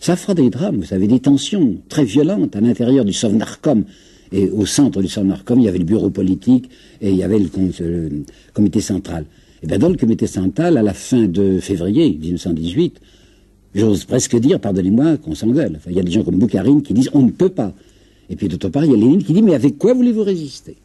Ça 0.00 0.16
fera 0.16 0.34
des 0.34 0.50
drames, 0.50 0.76
vous 0.76 0.84
savez, 0.84 1.06
des 1.06 1.20
tensions 1.20 1.76
très 1.88 2.04
violentes 2.04 2.56
à 2.56 2.60
l'intérieur 2.60 3.04
du 3.04 3.12
Sovnarkom. 3.12 3.84
Et 4.32 4.48
au 4.48 4.64
centre 4.64 5.02
du 5.02 5.08
Sovnarkom, 5.08 5.58
il 5.58 5.64
y 5.64 5.68
avait 5.68 5.78
le 5.78 5.84
bureau 5.84 6.10
politique 6.10 6.70
et 7.00 7.10
il 7.10 7.16
y 7.16 7.22
avait 7.22 7.38
le, 7.38 8.24
comité 8.54 8.80
central. 8.80 9.24
Et 9.62 9.66
bien 9.66 9.78
dans 9.78 9.88
le 9.88 9.96
comité 9.96 10.26
central, 10.26 10.78
à 10.78 10.82
la 10.82 10.94
fin 10.94 11.26
de 11.26 11.58
février 11.58 12.16
1918, 12.18 13.00
j'ose 13.74 14.04
presque 14.04 14.36
dire, 14.36 14.60
pardonnez-moi, 14.60 15.16
qu'on 15.18 15.34
s'engueule. 15.34 15.78
il 15.88 15.94
y 15.94 16.00
a 16.00 16.02
des 16.02 16.10
gens 16.10 16.22
comme 16.22 16.38
Boukharine 16.38 16.82
qui 16.82 16.94
disent 16.94 17.10
on 17.12 17.22
ne 17.22 17.30
peut 17.30 17.48
pas. 17.48 17.72
Et 18.28 18.36
puis 18.36 18.48
d'autre 18.48 18.68
part, 18.68 18.84
il 18.84 18.92
y 18.92 18.94
a 18.94 18.96
Lénine 18.96 19.22
qui 19.22 19.32
dit 19.32 19.42
mais 19.42 19.54
avec 19.54 19.78
quoi 19.78 19.92
voulez-vous 19.92 20.22
résister? 20.22 20.76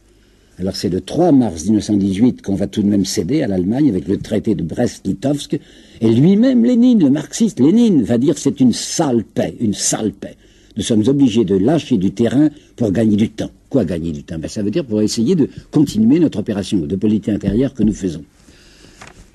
Alors 0.58 0.74
c'est 0.74 0.88
le 0.88 1.02
3 1.02 1.32
mars 1.32 1.64
1918 1.64 2.40
qu'on 2.40 2.54
va 2.54 2.66
tout 2.66 2.82
de 2.82 2.86
même 2.88 3.04
céder 3.04 3.42
à 3.42 3.46
l'Allemagne 3.46 3.90
avec 3.90 4.08
le 4.08 4.16
traité 4.16 4.54
de 4.54 4.62
Brest-Litovsk. 4.62 5.58
Et 6.00 6.10
lui-même, 6.10 6.64
Lénine, 6.64 7.00
le 7.00 7.10
marxiste 7.10 7.60
Lénine, 7.60 8.02
va 8.02 8.16
dire 8.16 8.38
c'est 8.38 8.58
une 8.60 8.72
sale 8.72 9.22
paix, 9.22 9.54
une 9.60 9.74
sale 9.74 10.12
paix. 10.12 10.36
Nous 10.76 10.82
sommes 10.82 11.06
obligés 11.08 11.44
de 11.44 11.56
lâcher 11.56 11.98
du 11.98 12.10
terrain 12.12 12.48
pour 12.76 12.90
gagner 12.90 13.16
du 13.16 13.28
temps. 13.28 13.50
Quoi 13.68 13.84
gagner 13.84 14.12
du 14.12 14.22
temps? 14.22 14.38
Ben, 14.38 14.48
Ça 14.48 14.62
veut 14.62 14.70
dire 14.70 14.84
pour 14.84 15.02
essayer 15.02 15.34
de 15.34 15.48
continuer 15.70 16.18
notre 16.20 16.38
opération 16.38 16.78
de 16.78 16.96
politique 16.96 17.30
intérieure 17.30 17.74
que 17.74 17.82
nous 17.82 17.94
faisons. 17.94 18.24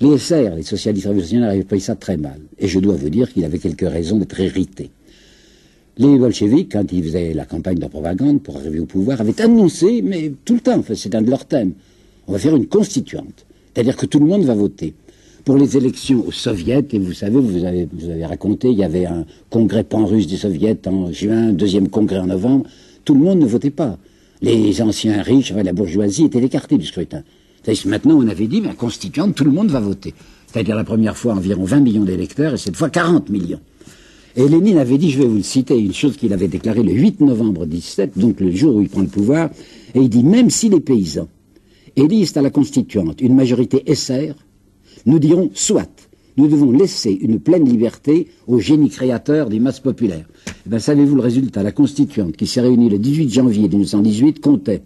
Les 0.02 0.18
SR, 0.18 0.56
les 0.56 0.64
socialistes 0.64 1.06
révolutionnaires, 1.06 1.52
avaient 1.52 1.64
pris 1.64 1.80
ça 1.80 1.96
très 1.96 2.18
mal. 2.18 2.40
Et 2.58 2.68
je 2.68 2.80
dois 2.80 2.96
vous 2.96 3.10
dire 3.10 3.32
qu'il 3.32 3.46
avait 3.46 3.60
quelques 3.60 3.88
raisons 3.88 4.18
d'être 4.18 4.40
irrité. 4.40 4.90
Les 5.98 6.18
bolcheviks, 6.18 6.72
quand 6.72 6.92
ils 6.92 7.04
faisaient 7.04 7.34
la 7.36 7.46
campagne 7.46 7.78
de 7.78 7.86
propagande 7.86 8.42
pour 8.42 8.58
arriver 8.58 8.80
au 8.80 8.86
pouvoir, 8.86 9.22
avaient 9.22 9.40
annoncé, 9.40 10.02
mais 10.02 10.32
tout 10.44 10.56
le 10.56 10.62
temps, 10.62 10.82
c'est 10.96 11.14
un 11.14 11.22
de 11.22 11.30
leurs 11.30 11.46
thèmes, 11.46 11.74
on 12.28 12.32
va 12.32 12.40
faire 12.40 12.56
une 12.56 12.66
constituante. 12.66 13.46
C'est-à-dire 13.74 13.96
que 13.96 14.08
tout 14.08 14.20
le 14.20 14.26
monde 14.26 14.44
va 14.44 14.56
voter. 14.56 14.96
Pour 15.46 15.58
les 15.58 15.78
élections 15.78 16.26
aux 16.26 16.32
soviets, 16.32 16.86
et 16.92 17.00
vous 17.00 17.14
savez, 17.14 17.40
vous 17.40 17.64
avez, 17.64 18.26
raconté, 18.26 18.70
il 18.70 18.80
y 18.80 18.84
avait 18.84 19.06
un 19.06 19.26
congrès 19.52 19.84
pan-russe 19.84 20.26
des 20.26 20.38
soviets 20.38 20.88
en 20.88 21.12
juin, 21.12 21.52
deuxième 21.52 21.90
congrès 21.90 22.20
en 22.20 22.28
novembre, 22.28 22.66
tout 23.06 23.14
le 23.14 23.20
monde 23.20 23.40
ne 23.40 23.46
votait 23.46 23.70
pas. 23.70 24.00
Les 24.42 24.82
anciens 24.82 25.22
riches, 25.22 25.54
la 25.54 25.74
bourgeoisie 25.74 26.26
étaient 26.26 26.42
écartés 26.42 26.80
du 26.80 26.86
scrutin. 26.86 27.24
Maintenant, 27.86 28.18
on 28.18 28.28
avait 28.28 28.48
dit, 28.48 28.62
mais 28.62 28.74
constituante, 28.74 29.36
tout 29.36 29.44
le 29.44 29.52
monde 29.52 29.70
va 29.70 29.80
voter. 29.80 30.14
C'est-à-dire 30.48 30.76
la 30.76 30.84
première 30.84 31.16
fois 31.16 31.34
environ 31.34 31.64
20 31.64 31.80
millions 31.80 32.04
d'électeurs 32.04 32.56
et 32.56 32.58
cette 32.58 32.76
fois 32.76 32.90
40 32.90 33.30
millions. 33.30 33.60
Et 34.36 34.48
Lénine 34.48 34.78
avait 34.78 34.98
dit, 34.98 35.12
je 35.12 35.20
vais 35.20 35.28
vous 35.28 35.36
le 35.36 35.44
citer, 35.44 35.78
une 35.78 35.94
chose 35.94 36.18
qu'il 36.18 36.34
avait 36.34 36.48
déclarée 36.48 36.84
le 36.84 36.94
8 36.94 37.22
novembre 37.22 37.66
17, 37.66 38.18
donc 38.18 38.40
le 38.40 38.52
jour 38.52 38.76
où 38.76 38.82
il 38.82 38.90
prend 38.90 39.02
le 39.02 39.08
pouvoir, 39.08 39.50
et 39.94 40.00
il 40.00 40.10
dit, 40.10 40.24
même 40.24 40.50
si 40.50 40.70
les 40.70 40.80
paysans 40.80 41.28
élisent 41.96 42.38
à 42.38 42.42
la 42.42 42.50
constituante 42.50 43.22
une 43.22 43.36
majorité 43.36 43.84
SR, 43.94 44.34
nous 45.06 45.20
dirons 45.20 45.52
soit. 45.54 45.90
Nous 46.38 46.48
devons 46.48 46.72
laisser 46.72 47.12
une 47.12 47.40
pleine 47.40 47.68
liberté 47.68 48.28
au 48.48 48.60
génie 48.60 48.90
créateur 48.90 49.50
des 49.50 49.60
masses 49.60 49.82
populaires. 49.82 50.26
Eh 50.48 50.70
bien, 50.70 50.80
savez-vous 50.80 51.16
le 51.16 51.22
résultat? 51.22 51.62
La 51.62 51.74
constituante, 51.74 52.38
qui 52.38 52.48
s'est 52.48 52.62
réunie 52.62 52.90
le 52.90 53.00
18 53.00 53.30
janvier 53.34 53.68
1918, 53.68 54.40
comptait 54.40 54.82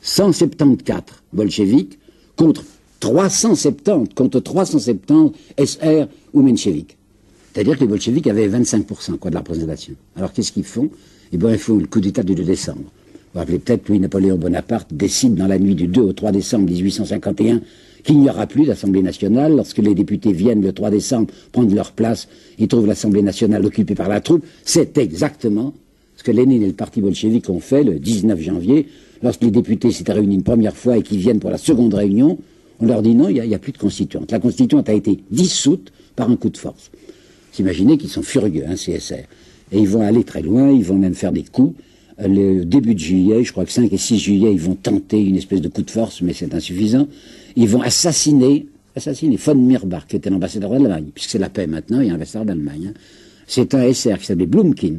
174 0.00 1.02
bolcheviques 1.32 1.98
contre 2.36 2.64
370, 3.00 4.14
contre 4.14 4.40
370 4.40 5.32
SR 5.58 6.06
ou 6.32 6.42
mencheviques. 6.42 6.96
C'est-à-dire 7.52 7.76
que 7.76 7.80
les 7.80 7.86
bolcheviks 7.86 8.26
avaient 8.26 8.48
25% 8.48 9.16
quoi, 9.16 9.30
de 9.30 9.34
la 9.34 9.40
représentation. 9.40 9.94
Alors 10.14 10.32
qu'est-ce 10.32 10.52
qu'ils 10.52 10.64
font? 10.64 10.90
Eh 11.32 11.38
bien, 11.38 11.52
ils 11.52 11.58
font 11.58 11.76
le 11.76 11.86
coup 11.86 12.00
d'État 12.00 12.22
du 12.22 12.34
2 12.34 12.44
décembre. 12.44 12.82
Vous 12.82 13.32
vous 13.32 13.38
rappelez 13.40 13.58
peut-être, 13.58 13.88
Louis-Napoléon 13.88 14.36
Bonaparte 14.36 14.92
décide 14.92 15.34
dans 15.34 15.46
la 15.46 15.58
nuit 15.58 15.74
du 15.74 15.86
2 15.86 16.00
au 16.00 16.12
3 16.12 16.32
décembre 16.32 16.70
1851 16.70 17.60
qu'il 18.04 18.20
n'y 18.20 18.30
aura 18.30 18.46
plus 18.46 18.66
d'Assemblée 18.66 19.02
nationale. 19.02 19.56
Lorsque 19.56 19.78
les 19.78 19.94
députés 19.94 20.32
viennent 20.32 20.62
le 20.62 20.72
3 20.72 20.90
décembre 20.90 21.28
prendre 21.52 21.74
leur 21.74 21.92
place, 21.92 22.28
ils 22.58 22.68
trouvent 22.68 22.86
l'Assemblée 22.86 23.22
nationale 23.22 23.64
occupée 23.66 23.94
par 23.94 24.08
la 24.08 24.20
troupe. 24.20 24.44
C'est 24.64 24.96
exactement 24.98 25.74
ce 26.16 26.22
que 26.22 26.30
Lénine 26.30 26.62
et 26.62 26.68
le 26.68 26.72
parti 26.72 27.00
bolchevique 27.00 27.50
ont 27.50 27.60
fait 27.60 27.84
le 27.84 27.98
19 27.98 28.40
janvier, 28.40 28.86
lorsque 29.22 29.42
les 29.42 29.50
députés 29.50 29.90
s'étaient 29.90 30.12
réunis 30.12 30.36
une 30.36 30.42
première 30.42 30.76
fois 30.76 30.96
et 30.96 31.02
qu'ils 31.02 31.18
viennent 31.18 31.40
pour 31.40 31.50
la 31.50 31.58
seconde 31.58 31.94
réunion. 31.94 32.38
On 32.80 32.86
leur 32.86 33.02
dit 33.02 33.14
non, 33.14 33.28
il 33.28 33.40
n'y 33.40 33.54
a, 33.54 33.58
plus 33.58 33.72
de 33.72 33.78
constituante. 33.78 34.30
La 34.32 34.38
constituante 34.38 34.88
a 34.88 34.92
été 34.92 35.18
dissoute 35.30 35.92
par 36.14 36.30
un 36.30 36.36
coup 36.36 36.50
de 36.50 36.58
force. 36.58 36.90
Imaginez 37.58 37.96
qu'ils 37.96 38.10
sont 38.10 38.22
furieux, 38.22 38.64
hein, 38.68 38.74
CSR. 38.74 39.24
Et 39.72 39.78
ils 39.78 39.88
vont 39.88 40.02
aller 40.02 40.24
très 40.24 40.42
loin, 40.42 40.70
ils 40.70 40.84
vont 40.84 40.98
même 40.98 41.14
faire 41.14 41.32
des 41.32 41.42
coups. 41.42 41.74
Euh, 42.20 42.28
le 42.28 42.64
début 42.64 42.94
de 42.94 43.00
juillet, 43.00 43.44
je 43.44 43.52
crois 43.52 43.64
que 43.64 43.72
5 43.72 43.92
et 43.92 43.96
6 43.96 44.18
juillet, 44.18 44.52
ils 44.52 44.60
vont 44.60 44.74
tenter 44.74 45.20
une 45.22 45.36
espèce 45.36 45.60
de 45.60 45.68
coup 45.68 45.82
de 45.82 45.90
force, 45.90 46.20
mais 46.22 46.32
c'est 46.32 46.54
insuffisant. 46.54 47.08
Ils 47.56 47.68
vont 47.68 47.80
assassiner, 47.80 48.66
assassiner 48.94 49.36
von 49.36 49.54
Mirbach, 49.54 50.06
qui 50.06 50.16
était 50.16 50.30
l'ambassadeur 50.30 50.70
d'Allemagne, 50.70 51.06
puisque 51.14 51.30
c'est 51.30 51.38
la 51.38 51.48
paix 51.48 51.66
maintenant, 51.66 52.00
il 52.00 52.10
un 52.10 52.14
ambassadeur 52.14 52.44
d'Allemagne. 52.44 52.92
Hein. 52.92 53.00
C'est 53.46 53.74
un 53.74 53.92
SR 53.92 54.18
qui 54.18 54.26
s'appelait 54.26 54.46
Blumkin, 54.46 54.96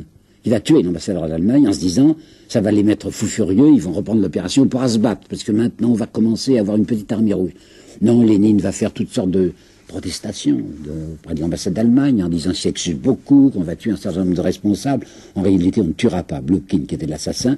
qui 0.47 0.51
va 0.51 0.61
tuer 0.61 0.81
l'ambassadeur 0.81 1.27
d'Allemagne 1.27 1.67
en 1.67 1.73
se 1.73 1.79
disant, 1.79 2.15
ça 2.47 2.61
va 2.61 2.71
les 2.71 2.81
mettre 2.81 3.11
fous 3.11 3.27
furieux, 3.27 3.69
ils 3.73 3.81
vont 3.81 3.91
reprendre 3.91 4.21
l'opération, 4.21 4.63
on 4.63 4.67
pourra 4.67 4.87
se 4.87 4.97
battre, 4.97 5.27
parce 5.29 5.43
que 5.43 5.51
maintenant 5.51 5.89
on 5.89 5.93
va 5.93 6.05
commencer 6.05 6.57
à 6.57 6.61
avoir 6.61 6.77
une 6.77 6.85
petite 6.85 7.11
armée 7.11 7.33
rouge. 7.33 7.51
Non, 8.01 8.23
Lénine 8.23 8.59
va 8.59 8.71
faire 8.71 8.93
toutes 8.93 9.13
sortes 9.13 9.31
de, 9.31 9.51
protestation 9.89 10.61
auprès 11.13 11.33
de 11.33 11.41
l'ambassade 11.41 11.73
d'Allemagne 11.73 12.23
en 12.23 12.29
disant 12.29 12.51
c'est 12.53 12.71
que 12.71 12.93
beaucoup, 12.93 13.49
qu'on 13.49 13.61
va 13.61 13.75
tuer 13.75 13.91
un 13.91 13.97
certain 13.97 14.23
nombre 14.23 14.35
de 14.35 14.41
responsables. 14.41 15.05
En 15.35 15.41
réalité, 15.41 15.81
on 15.81 15.85
ne 15.85 15.91
tuera 15.93 16.23
pas 16.23 16.39
Blokhin 16.39 16.85
qui 16.87 16.95
était 16.95 17.07
l'assassin, 17.07 17.57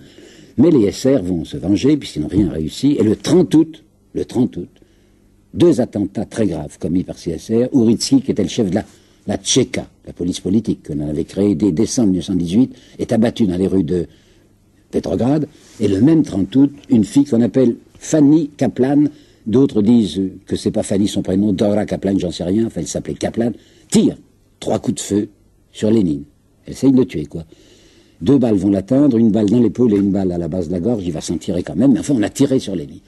mais 0.58 0.72
les 0.72 0.92
SR 0.92 1.22
vont 1.24 1.46
se 1.46 1.58
venger 1.58 1.98
puisqu'ils 1.98 2.22
n'ont 2.22 2.28
rien 2.28 2.50
réussi. 2.50 2.98
Et 3.00 3.04
le 3.04 3.16
30 3.16 3.54
août, 3.56 3.84
le 4.14 4.26
30 4.26 4.58
août, 4.58 4.70
deux 5.54 5.82
attentats 5.82 6.26
très 6.26 6.46
graves 6.46 6.78
commis 6.80 7.04
par 7.04 7.18
CSR. 7.18 7.70
Uritsky, 7.74 8.22
qui 8.22 8.32
était 8.32 8.44
le 8.44 8.50
chef 8.50 8.70
de 8.70 8.76
la, 8.76 8.86
la 9.30 9.38
Tchéka, 9.38 9.88
la 10.08 10.14
police 10.14 10.40
politique 10.40 10.88
qu'on 10.88 11.08
avait 11.08 11.24
créée 11.24 11.54
dès 11.54 11.72
décembre 11.72 12.10
1918, 12.10 12.76
est 12.98 13.12
abattu 13.14 13.46
dans 13.46 13.58
les 13.58 13.68
rues 13.68 13.84
de 13.84 14.08
Petrograd, 14.90 15.48
et 15.80 15.88
le 15.88 16.02
même 16.02 16.24
30 16.24 16.56
août, 16.56 16.74
une 16.90 17.04
fille 17.04 17.26
qu'on 17.26 17.42
appelle 17.44 17.76
Fanny 18.00 18.50
Kaplan, 18.58 19.04
d'autres 19.46 19.84
disent 19.84 20.20
que 20.48 20.56
c'est 20.56 20.72
pas 20.72 20.82
Fanny 20.82 21.08
son 21.08 21.22
prénom, 21.22 21.54
Dora 21.54 21.86
Kaplan, 21.86 22.18
j'en 22.18 22.32
sais 22.32 22.44
rien, 22.44 22.66
enfin 22.66 22.82
elle 22.82 22.88
s'appelait 22.88 23.14
Kaplan, 23.14 23.52
tire 23.92 24.18
trois 24.60 24.80
coups 24.80 24.96
de 24.96 25.02
feu 25.02 25.30
sur 25.72 25.92
Lénine. 25.92 26.24
Elle 26.66 26.74
essaye 26.74 26.92
de 26.92 26.98
le 26.98 27.06
tuer, 27.06 27.28
quoi. 27.28 27.46
Deux 28.22 28.40
balles 28.40 28.56
vont 28.56 28.72
l'atteindre, 28.72 29.16
une 29.16 29.30
balle 29.30 29.46
dans 29.46 29.62
l'épaule 29.62 29.94
et 29.94 29.98
une 29.98 30.12
balle 30.12 30.32
à 30.32 30.40
la 30.40 30.48
base 30.48 30.70
de 30.70 30.74
la 30.74 30.80
gorge, 30.80 31.04
il 31.06 31.12
va 31.12 31.22
s'en 31.22 31.38
tirer 31.38 31.62
quand 31.62 31.76
même, 31.76 31.94
mais 31.94 32.00
enfin 32.00 32.16
on 32.18 32.24
a 32.24 32.30
tiré 32.30 32.58
sur 32.58 32.76
Lénine. 32.76 33.00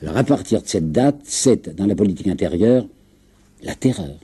Alors 0.00 0.16
à 0.16 0.24
partir 0.24 0.62
de 0.62 0.66
cette 0.66 0.90
date, 0.90 1.20
c'est 1.24 1.76
dans 1.76 1.86
la 1.86 1.94
politique 1.94 2.28
intérieure 2.28 2.86
la 3.62 3.74
terreur. 3.74 4.16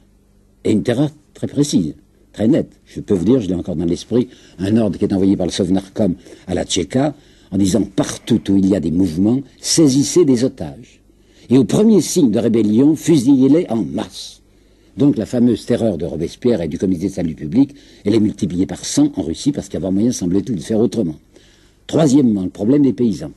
Et 0.67 0.73
une 0.73 0.83
terreur 0.83 1.11
très 1.33 1.47
précise, 1.47 1.95
très 2.33 2.49
nette. 2.49 2.73
Je 2.87 3.01
peux 3.01 3.15
vous 3.15 3.25
dire, 3.25 3.41
je 3.41 3.47
l'ai 3.47 3.55
encore 3.55 3.77
dans 3.77 3.85
l'esprit, 3.85 4.29
un 4.59 4.77
ordre 4.77 4.99
qui 4.99 5.05
est 5.05 5.15
envoyé 5.15 5.37
par 5.37 5.47
le 5.47 5.53
Sovnarkom 5.53 6.17
à 6.49 6.55
la 6.55 6.65
Tchéka 6.65 7.15
en 7.53 7.57
disant 7.57 7.83
partout 7.83 8.41
où 8.49 8.57
il 8.57 8.67
y 8.67 8.75
a 8.75 8.81
des 8.81 8.91
mouvements, 8.91 9.41
saisissez 9.61 10.25
des 10.25 10.43
otages. 10.43 11.01
Et 11.51 11.57
au 11.57 11.63
premier 11.63 12.01
signe 12.01 12.33
de 12.33 12.41
rébellion, 12.41 12.97
fusillez-les 12.97 13.67
en 13.69 13.77
masse. 13.77 14.43
Donc 14.97 15.17
la 15.17 15.25
fameuse 15.25 15.65
terreur 15.67 15.99
de 15.99 16.05
Robespierre 16.05 16.61
et 16.61 16.67
du 16.67 16.79
comité 16.79 17.07
de 17.07 17.13
salut 17.13 17.37
public, 17.37 17.73
elle 18.05 18.17
est 18.17 18.21
multipliée 18.21 18.67
par 18.67 18.85
100 18.85 19.13
en 19.17 19.23
Russie 19.23 19.53
parce 19.53 19.69
qu'il 19.69 19.79
y 19.79 19.83
avait 19.85 19.93
moyen, 19.93 20.11
semble-t-il, 20.11 20.57
de 20.57 20.63
faire 20.63 20.81
autrement. 20.81 21.15
Troisièmement, 21.87 22.43
le 22.43 22.51
problème 22.51 22.83
des 22.83 22.93
paysans. 22.93 23.31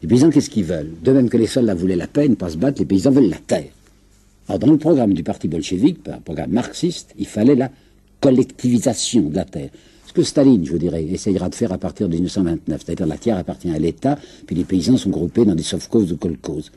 Les 0.00 0.08
paysans, 0.08 0.30
qu'est-ce 0.30 0.48
qu'ils 0.48 0.64
veulent? 0.64 0.92
De 1.04 1.12
même 1.12 1.28
que 1.28 1.36
les 1.36 1.46
soldats 1.46 1.74
voulaient 1.74 1.94
la 1.94 2.06
paix, 2.06 2.26
ne 2.26 2.36
pas 2.36 2.48
se 2.48 2.56
battre, 2.56 2.78
les 2.78 2.86
paysans 2.86 3.10
veulent 3.10 3.28
la 3.28 3.36
terre. 3.36 3.75
Alors 4.48 4.58
dans 4.58 4.70
le 4.70 4.78
programme 4.78 5.12
du 5.12 5.22
parti 5.22 5.48
bolchevique, 5.48 5.98
un 6.08 6.20
programme 6.20 6.50
marxiste, 6.50 7.14
il 7.18 7.26
fallait 7.26 7.54
la 7.56 7.70
collectivisation 8.20 9.22
de 9.22 9.36
la 9.36 9.44
terre. 9.44 9.70
Ce 10.06 10.12
que 10.12 10.22
Staline, 10.22 10.64
je 10.64 10.76
dirais, 10.76 11.04
essayera 11.04 11.48
de 11.48 11.54
faire 11.54 11.72
à 11.72 11.78
partir 11.78 12.08
de 12.08 12.14
1929, 12.14 12.82
c'est-à-dire 12.84 13.06
la 13.06 13.18
terre 13.18 13.36
appartient 13.38 13.70
à 13.70 13.78
l'État, 13.78 14.18
puis 14.46 14.54
les 14.54 14.64
paysans 14.64 14.96
sont 14.96 15.10
groupés 15.10 15.44
dans 15.44 15.54
des 15.54 15.62
sovkhozes 15.62 16.12
ou 16.12 16.16
kolkhozes. 16.16 16.70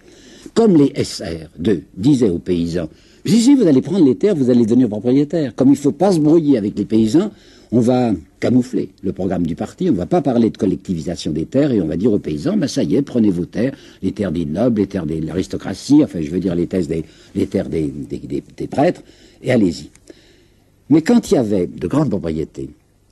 Comme 0.54 0.76
les 0.78 0.90
SR2 0.90 1.82
disaient 1.96 2.30
aux 2.30 2.40
paysans, 2.40 2.90
si, 3.26 3.54
vous 3.54 3.68
allez 3.68 3.82
prendre 3.82 4.06
les 4.06 4.16
terres, 4.16 4.36
vous 4.36 4.50
allez 4.50 4.66
devenir 4.66 4.90
propriétaire. 4.90 5.54
Comme 5.56 5.68
il 5.68 5.72
ne 5.72 5.78
faut 5.78 5.92
pas 5.92 6.12
se 6.12 6.20
brouiller 6.20 6.58
avec 6.58 6.78
les 6.78 6.86
paysans, 6.86 7.32
on 7.72 7.80
va 7.80 8.14
camoufler 8.40 8.90
le 9.04 9.14
programme 9.14 9.46
du 9.46 9.56
parti, 9.56 9.90
on 9.90 9.94
ne 9.94 9.98
va 9.98 10.06
pas 10.06 10.22
parler 10.22 10.50
de 10.50 10.58
collectivisation 10.58 11.32
des 11.32 11.46
terres 11.46 11.72
et 11.72 11.82
on 11.82 11.88
va 11.88 11.98
dire 11.98 12.12
aux 12.12 12.20
paysans, 12.20 12.58
ben 12.58 12.68
ça 12.68 12.84
y 12.84 12.96
est, 12.96 13.02
prenez 13.02 13.30
vos 13.30 13.46
terres, 13.46 13.76
les 14.02 14.12
terres 14.12 14.32
des 14.32 14.46
nobles, 14.46 14.82
les 14.82 14.88
terres 14.88 15.06
de 15.06 15.16
l'aristocratie, 15.26 16.04
enfin 16.04 16.20
je 16.22 16.30
veux 16.30 16.40
dire 16.40 16.56
les, 16.56 16.66
des, 16.66 17.48
terres 17.48 17.70
des, 17.70 17.88
des 17.88 18.68
prêtres, 18.68 19.04
et 19.44 19.52
allez-y. 19.52 19.90
Mais 20.90 21.02
quand 21.02 21.30
il 21.30 21.36
y 21.36 21.38
avait 21.38 21.68
de 21.68 21.88
grandes 21.88 22.10
propriétés, 22.10 22.70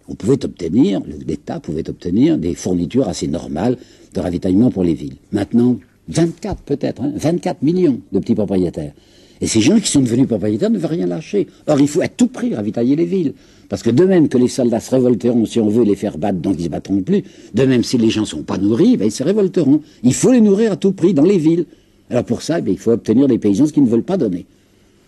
on 0.09 0.15
pouvait 0.15 0.43
obtenir, 0.43 1.01
l'État 1.27 1.59
pouvait 1.59 1.87
obtenir 1.89 2.37
des 2.37 2.55
fournitures 2.55 3.07
assez 3.07 3.27
normales 3.27 3.77
de 4.13 4.19
ravitaillement 4.19 4.71
pour 4.71 4.83
les 4.83 4.93
villes. 4.93 5.17
Maintenant, 5.31 5.77
24 6.07 6.63
peut-être, 6.63 7.03
24 7.15 7.55
hein, 7.55 7.59
millions 7.61 7.99
de 8.11 8.19
petits 8.19 8.35
propriétaires. 8.35 8.93
Et 9.41 9.47
ces 9.47 9.61
gens 9.61 9.79
qui 9.79 9.87
sont 9.87 10.01
devenus 10.01 10.27
propriétaires 10.27 10.69
ne 10.69 10.77
veulent 10.77 10.91
rien 10.91 11.07
lâcher. 11.07 11.47
Or, 11.67 11.79
il 11.79 11.87
faut 11.87 12.01
à 12.01 12.07
tout 12.07 12.27
prix 12.27 12.55
ravitailler 12.55 12.95
les 12.95 13.05
villes. 13.05 13.33
Parce 13.69 13.83
que 13.83 13.89
de 13.89 14.05
même 14.05 14.29
que 14.29 14.37
les 14.37 14.47
soldats 14.47 14.79
se 14.79 14.91
révolteront 14.91 15.45
si 15.45 15.59
on 15.59 15.69
veut 15.69 15.83
les 15.83 15.95
faire 15.95 16.17
battre, 16.17 16.39
donc 16.39 16.55
ils 16.57 16.65
se 16.65 16.69
battront 16.69 17.01
plus, 17.01 17.23
de 17.53 17.63
même 17.63 17.83
si 17.83 17.97
les 17.97 18.09
gens 18.09 18.21
ne 18.21 18.25
sont 18.25 18.43
pas 18.43 18.57
nourris, 18.57 18.97
ben, 18.97 19.05
ils 19.05 19.11
se 19.11 19.23
révolteront. 19.23 19.81
Il 20.03 20.13
faut 20.13 20.31
les 20.31 20.41
nourrir 20.41 20.71
à 20.71 20.75
tout 20.77 20.93
prix 20.93 21.13
dans 21.13 21.23
les 21.23 21.37
villes. 21.37 21.65
Alors 22.09 22.23
pour 22.23 22.41
ça, 22.41 22.61
ben, 22.61 22.71
il 22.71 22.79
faut 22.79 22.91
obtenir 22.91 23.27
des 23.27 23.37
paysans 23.37 23.65
ce 23.65 23.73
qu'ils 23.73 23.83
ne 23.83 23.89
veulent 23.89 24.03
pas 24.03 24.17
donner. 24.17 24.45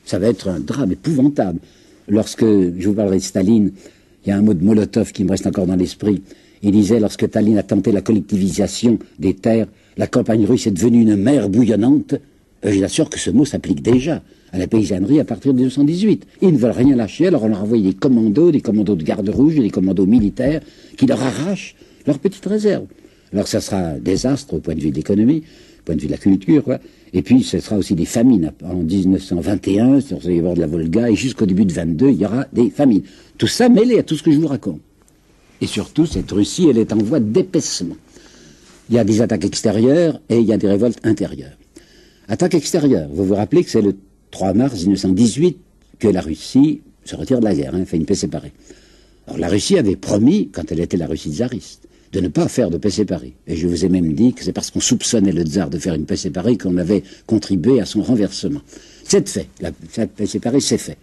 Ça 0.05 0.19
va 0.19 0.27
être 0.27 0.49
un 0.49 0.59
drame 0.59 0.91
épouvantable. 0.91 1.59
Lorsque, 2.07 2.43
je 2.43 2.87
vous 2.87 2.93
parlerai 2.93 3.17
de 3.17 3.23
Staline, 3.23 3.71
il 4.25 4.29
y 4.29 4.31
a 4.31 4.37
un 4.37 4.41
mot 4.41 4.53
de 4.53 4.63
Molotov 4.63 5.11
qui 5.11 5.23
me 5.23 5.29
reste 5.29 5.47
encore 5.47 5.67
dans 5.67 5.75
l'esprit. 5.75 6.21
Il 6.61 6.71
disait, 6.71 6.99
lorsque 6.99 7.27
Staline 7.27 7.57
a 7.57 7.63
tenté 7.63 7.91
la 7.91 8.01
collectivisation 8.01 8.99
des 9.17 9.35
terres, 9.35 9.67
la 9.97 10.07
campagne 10.07 10.45
russe 10.45 10.67
est 10.67 10.71
devenue 10.71 11.01
une 11.01 11.15
mer 11.15 11.49
bouillonnante. 11.49 12.15
Euh, 12.65 12.71
je 12.71 12.83
assure 12.83 13.09
que 13.09 13.19
ce 13.19 13.29
mot 13.29 13.45
s'applique 13.45 13.81
déjà 13.81 14.21
à 14.51 14.57
la 14.57 14.67
paysannerie 14.67 15.19
à 15.19 15.25
partir 15.25 15.53
de 15.53 15.59
1918. 15.59 16.25
Ils 16.41 16.53
ne 16.53 16.57
veulent 16.57 16.71
rien 16.71 16.95
lâcher, 16.95 17.27
alors 17.27 17.43
on 17.43 17.47
leur 17.47 17.63
envoie 17.63 17.79
des 17.79 17.93
commandos, 17.93 18.51
des 18.51 18.61
commandos 18.61 18.95
de 18.95 19.03
garde 19.03 19.29
rouge, 19.29 19.55
des 19.55 19.69
commandos 19.69 20.05
militaires, 20.05 20.61
qui 20.97 21.05
leur 21.05 21.21
arrachent 21.21 21.75
leurs 22.07 22.19
petites 22.19 22.45
réserves. 22.45 22.85
Alors 23.31 23.47
ça 23.47 23.61
sera 23.61 23.77
un 23.77 23.97
désastre 23.99 24.55
au 24.55 24.59
point 24.59 24.75
de 24.75 24.81
vue 24.81 24.91
de 24.91 24.95
l'économie, 24.95 25.43
au 25.79 25.83
point 25.85 25.95
de 25.95 26.01
vue 26.01 26.07
de 26.07 26.11
la 26.11 26.17
culture, 26.17 26.63
quoi. 26.63 26.79
Et 27.13 27.21
puis 27.21 27.43
ce 27.43 27.59
sera 27.59 27.77
aussi 27.77 27.95
des 27.95 28.05
famines. 28.05 28.51
En 28.63 28.75
1921, 28.75 30.01
sur 30.01 30.19
le 30.25 30.41
bord 30.41 30.55
de 30.55 30.61
la 30.61 30.67
Volga, 30.67 31.09
et 31.09 31.15
jusqu'au 31.15 31.45
début 31.45 31.65
de 31.65 31.73
22, 31.73 32.09
il 32.09 32.21
y 32.21 32.25
aura 32.25 32.45
des 32.51 32.69
famines. 32.69 33.03
Tout 33.37 33.47
ça 33.47 33.69
mêlé 33.69 33.99
à 33.99 34.03
tout 34.03 34.15
ce 34.15 34.23
que 34.23 34.31
je 34.31 34.37
vous 34.37 34.47
raconte. 34.47 34.81
Et 35.61 35.67
surtout, 35.67 36.05
cette 36.05 36.31
Russie, 36.31 36.67
elle 36.69 36.77
est 36.77 36.93
en 36.93 36.97
voie 36.97 37.19
d'épaissement. 37.19 37.97
Il 38.89 38.95
y 38.95 38.99
a 38.99 39.03
des 39.03 39.21
attaques 39.21 39.45
extérieures 39.45 40.19
et 40.29 40.39
il 40.39 40.45
y 40.45 40.53
a 40.53 40.57
des 40.57 40.67
révoltes 40.67 40.99
intérieures. 41.03 41.58
Attaque 42.29 42.53
extérieure. 42.53 43.09
Vous 43.11 43.25
vous 43.25 43.33
rappelez 43.33 43.63
que 43.63 43.71
c'est 43.71 43.81
le 43.81 43.95
3 44.29 44.53
mars 44.53 44.81
1918 44.81 45.57
que 45.97 46.07
la 46.07 46.21
Russie 46.21 46.81
se 47.03 47.15
retire 47.15 47.39
de 47.39 47.45
la 47.45 47.55
guerre, 47.55 47.73
hein, 47.73 47.85
fait 47.85 47.97
une 47.97 48.05
paix 48.05 48.13
séparée. 48.13 48.53
Alors 49.25 49.39
la 49.39 49.47
Russie 49.47 49.79
avait 49.79 49.95
promis, 49.95 50.49
quand 50.53 50.71
elle 50.71 50.79
était 50.79 50.95
la 50.95 51.07
Russie 51.07 51.33
tsariste, 51.33 51.87
de 52.13 52.19
ne 52.19 52.27
pas 52.27 52.47
faire 52.47 52.69
de 52.69 52.77
paix 52.77 52.91
séparée. 52.91 53.33
Et 53.47 53.55
je 53.55 53.67
vous 53.67 53.83
ai 53.83 53.89
même 53.89 54.13
dit 54.13 54.33
que 54.33 54.43
c'est 54.43 54.53
parce 54.53 54.69
qu'on 54.69 54.79
soupçonnait 54.79 55.31
le 55.31 55.41
tsar 55.41 55.71
de 55.71 55.79
faire 55.79 55.95
une 55.95 56.05
paix 56.05 56.15
séparée 56.15 56.55
qu'on 56.55 56.77
avait 56.77 57.03
contribué 57.25 57.81
à 57.81 57.85
son 57.85 58.03
renversement. 58.03 58.61
C'est 59.03 59.27
fait. 59.27 59.47
La, 59.59 59.71
paix 59.71 60.27
séparée, 60.27 60.59
c'est 60.59 60.77
fait. 60.77 60.97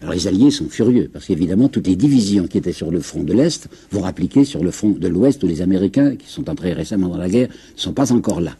Alors 0.00 0.14
les 0.14 0.28
Alliés 0.28 0.52
sont 0.52 0.68
furieux, 0.68 1.10
parce 1.12 1.26
qu'évidemment, 1.26 1.68
toutes 1.68 1.88
les 1.88 1.96
divisions 1.96 2.46
qui 2.46 2.56
étaient 2.56 2.72
sur 2.72 2.92
le 2.92 3.00
front 3.00 3.24
de 3.24 3.32
l'Est 3.32 3.68
vont 3.90 4.02
rappliquer 4.02 4.44
sur 4.44 4.62
le 4.62 4.70
front 4.70 4.90
de 4.90 5.08
l'Ouest, 5.08 5.42
où 5.42 5.48
les 5.48 5.60
Américains, 5.60 6.14
qui 6.14 6.28
sont 6.28 6.48
entrés 6.48 6.72
récemment 6.72 7.08
dans 7.08 7.16
la 7.16 7.28
guerre, 7.28 7.48
ne 7.48 7.80
sont 7.80 7.92
pas 7.92 8.12
encore 8.12 8.40
là. 8.40 8.56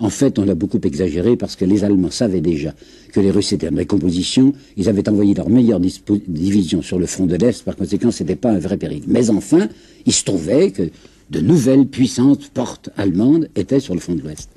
En 0.00 0.08
fait, 0.08 0.38
on 0.38 0.46
l'a 0.46 0.54
beaucoup 0.54 0.80
exagéré 0.82 1.36
parce 1.36 1.56
que 1.56 1.66
les 1.66 1.84
Allemands 1.84 2.10
savaient 2.10 2.40
déjà 2.40 2.74
que 3.12 3.20
les 3.20 3.30
Russes 3.30 3.52
étaient 3.52 3.68
en 3.68 3.72
décomposition. 3.72 4.54
Ils 4.78 4.88
avaient 4.88 5.06
envoyé 5.10 5.34
leur 5.34 5.50
meilleure 5.50 5.78
division 5.78 6.80
sur 6.80 6.98
le 6.98 7.04
front 7.04 7.26
de 7.26 7.36
l'Est. 7.36 7.62
Par 7.64 7.76
conséquent, 7.76 8.10
ce 8.10 8.22
n'était 8.22 8.36
pas 8.36 8.50
un 8.50 8.58
vrai 8.58 8.78
péril. 8.78 9.02
Mais 9.06 9.28
enfin, 9.28 9.68
il 10.06 10.12
se 10.14 10.24
trouvait 10.24 10.70
que 10.70 10.88
de 11.28 11.40
nouvelles 11.40 11.86
puissantes 11.86 12.48
portes 12.48 12.88
allemandes 12.96 13.50
étaient 13.54 13.78
sur 13.78 13.92
le 13.94 14.00
front 14.00 14.14
de 14.14 14.22
l'Ouest. 14.22 14.48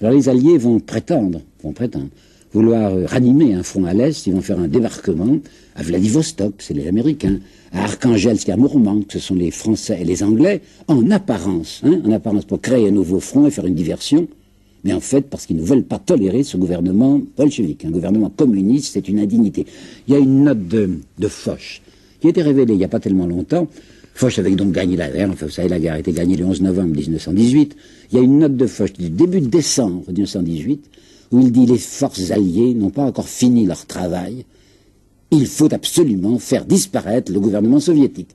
Alors 0.00 0.14
les 0.14 0.28
Alliés 0.28 0.58
vont 0.58 0.78
prétendre, 0.78 1.40
vont 1.62 1.72
prétendre, 1.72 2.08
vouloir 2.52 2.92
ranimer 3.06 3.54
un 3.54 3.64
front 3.64 3.84
à 3.84 3.94
l'Est. 3.94 4.28
Ils 4.28 4.32
vont 4.32 4.42
faire 4.42 4.60
un 4.60 4.68
débarquement 4.68 5.38
à 5.74 5.82
Vladivostok, 5.82 6.54
c'est 6.58 6.74
les 6.74 6.86
Américains, 6.86 7.40
à 7.72 7.84
Archangelsk 7.84 8.48
et 8.48 8.52
à 8.52 8.56
Mourmansk, 8.56 9.10
ce 9.10 9.18
sont 9.18 9.34
les 9.34 9.50
Français 9.50 9.98
et 10.00 10.04
les 10.04 10.22
Anglais, 10.22 10.60
en 10.86 11.10
apparence, 11.10 11.80
hein, 11.84 12.00
en 12.04 12.12
apparence 12.12 12.44
pour 12.44 12.60
créer 12.60 12.88
un 12.88 12.90
nouveau 12.92 13.18
front 13.20 13.46
et 13.46 13.50
faire 13.50 13.66
une 13.66 13.74
diversion 13.74 14.28
mais 14.84 14.92
en 14.92 15.00
fait 15.00 15.22
parce 15.22 15.46
qu'ils 15.46 15.56
ne 15.56 15.62
veulent 15.62 15.84
pas 15.84 15.98
tolérer 15.98 16.42
ce 16.42 16.56
gouvernement 16.56 17.20
bolchevique. 17.36 17.84
Un 17.84 17.90
gouvernement 17.90 18.30
communiste, 18.30 18.92
c'est 18.94 19.08
une 19.08 19.18
indignité. 19.18 19.66
Il 20.08 20.14
y 20.14 20.16
a 20.16 20.20
une 20.20 20.44
note 20.44 20.66
de, 20.68 21.28
Foch 21.28 21.82
qui 22.20 22.26
a 22.26 22.30
été 22.30 22.42
révélée 22.42 22.74
il 22.74 22.78
n'y 22.78 22.84
a 22.84 22.88
pas 22.88 23.00
tellement 23.00 23.26
longtemps. 23.26 23.68
Foch 24.14 24.38
avait 24.38 24.50
donc 24.54 24.72
gagné 24.72 24.96
la 24.96 25.10
guerre, 25.10 25.30
enfin 25.30 25.46
vous 25.46 25.52
savez, 25.52 25.68
la 25.68 25.80
guerre 25.80 25.94
a 25.94 25.98
été 25.98 26.12
gagnée 26.12 26.36
le 26.36 26.44
11 26.44 26.60
novembre 26.62 26.94
1918. 26.94 27.76
Il 28.10 28.16
y 28.16 28.20
a 28.20 28.22
une 28.22 28.38
note 28.38 28.56
de 28.56 28.66
Foch 28.66 28.92
du 28.92 29.08
début 29.08 29.40
de 29.40 29.46
décembre 29.46 30.04
1918 30.08 30.84
où 31.32 31.40
il 31.40 31.50
dit 31.50 31.66
les 31.66 31.78
forces 31.78 32.30
alliées 32.30 32.74
n'ont 32.74 32.90
pas 32.90 33.04
encore 33.04 33.28
fini 33.28 33.64
leur 33.64 33.86
travail. 33.86 34.44
Il 35.30 35.46
faut 35.46 35.72
absolument 35.72 36.38
faire 36.38 36.66
disparaître 36.66 37.32
le 37.32 37.40
gouvernement 37.40 37.80
soviétique. 37.80 38.28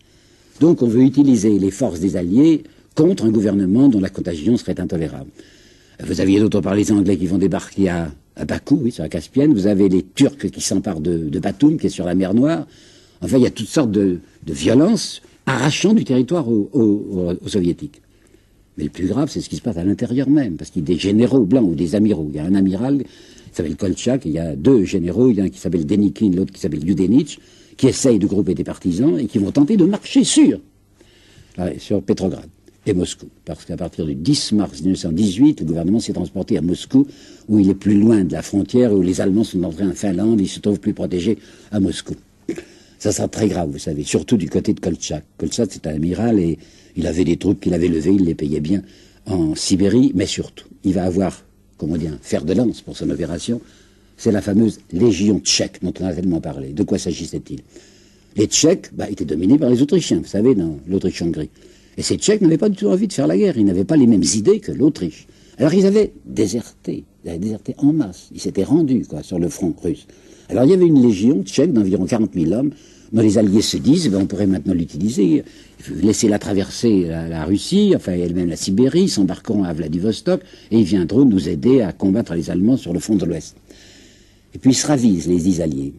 Donc 0.59 0.81
on 0.81 0.87
veut 0.87 1.03
utiliser 1.03 1.59
les 1.59 1.69
forces 1.69 1.99
des 1.99 2.17
alliés 2.17 2.63
contre 2.95 3.25
un 3.25 3.29
gouvernement 3.29 3.87
dont 3.87 3.99
la 3.99 4.09
contagion 4.09 4.57
serait 4.57 4.79
intolérable. 4.79 5.29
Vous 6.03 6.21
aviez 6.21 6.39
d'autre 6.39 6.61
part 6.61 6.75
les 6.75 6.91
Anglais 6.91 7.17
qui 7.17 7.25
vont 7.25 7.37
débarquer 7.37 7.89
à, 7.89 8.11
Bakou, 8.47 8.79
oui, 8.83 8.91
sur 8.91 9.01
la 9.01 9.09
Caspienne. 9.09 9.51
Vous 9.51 9.65
avez 9.65 9.89
les 9.89 10.03
Turcs 10.03 10.51
qui 10.51 10.61
s'emparent 10.61 11.01
de, 11.01 11.17
de 11.29 11.39
Batoum, 11.39 11.79
qui 11.79 11.87
est 11.87 11.89
sur 11.89 12.05
la 12.05 12.13
mer 12.13 12.35
Noire. 12.35 12.67
Enfin, 13.21 13.37
il 13.37 13.43
y 13.43 13.47
a 13.47 13.51
toutes 13.51 13.67
sortes 13.67 13.89
de, 13.89 14.19
violences 14.45 15.23
arrachant 15.47 15.93
du 15.93 16.03
territoire 16.03 16.47
aux, 16.47 17.33
Soviétiques. 17.47 18.01
Mais 18.77 18.83
le 18.83 18.89
plus 18.91 19.07
grave, 19.07 19.29
c'est 19.31 19.41
ce 19.41 19.49
qui 19.49 19.55
se 19.55 19.61
passe 19.61 19.77
à 19.77 19.83
l'intérieur 19.83 20.29
même, 20.29 20.55
parce 20.55 20.69
qu'il 20.69 20.83
y 20.83 20.85
a 20.85 20.93
des 20.93 20.99
généraux 20.99 21.45
blancs 21.45 21.67
ou 21.67 21.73
des 21.73 21.95
amiraux. 21.95 22.27
Il 22.29 22.35
y 22.35 22.39
a 22.39 22.45
un 22.45 22.53
amiral 22.53 22.99
qui 22.99 23.53
s'appelle 23.53 23.75
Kolchak, 23.75 24.25
il 24.25 24.33
y 24.33 24.39
a 24.39 24.55
deux 24.55 24.83
généraux, 24.83 25.31
il 25.31 25.37
y 25.37 25.41
a 25.41 25.45
un 25.45 25.49
qui 25.49 25.57
s'appelle 25.57 25.87
Denikin, 25.87 26.29
l'autre 26.29 26.53
qui 26.53 26.59
s'appelle 26.59 26.87
Yudenich, 26.87 27.39
qui 27.75 27.87
essayent 27.87 28.19
de 28.19 28.27
grouper 28.27 28.53
des 28.53 28.63
partisans 28.63 29.17
et 29.17 29.25
qui 29.25 29.39
vont 29.39 29.51
tenter 29.51 29.77
de 29.77 29.85
marcher 29.85 30.23
sur, 30.23 30.59
sur 31.79 32.03
Petrograd 32.03 32.47
et 32.87 32.93
Moscou. 32.93 33.27
Parce 33.45 33.65
qu'à 33.65 33.77
partir 33.77 34.05
du 34.05 34.15
10 34.15 34.53
mars 34.53 34.81
1918, 34.81 35.61
le 35.61 35.65
gouvernement 35.65 35.99
s'est 35.99 36.13
transporté 36.13 36.57
à 36.57 36.61
Moscou, 36.61 37.07
où 37.47 37.59
il 37.59 37.69
est 37.69 37.75
plus 37.75 37.99
loin 37.99 38.23
de 38.23 38.31
la 38.31 38.41
frontière, 38.41 38.93
où 38.93 39.01
les 39.01 39.21
Allemands 39.21 39.43
sont 39.43 39.63
entrés 39.63 39.85
en 39.85 39.93
Finlande, 39.93 40.39
ils 40.39 40.47
se 40.47 40.59
trouvent 40.59 40.79
plus 40.79 40.93
protégés 40.93 41.37
à 41.71 41.79
Moscou. 41.79 42.15
Ça 42.99 43.11
sera 43.11 43.27
très 43.27 43.47
grave, 43.47 43.69
vous 43.71 43.79
savez, 43.79 44.03
surtout 44.03 44.37
du 44.37 44.49
côté 44.49 44.73
de 44.73 44.79
Kolchak. 44.79 45.23
Kolchak, 45.37 45.69
c'est 45.71 45.85
un 45.87 45.95
amiral 45.95 46.39
et 46.39 46.57
il 46.95 47.05
avait 47.05 47.25
des 47.25 47.37
troupes 47.37 47.59
qu'il 47.59 47.73
avait 47.73 47.87
levées, 47.87 48.13
il 48.13 48.25
les 48.25 48.35
payait 48.35 48.59
bien 48.59 48.81
en 49.27 49.53
Sibérie, 49.55 50.11
mais 50.15 50.25
surtout, 50.25 50.67
il 50.83 50.93
va 50.93 51.03
avoir, 51.03 51.43
comment 51.77 51.97
dire, 51.97 52.17
fer 52.21 52.43
de 52.43 52.53
lance 52.53 52.81
pour 52.81 52.97
son 52.97 53.09
opération. 53.09 53.61
C'est 54.15 54.31
la 54.31 54.41
fameuse 54.41 54.79
Légion 54.91 55.39
tchèque 55.39 55.79
dont 55.83 55.93
on 55.99 56.05
a 56.05 56.13
tellement 56.13 56.41
parlé. 56.41 56.69
De 56.69 56.81
quoi 56.81 56.97
s'agissait-il? 56.97 57.59
Les 58.35 58.45
Tchèques 58.45 58.89
bah, 58.93 59.09
étaient 59.09 59.25
dominés 59.25 59.57
par 59.57 59.69
les 59.69 59.81
Autrichiens, 59.81 60.19
vous 60.19 60.27
savez, 60.27 60.55
dans 60.55 60.79
l'Autriche-Hongrie. 60.87 61.49
Et 61.97 62.03
ces 62.03 62.17
Tchèques 62.17 62.41
n'avaient 62.41 62.57
pas 62.57 62.69
du 62.69 62.77
tout 62.77 62.87
envie 62.87 63.07
de 63.07 63.13
faire 63.13 63.27
la 63.27 63.37
guerre, 63.37 63.57
ils 63.57 63.65
n'avaient 63.65 63.83
pas 63.83 63.97
les 63.97 64.07
mêmes 64.07 64.23
idées 64.35 64.59
que 64.59 64.71
l'Autriche. 64.71 65.27
Alors 65.57 65.73
ils 65.73 65.85
avaient 65.87 66.13
déserté, 66.25 67.03
ils 67.25 67.29
avaient 67.29 67.39
déserté 67.39 67.73
en 67.79 67.91
masse, 67.91 68.29
ils 68.31 68.39
s'étaient 68.39 68.63
rendus 68.63 69.03
sur 69.23 69.39
le 69.39 69.49
front 69.49 69.73
russe. 69.81 70.05
Alors 70.49 70.65
il 70.65 70.69
y 70.69 70.73
avait 70.73 70.85
une 70.85 71.01
légion 71.01 71.43
tchèque 71.43 71.73
d'environ 71.73 72.05
40 72.05 72.31
000 72.35 72.51
hommes, 72.53 72.71
dont 73.11 73.21
les 73.21 73.37
Alliés 73.37 73.61
se 73.61 73.77
disent, 73.77 74.09
ben, 74.09 74.19
on 74.21 74.25
pourrait 74.27 74.45
maintenant 74.45 74.73
l'utiliser, 74.73 75.43
laisser-la 75.89 76.37
traverser 76.37 77.05
la, 77.05 77.27
la, 77.27 77.45
Russie, 77.45 77.93
enfin 77.95 78.13
elle-même 78.13 78.49
la 78.49 78.57
Sibérie, 78.57 79.09
s'embarquant 79.09 79.63
à 79.63 79.73
Vladivostok, 79.73 80.41
et 80.71 80.79
ils 80.79 80.83
viendront 80.83 81.25
nous 81.25 81.49
aider 81.49 81.81
à 81.81 81.93
combattre 81.93 82.35
les 82.35 82.49
Allemands 82.49 82.77
sur 82.77 82.93
le 82.93 82.99
front 82.99 83.15
de 83.15 83.25
l'Ouest. 83.25 83.55
Et 84.53 84.59
puis 84.59 84.71
ils 84.71 84.75
se 84.75 84.87
ravisent, 84.87 85.27
les 85.27 85.37
dix 85.37 85.61
Alliés. 85.61 85.93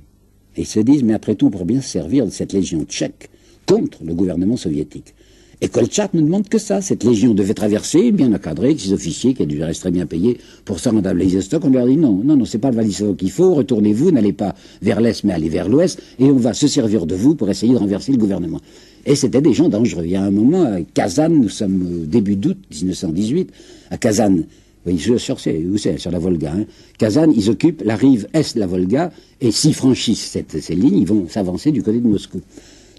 Ils 0.57 0.67
se 0.67 0.81
disent, 0.81 1.03
mais 1.03 1.15
après 1.15 1.35
tout, 1.35 1.51
pour 1.51 1.65
bien 1.65 1.81
se 1.81 1.89
servir 1.89 2.27
de 2.27 2.31
cette 2.31 2.53
légion 2.53 2.85
tchèque 2.85 3.31
contre 3.67 4.05
le 4.05 4.15
gouvernement 4.15 4.57
soviétique. 4.57 5.15
Et 5.61 5.69
Kolchak 5.69 6.15
ne 6.15 6.21
demande 6.21 6.49
que 6.49 6.59
ça. 6.59 6.81
Cette 6.81 7.03
légion 7.03 7.35
devait 7.35 7.55
traverser, 7.55 8.13
bien 8.13 8.33
encadrée, 8.33 8.69
avec 8.69 8.81
ses 8.81 8.93
officiers 8.93 9.35
qui 9.35 9.45
dû 9.45 9.61
rester 9.63 9.83
très 9.83 9.91
bien 9.91 10.07
payés 10.07 10.39
pour 10.65 10.81
rendre 10.81 11.09
à 11.09 11.13
Vladivostok. 11.13 11.65
On 11.65 11.71
leur 11.71 11.87
dit 11.87 11.97
non, 11.97 12.21
non, 12.25 12.37
non, 12.37 12.45
c'est 12.45 12.59
pas 12.59 12.69
le 12.69 12.77
Vladivostok 12.77 13.17
qu'il 13.17 13.31
faut. 13.31 13.55
Retournez-vous, 13.55 14.13
n'allez 14.13 14.33
pas 14.33 14.55
vers 14.83 15.01
l'est, 15.01 15.25
mais 15.25 15.33
allez 15.33 15.49
vers 15.49 15.69
l'ouest, 15.69 16.01
et 16.21 16.25
on 16.27 16.37
va 16.37 16.55
se 16.55 16.69
servir 16.69 17.07
de 17.07 17.17
vous 17.17 17.35
pour 17.35 17.51
essayer 17.51 17.73
de 17.73 17.79
renverser 17.79 18.13
le 18.13 18.19
gouvernement. 18.19 18.61
Et 19.05 19.17
c'était 19.17 19.41
des 19.41 19.53
gens 19.53 19.69
dangereux. 19.69 20.05
Il 20.05 20.13
y 20.13 20.17
a 20.17 20.23
un 20.23 20.31
moment, 20.31 20.77
Kazan, 20.95 21.31
nous 21.31 21.49
sommes 21.49 22.03
au 22.03 22.07
début 22.07 22.37
d'août 22.37 22.59
1918, 22.71 23.51
à 23.91 23.97
Kazan, 23.97 24.45
oui, 24.87 24.99
sur, 24.99 25.19
sur, 25.19 25.41
sur 25.41 26.11
la 26.11 26.19
Volga. 26.19 26.53
Hein. 26.57 26.65
Kazan, 26.99 27.31
ils 27.35 27.51
occupent 27.51 27.83
la 27.85 27.97
rive 27.97 28.29
est 28.33 28.55
de 28.55 28.61
la 28.61 28.67
Volga, 28.67 29.11
et 29.41 29.51
s'ils 29.51 29.75
franchissent 29.75 30.31
cette, 30.31 30.61
ces 30.61 30.75
lignes, 30.77 30.99
ils 30.99 31.07
vont 31.07 31.29
s'avancer 31.29 31.73
du 31.73 31.83
côté 31.83 31.99
de 31.99 32.07
Moscou. 32.07 32.41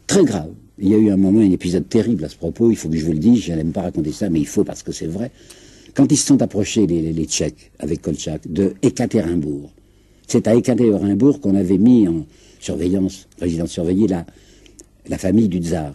Très 0.09 0.25
grave. 0.25 0.49
Il 0.79 0.89
y 0.89 0.95
a 0.95 0.97
eu 0.97 1.11
un 1.11 1.17
moment, 1.17 1.39
un 1.39 1.51
épisode 1.51 1.87
terrible 1.87 2.25
à 2.25 2.29
ce 2.29 2.35
propos, 2.35 2.71
il 2.71 2.75
faut 2.75 2.89
que 2.89 2.97
je 2.97 3.05
vous 3.05 3.11
le 3.11 3.19
dise, 3.19 3.43
je 3.43 3.53
n'aime 3.53 3.71
pas 3.71 3.83
raconter 3.83 4.11
ça, 4.11 4.27
mais 4.27 4.39
il 4.39 4.47
faut 4.47 4.63
parce 4.63 4.81
que 4.81 4.91
c'est 4.91 5.05
vrai. 5.05 5.29
Quand 5.93 6.11
ils 6.11 6.17
se 6.17 6.25
sont 6.25 6.41
approchés, 6.41 6.87
les, 6.87 7.25
Tchèques, 7.25 7.71
avec 7.77 8.01
Kolchak, 8.01 8.51
de 8.51 8.73
Ekaterinbourg, 8.81 9.71
c'est 10.25 10.47
à 10.47 10.55
Ekaterinbourg 10.55 11.39
qu'on 11.41 11.53
avait 11.53 11.77
mis 11.77 12.07
en 12.07 12.25
surveillance, 12.59 13.27
résidence 13.39 13.69
surveillée, 13.69 14.07
la, 14.07 14.25
la 15.07 15.19
famille 15.19 15.47
du 15.47 15.59
tsar. 15.59 15.93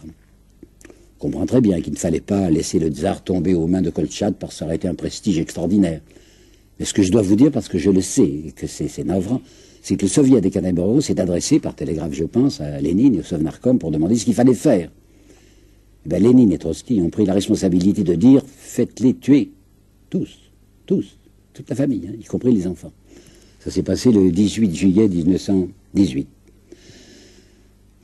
On 1.19 1.19
comprend 1.19 1.45
très 1.45 1.59
bien 1.59 1.81
qu'il 1.81 1.91
ne 1.91 1.97
fallait 1.97 2.21
pas 2.21 2.49
laisser 2.49 2.79
le 2.79 2.87
tsar 2.87 3.21
tomber 3.21 3.53
aux 3.53 3.67
mains 3.67 3.81
de 3.81 3.89
Kolchak 3.89 4.35
parce 4.39 4.53
que 4.53 4.59
ça 4.59 4.65
aurait 4.65 4.77
été 4.77 4.87
un 4.87 4.95
prestige 4.95 5.39
extraordinaire. 5.39 5.99
Mais 6.79 6.85
ce 6.85 6.93
que 6.93 7.03
je 7.03 7.11
dois 7.11 7.21
vous 7.21 7.35
dire, 7.35 7.51
parce 7.51 7.67
que 7.67 7.77
je 7.77 7.89
le 7.89 8.01
sais, 8.01 8.23
et 8.23 8.53
que 8.55 8.65
c'est 8.65 9.03
navrant, 9.03 9.41
c'est 9.85 9.97
que 9.97 10.01
le 10.01 10.09
soviet 10.09 10.41
des 10.41 10.51
s'est 11.01 11.19
adressé 11.19 11.59
par 11.59 11.75
télégraphe, 11.75 12.13
je 12.13 12.23
pense, 12.23 12.59
à 12.59 12.81
Lénine 12.81 13.13
et 13.13 13.19
au 13.19 13.23
Sovnarkom 13.23 13.77
pour 13.77 13.91
demander 13.91 14.15
ce 14.15 14.25
qu'il 14.25 14.33
fallait 14.33 14.55
faire. 14.55 14.89
Eh 16.03 16.09
bien, 16.09 16.17
Lénine 16.17 16.51
et 16.53 16.57
Trotsky 16.57 16.99
ont 17.01 17.11
pris 17.11 17.23
la 17.23 17.33
responsabilité 17.33 18.03
de 18.03 18.15
dire 18.15 18.41
faites-les 18.47 19.13
tuer. 19.13 19.51
Tous. 20.09 20.39
Tous. 20.87 21.19
Toute 21.53 21.69
la 21.69 21.75
famille, 21.75 22.01
hein, 22.09 22.15
y 22.19 22.23
compris 22.23 22.51
les 22.51 22.65
enfants. 22.65 22.91
Ça 23.59 23.69
s'est 23.69 23.83
passé 23.83 24.11
le 24.11 24.31
18 24.31 24.75
juillet 24.75 25.07
1918. 25.07 26.27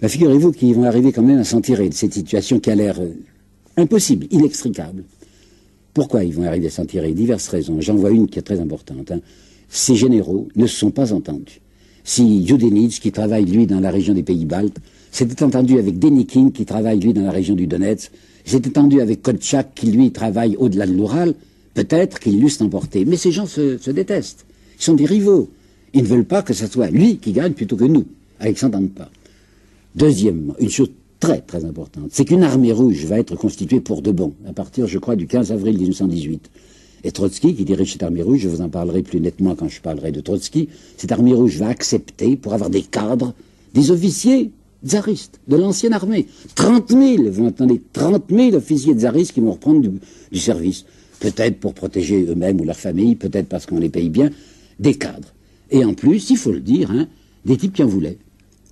Ben, 0.01 0.07
Figurez-vous 0.07 0.51
qu'ils 0.51 0.75
vont 0.75 0.83
arriver 0.83 1.11
quand 1.11 1.23
même 1.23 1.39
à 1.39 1.43
s'en 1.43 1.61
tirer 1.61 1.89
de 1.89 1.95
cette 1.95 2.13
situation 2.13 2.59
qui 2.59 2.69
a 2.69 2.75
l'air 2.75 3.01
euh, 3.01 3.11
impossible, 3.77 4.27
inextricable. 4.29 5.03
Pourquoi 5.95 6.25
ils 6.25 6.33
vont 6.35 6.43
arriver 6.43 6.67
à 6.67 6.69
s'en 6.69 6.85
tirer? 6.85 7.11
Diverses 7.13 7.47
raisons. 7.47 7.81
J'en 7.81 7.95
vois 7.95 8.11
une 8.11 8.27
qui 8.27 8.37
est 8.37 8.43
très 8.43 8.59
importante. 8.59 9.09
Hein. 9.09 9.21
Ces 9.67 9.95
généraux 9.95 10.47
ne 10.55 10.67
se 10.67 10.77
sont 10.77 10.91
pas 10.91 11.11
entendus 11.11 11.59
si 12.03 12.45
Judenitz, 12.47 12.99
qui 12.99 13.11
travaille 13.11 13.45
lui 13.45 13.67
dans 13.67 13.79
la 13.79 13.91
région 13.91 14.13
des 14.13 14.23
Pays-Baltes, 14.23 14.77
s'était 15.11 15.43
entendu 15.43 15.77
avec 15.77 15.99
Denikin, 15.99 16.51
qui 16.51 16.65
travaille 16.65 16.99
lui 16.99 17.13
dans 17.13 17.23
la 17.23 17.31
région 17.31 17.55
du 17.55 17.67
Donetsk, 17.67 18.11
s'était 18.45 18.77
entendu 18.77 19.01
avec 19.01 19.21
Kolchak, 19.21 19.73
qui 19.75 19.91
lui 19.91 20.11
travaille 20.11 20.55
au-delà 20.57 20.87
de 20.87 20.93
l'Oural, 20.93 21.33
peut-être 21.73 22.19
qu'ils 22.19 22.41
l'eussent 22.41 22.61
emporté. 22.61 23.05
Mais 23.05 23.17
ces 23.17 23.31
gens 23.31 23.45
se, 23.45 23.89
détestent. 23.91 24.45
Ils 24.79 24.83
sont 24.83 24.93
des 24.93 25.05
rivaux. 25.05 25.49
Ils 25.93 26.03
ne 26.03 26.07
veulent 26.07 26.25
pas 26.25 26.41
que 26.41 26.53
ce 26.53 26.67
soit 26.67 26.89
lui 26.89 27.17
qui 27.17 27.33
gagne 27.33 27.53
plutôt 27.53 27.75
que 27.75 27.83
nous, 27.83 28.05
avec 28.39 28.57
s'entendent 28.57 28.91
pas. 28.91 29.09
Deuxièmement, 29.95 30.55
une 30.59 30.69
chose 30.69 30.89
très 31.19 31.41
très 31.41 31.65
importante, 31.65 32.07
c'est 32.11 32.25
qu'une 32.25 32.43
armée 32.43 32.71
rouge 32.71 33.05
va 33.05 33.19
être 33.19 33.35
constituée 33.35 33.81
pour 33.81 34.01
de 34.01 34.11
bon, 34.11 34.33
à 34.47 34.53
partir, 34.53 34.87
je 34.87 34.97
crois, 34.97 35.15
du 35.15 35.27
15 35.27 35.51
avril 35.51 35.77
1918. 35.77 36.49
Et 37.03 37.11
Trotsky, 37.11 37.55
qui 37.55 37.65
dirige 37.65 37.93
cette 37.93 38.03
armée 38.03 38.21
rouge, 38.21 38.41
je 38.41 38.49
vous 38.49 38.61
en 38.61 38.69
parlerai 38.69 39.01
plus 39.01 39.19
nettement 39.19 39.55
quand 39.55 39.67
je 39.67 39.81
parlerai 39.81 40.11
de 40.11 40.21
Trotsky, 40.21 40.69
cette 40.97 41.11
armée 41.11 41.33
rouge 41.33 41.57
va 41.57 41.67
accepter, 41.67 42.35
pour 42.35 42.53
avoir 42.53 42.69
des 42.69 42.83
cadres, 42.83 43.33
des 43.73 43.91
officiers 43.91 44.51
tsaristes 44.85 45.39
de 45.47 45.55
l'ancienne 45.55 45.93
armée. 45.93 46.27
30 46.55 46.89
000, 46.89 47.23
vous 47.31 47.45
entendez, 47.45 47.81
30 47.93 48.23
000 48.29 48.55
officiers 48.55 48.93
tsaristes 48.93 49.33
qui 49.33 49.39
vont 49.39 49.51
reprendre 49.51 49.81
du, 50.31 50.39
service. 50.39 50.85
Peut-être 51.19 51.59
pour 51.59 51.73
protéger 51.73 52.25
eux-mêmes 52.25 52.59
ou 52.61 52.65
leurs 52.65 52.75
familles, 52.75 53.15
peut-être 53.15 53.47
parce 53.47 53.65
qu'on 53.65 53.79
les 53.79 53.89
paye 53.89 54.09
bien, 54.09 54.29
des 54.79 54.95
cadres. 54.95 55.33
Et 55.69 55.85
en 55.85 55.93
plus, 55.93 56.29
il 56.29 56.37
faut 56.37 56.51
le 56.51 56.59
dire, 56.59 56.91
hein, 56.91 57.07
des 57.45 57.57
types 57.57 57.73
qui 57.73 57.83
en 57.83 57.87
voulaient. 57.87 58.17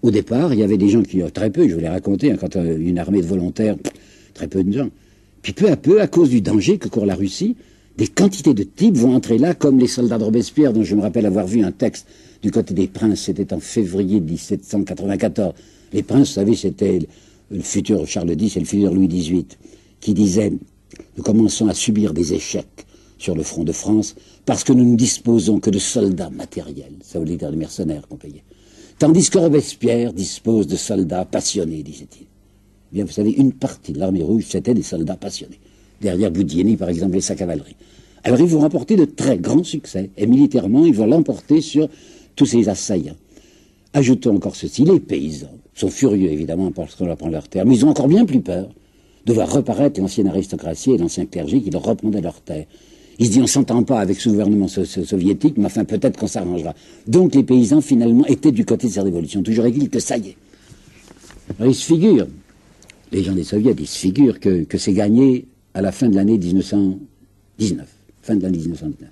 Au 0.02 0.12
départ, 0.12 0.54
il 0.54 0.60
y 0.60 0.64
avait 0.64 0.78
des 0.78 0.90
gens 0.90 1.04
qui, 1.04 1.22
très 1.32 1.50
peu, 1.50 1.68
je 1.68 1.74
vous 1.74 1.80
l'ai 1.80 1.90
raconté, 1.90 2.32
hein, 2.32 2.38
quand 2.40 2.56
euh, 2.56 2.78
une 2.80 2.98
armée 2.98 3.22
de 3.22 3.28
volontaires, 3.28 3.76
très 4.34 4.48
peu 4.48 4.64
de 4.64 4.72
gens. 4.72 4.90
Puis 5.42 5.54
peu 5.54 5.70
à 5.70 5.78
peu, 5.78 6.02
à 6.02 6.08
cause 6.08 6.30
du 6.30 6.42
danger 6.42 6.78
que 6.78 6.88
court 6.88 7.06
la 7.06 7.16
Russie, 7.16 7.56
des 8.00 8.08
quantités 8.08 8.54
de 8.54 8.64
types 8.64 8.96
vont 8.96 9.14
entrer 9.14 9.38
là, 9.38 9.54
comme 9.54 9.78
les 9.78 9.88
soldats 9.88 10.18
de 10.18 10.24
Robespierre, 10.24 10.72
dont 10.72 10.84
je 10.84 10.96
me 10.96 11.02
rappelle 11.02 11.26
avoir 11.26 11.46
vu 11.46 11.66
un 11.66 11.74
texte 11.74 12.08
du 12.42 12.50
côté 12.50 12.74
des 12.74 12.88
princes, 12.88 13.24
c'était 13.24 13.54
en 13.54 13.60
février 13.60 14.22
1794. 14.22 15.54
Les 15.92 16.02
princes, 16.02 16.30
vous 16.30 16.34
savez, 16.36 16.56
c'était 16.56 17.00
le 17.52 17.60
futur 17.60 18.08
Charles 18.08 18.42
X 18.42 18.56
et 18.56 18.62
le 18.62 18.66
futur 18.66 18.94
Louis 18.94 19.10
XVIII, 19.10 19.48
qui 20.00 20.14
disaient 20.14 20.54
Nous 21.18 21.24
commençons 21.24 21.68
à 21.68 21.74
subir 21.74 22.14
des 22.14 22.34
échecs 22.34 22.86
sur 23.18 23.36
le 23.36 23.44
front 23.44 23.66
de 23.66 23.74
France 23.74 24.16
parce 24.46 24.64
que 24.64 24.72
nous 24.72 24.90
ne 24.90 24.96
disposons 24.96 25.60
que 25.60 25.70
de 25.70 25.80
soldats 25.80 26.30
matériels. 26.30 26.96
Ça 27.04 27.20
voulait 27.20 27.36
dire 27.36 27.52
de 27.52 27.58
mercenaires 27.58 28.08
qu'on 28.08 28.16
payait. 28.16 28.46
Tandis 28.98 29.30
que 29.30 29.40
Robespierre 29.40 30.14
dispose 30.14 30.68
de 30.68 30.78
soldats 30.78 31.26
passionnés, 31.26 31.84
disait-il. 31.84 32.28
Eh 32.92 32.96
bien, 32.96 33.04
vous 33.04 33.12
savez, 33.12 33.32
une 33.32 33.52
partie 33.52 33.92
de 33.92 34.00
l'armée 34.00 34.24
rouge, 34.24 34.46
c'était 34.48 34.74
des 34.74 34.84
soldats 34.84 35.18
passionnés 35.18 35.60
derrière 36.02 36.32
Boudieni, 36.32 36.76
par 36.76 36.90
exemple, 36.90 37.18
et 37.18 37.22
sa 37.22 37.36
cavalerie. 37.36 37.76
Alors 38.24 38.40
ils 38.40 38.48
vont 38.48 38.60
remporter 38.60 38.96
de 38.96 39.06
très 39.06 39.38
grands 39.38 39.64
succès, 39.64 40.10
et 40.18 40.28
militairement, 40.28 40.86
ils 40.86 40.94
vont 40.94 41.06
l'emporter 41.06 41.62
sur 41.62 41.88
tous 42.36 42.46
ces 42.46 42.70
assaillants. 42.70 43.16
Ajoutons 43.94 44.36
encore 44.36 44.56
ceci, 44.56 44.84
les 44.84 45.00
paysans 45.00 45.52
sont 45.74 45.90
furieux, 45.90 46.30
évidemment, 46.30 46.72
parce 46.72 46.96
qu'on 46.96 47.06
leur 47.06 47.18
prend 47.18 47.30
leur 47.30 47.48
terre, 47.48 47.66
mais 47.66 47.76
ils 47.76 47.86
ont 47.86 47.90
encore 47.90 48.08
bien 48.08 48.26
plus 48.26 48.42
peur 48.42 48.70
de 49.26 49.34
voir 49.34 49.52
reparaître 49.52 50.00
l'ancienne 50.00 50.28
aristocratie 50.28 50.92
et 50.92 50.98
l'ancien 50.98 51.26
clergé 51.26 51.62
qui 51.62 51.70
leur 51.70 51.84
reprenaient 51.84 52.22
leurs 52.22 52.42
terres. 52.42 52.66
Ils 53.20 53.26
se 53.26 53.32
disent, 53.32 53.42
on 53.42 53.48
s'entend 53.48 53.84
pas 53.84 54.00
avec 54.00 54.20
ce 54.20 54.30
gouvernement 54.30 54.68
soviétique, 54.68 55.56
mais 55.58 55.66
enfin, 55.66 55.84
peut-être 55.84 56.18
qu'on 56.18 56.28
s'arrangera. 56.28 56.74
Donc 57.08 57.36
les 57.36 57.44
paysans, 57.44 57.82
finalement, 57.82 58.26
étaient 58.28 58.52
du 58.52 58.64
côté 58.66 58.88
de 58.88 58.94
cette 58.94 59.04
révolution. 59.04 59.44
Toujours 59.44 59.66
est-il 59.66 59.90
que 59.90 60.00
ça 60.00 60.18
y 60.18 60.30
est. 60.30 60.38
Alors 61.60 61.72
ils 61.72 61.76
se 61.76 61.86
figurent, 61.86 62.28
les 63.12 63.24
gens 63.24 63.34
des 63.34 63.44
soviets, 63.44 63.76
ils 63.78 63.88
se 63.88 63.98
figurent 63.98 64.40
que 64.40 64.78
c'est 64.78 64.94
gagné 64.94 65.46
à 65.74 65.82
la 65.82 65.92
fin 65.92 66.10
de 66.10 66.16
l'année 66.16 66.38
1919. 66.38 67.88
Fin 68.22 68.36
de 68.36 68.44
l'année 68.44 68.58
1919. 68.58 69.10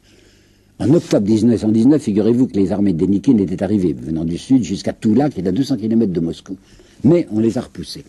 En 0.80 0.94
octobre 0.94 1.28
1919, 1.28 2.02
figurez-vous 2.02 2.48
que 2.48 2.54
les 2.54 2.72
armées 2.72 2.94
de 2.94 3.00
Denikin 3.00 3.38
étaient 3.40 3.64
arrivées, 3.64 3.94
venant 3.94 4.24
du 4.24 4.38
sud 4.38 4.64
jusqu'à 4.64 4.94
Toula, 4.94 5.30
qui 5.30 5.40
est 5.40 5.48
à 5.48 5.52
200 5.52 5.78
km 5.78 6.12
de 6.12 6.20
Moscou. 6.20 6.56
Mais 7.04 7.28
on 7.32 7.40
les 7.40 7.58
a 7.58 7.62
repoussées. 7.62 8.04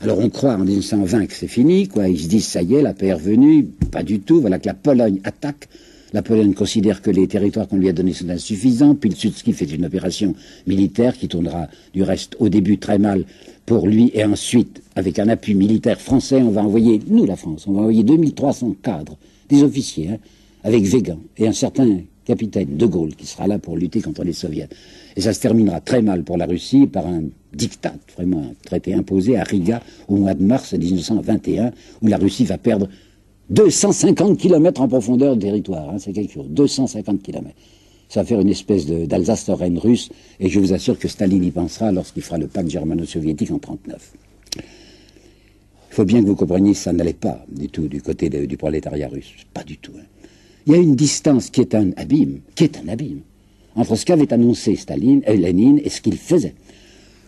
Alors 0.00 0.18
on 0.18 0.30
croit 0.30 0.54
en 0.54 0.64
1920 0.64 1.26
que 1.26 1.34
c'est 1.34 1.48
fini, 1.48 1.88
quoi. 1.88 2.08
Ils 2.08 2.20
se 2.20 2.28
disent, 2.28 2.46
ça 2.46 2.62
y 2.62 2.74
est, 2.74 2.82
la 2.82 2.94
paix 2.94 3.06
est 3.06 3.14
revenue. 3.14 3.64
Pas 3.90 4.02
du 4.02 4.20
tout. 4.20 4.40
Voilà 4.40 4.58
que 4.58 4.66
la 4.66 4.74
Pologne 4.74 5.20
attaque. 5.24 5.68
La 6.12 6.22
Pologne 6.22 6.52
considère 6.52 7.00
que 7.00 7.10
les 7.10 7.26
territoires 7.26 7.66
qu'on 7.66 7.78
lui 7.78 7.88
a 7.88 7.92
donnés 7.92 8.12
sont 8.12 8.28
insuffisants. 8.28 8.94
Pilsudski 8.94 9.52
fait 9.54 9.64
une 9.64 9.86
opération 9.86 10.34
militaire 10.66 11.16
qui 11.16 11.26
tournera 11.26 11.68
du 11.94 12.02
reste 12.02 12.36
au 12.38 12.50
début 12.50 12.78
très 12.78 12.98
mal 12.98 13.24
pour 13.64 13.86
lui 13.86 14.10
et 14.12 14.24
ensuite, 14.24 14.82
avec 14.94 15.18
un 15.18 15.28
appui 15.28 15.54
militaire 15.54 16.00
français, 16.00 16.42
on 16.42 16.50
va 16.50 16.62
envoyer, 16.62 17.00
nous 17.06 17.24
la 17.24 17.36
France, 17.36 17.66
on 17.66 17.72
va 17.72 17.80
envoyer 17.80 18.02
2300 18.02 18.76
cadres, 18.82 19.16
des 19.48 19.62
officiers, 19.62 20.10
hein, 20.10 20.18
avec 20.64 20.84
Végan 20.84 21.18
et 21.38 21.46
un 21.48 21.52
certain 21.52 22.00
capitaine 22.24 22.76
de 22.76 22.86
Gaulle 22.86 23.14
qui 23.14 23.26
sera 23.26 23.46
là 23.46 23.58
pour 23.58 23.76
lutter 23.76 24.00
contre 24.00 24.22
les 24.22 24.32
soviets. 24.32 24.68
Et 25.16 25.20
ça 25.22 25.32
se 25.32 25.40
terminera 25.40 25.80
très 25.80 26.02
mal 26.02 26.24
pour 26.24 26.36
la 26.36 26.46
Russie 26.46 26.86
par 26.86 27.06
un 27.06 27.22
diktat, 27.54 27.94
vraiment 28.16 28.42
un 28.42 28.54
traité 28.64 28.94
imposé 28.94 29.36
à 29.36 29.44
Riga 29.44 29.82
au 30.08 30.16
mois 30.16 30.34
de 30.34 30.42
mars 30.42 30.74
1921, 30.74 31.72
où 32.02 32.06
la 32.06 32.16
Russie 32.16 32.44
va 32.44 32.58
perdre 32.58 32.88
250 33.50 34.38
km 34.38 34.80
en 34.80 34.88
profondeur 34.88 35.36
de 35.36 35.42
territoire. 35.42 35.90
Hein, 35.90 35.98
c'est 35.98 36.12
quelque 36.12 36.32
chose, 36.32 36.46
250 36.48 37.22
km. 37.22 37.54
Ça 38.08 38.20
va 38.20 38.26
faire 38.26 38.40
une 38.40 38.48
espèce 38.48 38.86
d'Alsace-Lorraine 38.86 39.78
russe, 39.78 40.10
et 40.38 40.48
je 40.48 40.60
vous 40.60 40.72
assure 40.72 40.98
que 40.98 41.08
Staline 41.08 41.44
y 41.44 41.50
pensera 41.50 41.92
lorsqu'il 41.92 42.22
fera 42.22 42.38
le 42.38 42.46
pacte 42.46 42.68
germano-soviétique 42.68 43.50
en 43.50 43.54
1939. 43.54 44.12
Il 44.56 45.94
faut 45.94 46.04
bien 46.04 46.22
que 46.22 46.26
vous 46.26 46.36
compreniez 46.36 46.74
ça 46.74 46.92
n'allait 46.92 47.12
pas 47.12 47.44
du 47.50 47.68
tout 47.68 47.88
du 47.88 48.00
côté 48.00 48.28
du 48.28 48.56
prolétariat 48.56 49.08
russe. 49.08 49.32
Pas 49.52 49.64
du 49.64 49.76
tout. 49.78 49.92
Hein. 49.98 50.04
Il 50.66 50.72
y 50.72 50.76
a 50.76 50.78
une 50.78 50.94
distance 50.94 51.50
qui 51.50 51.60
est 51.60 51.74
un 51.74 51.90
abîme, 51.96 52.40
qui 52.54 52.64
est 52.64 52.78
un 52.78 52.88
abîme, 52.88 53.20
entre 53.74 53.96
ce 53.96 54.04
qu'avait 54.04 54.32
annoncé 54.32 54.76
Staline, 54.76 55.22
et 55.26 55.36
Lénine 55.36 55.80
et 55.82 55.88
ce 55.88 56.00
qu'il 56.00 56.16
faisait. 56.16 56.54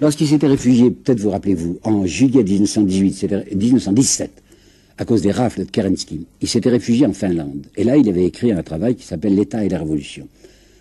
Lorsqu'il 0.00 0.28
s'était 0.28 0.46
réfugié, 0.46 0.90
peut-être 0.90 1.20
vous 1.20 1.30
rappelez-vous, 1.30 1.78
en 1.82 2.06
juillet 2.06 2.42
1918, 2.42 3.54
1917, 3.54 4.42
à 4.99 5.05
cause 5.05 5.22
des 5.22 5.32
rafles 5.32 5.64
de 5.64 5.70
Kerensky. 5.70 6.26
Il 6.40 6.49
s'était 6.49 6.70
réfugié 6.70 7.07
en 7.07 7.12
Finlande. 7.12 7.66
Et 7.76 7.84
là, 7.84 7.97
il 7.97 8.09
avait 8.09 8.24
écrit 8.24 8.53
un 8.53 8.62
travail 8.62 8.95
qui 8.95 9.05
s'appelle 9.05 9.34
L'État 9.34 9.64
et 9.64 9.68
la 9.68 9.78
Révolution, 9.78 10.28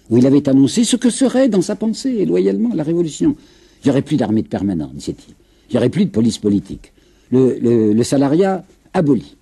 où 0.09 0.17
il 0.17 0.25
avait 0.27 0.47
annoncé 0.47 0.83
ce 0.83 0.95
que 0.95 1.09
serait 1.09 1.49
dans 1.49 1.61
sa 1.61 1.75
pensée, 1.75 2.15
et 2.19 2.25
loyalement, 2.25 2.73
la 2.73 2.83
Révolution. 2.83 3.35
Il 3.83 3.87
n'y 3.87 3.91
aurait 3.91 4.01
plus 4.01 4.17
d'armée 4.17 4.43
de 4.43 4.47
disait-il. 4.93 5.33
Il 5.69 5.73
n'y 5.73 5.77
aurait 5.77 5.89
plus 5.89 6.05
de 6.05 6.11
police 6.11 6.37
politique. 6.37 6.93
Le, 7.31 8.01
salariat 8.03 8.63
aboli. 8.93 9.35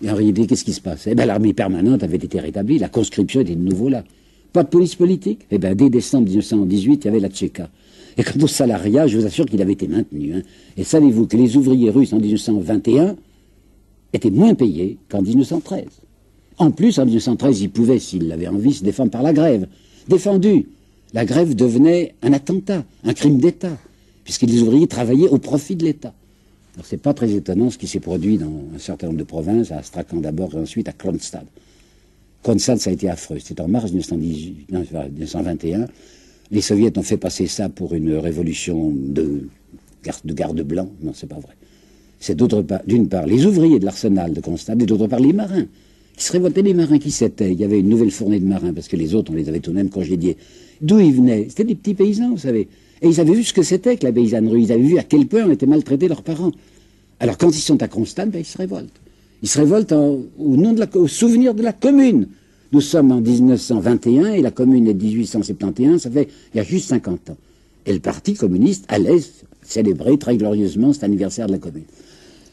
Et 0.00 0.10
en 0.10 0.14
réalité, 0.14 0.46
qu'est-ce 0.46 0.64
qui 0.64 0.72
se 0.72 0.80
passe? 0.80 1.08
Eh 1.08 1.14
bien, 1.16 1.26
l'armée 1.26 1.52
permanente 1.52 2.04
avait 2.04 2.16
été 2.16 2.38
rétablie, 2.38 2.78
la 2.78 2.88
conscription 2.88 3.40
était 3.40 3.56
de 3.56 3.60
nouveau 3.60 3.88
là. 3.88 4.04
Pas 4.52 4.62
de 4.62 4.68
police 4.68 4.94
politique? 4.94 5.40
Eh 5.50 5.58
bien, 5.58 5.74
dès 5.74 5.90
décembre 5.90 6.28
1918, 6.28 7.04
il 7.04 7.04
y 7.04 7.08
avait 7.08 7.20
la 7.20 7.28
Tchéka. 7.28 7.68
Et 8.16 8.22
quant 8.22 8.40
au 8.40 8.46
salariat, 8.46 9.08
je 9.08 9.18
vous 9.18 9.26
assure 9.26 9.46
qu'il 9.46 9.60
avait 9.60 9.72
été 9.72 9.88
maintenu. 9.88 10.34
Hein. 10.34 10.42
Et 10.76 10.84
savez-vous 10.84 11.26
que 11.26 11.36
les 11.36 11.56
ouvriers 11.56 11.90
russes 11.90 12.12
en 12.12 12.20
1921 12.20 13.16
était 14.12 14.30
moins 14.30 14.54
payé 14.54 14.98
qu'en 15.08 15.22
1913. 15.22 15.84
En 16.58 16.70
plus, 16.70 16.98
en 16.98 17.04
1913, 17.06 17.60
il 17.60 17.70
pouvait, 17.70 17.98
s'il 17.98 18.30
avait 18.32 18.48
envie, 18.48 18.74
se 18.74 18.82
défendre 18.82 19.10
par 19.10 19.22
la 19.22 19.32
grève. 19.32 19.66
Défendu. 20.08 20.66
La 21.14 21.24
grève 21.24 21.54
devenait 21.54 22.14
un 22.22 22.32
attentat, 22.32 22.84
un 23.04 23.14
crime 23.14 23.38
d'État, 23.38 23.78
puisque 24.24 24.42
les 24.42 24.60
ouvriers 24.60 24.86
travaillaient 24.86 25.28
au 25.28 25.38
profit 25.38 25.76
de 25.76 25.84
l'État. 25.84 26.12
Alors 26.74 26.84
c'est 26.86 26.98
pas 26.98 27.14
très 27.14 27.32
étonnant 27.32 27.70
ce 27.70 27.78
qui 27.78 27.86
s'est 27.86 28.00
produit 28.00 28.38
dans 28.38 28.52
un 28.74 28.78
certain 28.78 29.06
nombre 29.06 29.18
de 29.18 29.24
provinces, 29.24 29.72
à 29.72 29.78
Astrakhan 29.78 30.18
d'abord 30.18 30.54
et 30.54 30.58
ensuite 30.58 30.88
à 30.88 30.92
Kronstadt. 30.92 31.46
Kronstadt, 32.42 32.80
ça 32.80 32.90
a 32.90 32.92
été 32.92 33.08
affreux. 33.08 33.38
C'était 33.38 33.62
en 33.62 33.68
mars 33.68 33.90
1921. 33.90 35.86
Les 36.50 36.60
soviets 36.60 36.96
ont 36.98 37.02
fait 37.02 37.16
passer 37.16 37.46
ça 37.46 37.68
pour 37.68 37.94
une 37.94 38.14
révolution 38.14 38.92
de 38.94 39.48
garde, 40.04 40.20
de 40.24 40.34
garde 40.34 40.60
blanc. 40.62 40.88
Non, 41.02 41.12
c'est 41.14 41.26
pas 41.26 41.38
vrai 41.38 41.54
c'est 42.20 42.36
d'une 42.86 43.08
part 43.08 43.26
les 43.26 43.46
ouvriers 43.46 43.78
de 43.78 43.84
l'arsenal 43.84 44.32
de 44.32 44.40
Constable 44.40 44.82
et 44.82 44.86
d'autre 44.86 45.06
part 45.06 45.20
les 45.20 45.32
marins 45.32 45.66
qui 46.16 46.24
se 46.24 46.32
révoltaient. 46.32 46.62
Les 46.62 46.74
marins 46.74 46.98
qui 46.98 47.10
s'étaient, 47.10 47.52
il 47.52 47.60
y 47.60 47.64
avait 47.64 47.78
une 47.78 47.88
nouvelle 47.88 48.10
fournée 48.10 48.40
de 48.40 48.46
marins 48.46 48.72
parce 48.72 48.88
que 48.88 48.96
les 48.96 49.14
autres, 49.14 49.32
on 49.32 49.36
les 49.36 49.48
avait 49.48 49.60
tout 49.60 49.70
de 49.70 49.76
même 49.76 49.90
congédiés. 49.90 50.36
D'où 50.80 50.98
ils 50.98 51.14
venaient? 51.14 51.46
C'était 51.48 51.64
des 51.64 51.74
petits 51.74 51.94
paysans, 51.94 52.30
vous 52.30 52.38
savez. 52.38 52.68
Et 53.00 53.08
ils 53.08 53.20
avaient 53.20 53.34
vu 53.34 53.44
ce 53.44 53.52
que 53.52 53.62
c'était 53.62 53.96
que 53.96 54.04
la 54.04 54.12
paysannerie. 54.12 54.62
Ils 54.62 54.72
avaient 54.72 54.82
vu 54.82 54.98
à 54.98 55.04
quel 55.04 55.26
point 55.26 55.44
on 55.46 55.50
était 55.50 55.66
maltraités 55.66 56.08
leurs 56.08 56.22
parents. 56.22 56.52
Alors 57.20 57.38
quand 57.38 57.50
ils 57.50 57.60
sont 57.60 57.82
à 57.82 57.88
Constable, 57.88 58.32
ben, 58.32 58.40
ils 58.40 58.44
se 58.44 58.58
révoltent. 58.58 59.00
Ils 59.42 59.48
se 59.48 59.58
révoltent 59.58 59.92
au, 59.92 60.26
nom 60.38 60.74
souvenir 61.06 61.54
de 61.54 61.62
la 61.62 61.72
commune. 61.72 62.28
Nous 62.72 62.80
sommes 62.80 63.12
en 63.12 63.20
1921 63.20 64.32
et 64.34 64.42
la 64.42 64.50
commune 64.50 64.88
est 64.88 64.94
1871, 64.94 66.02
ça 66.02 66.10
fait 66.10 66.28
il 66.52 66.58
y 66.58 66.60
a 66.60 66.64
juste 66.64 66.88
50 66.88 67.30
ans. 67.30 67.36
Et 67.86 67.92
le 67.94 68.00
Parti 68.00 68.34
communiste 68.34 68.84
allait 68.88 69.20
célébrer 69.62 70.18
très 70.18 70.36
glorieusement 70.36 70.92
cet 70.92 71.04
anniversaire 71.04 71.46
de 71.46 71.52
la 71.52 71.58
commune. 71.58 71.84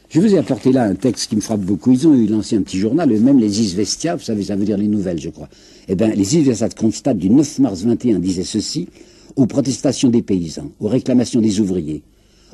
Je 0.10 0.20
vous 0.20 0.34
ai 0.34 0.38
apporté 0.38 0.72
là 0.72 0.84
un 0.84 0.96
texte 0.96 1.30
qui 1.30 1.36
me 1.36 1.42
frappe 1.42 1.62
beaucoup. 1.62 1.92
Ils 1.92 2.08
ont 2.08 2.14
eu 2.14 2.28
lancé 2.28 2.56
un 2.56 2.62
petit 2.62 2.78
journal, 2.78 3.12
eux-mêmes 3.12 3.40
les 3.40 3.62
Isvestia, 3.62 4.16
vous 4.16 4.24
savez, 4.24 4.44
ça 4.44 4.56
veut 4.56 4.66
dire 4.66 4.78
les 4.78 4.88
nouvelles, 4.88 5.20
je 5.20 5.30
crois. 5.30 5.50
Eh 5.88 5.96
bien, 5.96 6.10
les 6.10 6.38
Isvestia 6.38 6.70
constatent 6.70 7.18
du 7.18 7.30
9 7.30 7.60
mars 7.60 7.82
21 7.84 8.20
disaient 8.20 8.44
ceci 8.44 8.88
aux 9.36 9.48
protestations 9.48 10.10
des 10.10 10.22
paysans, 10.22 10.72
aux 10.80 10.88
réclamations 10.88 11.42
des 11.42 11.60
ouvriers, 11.60 12.04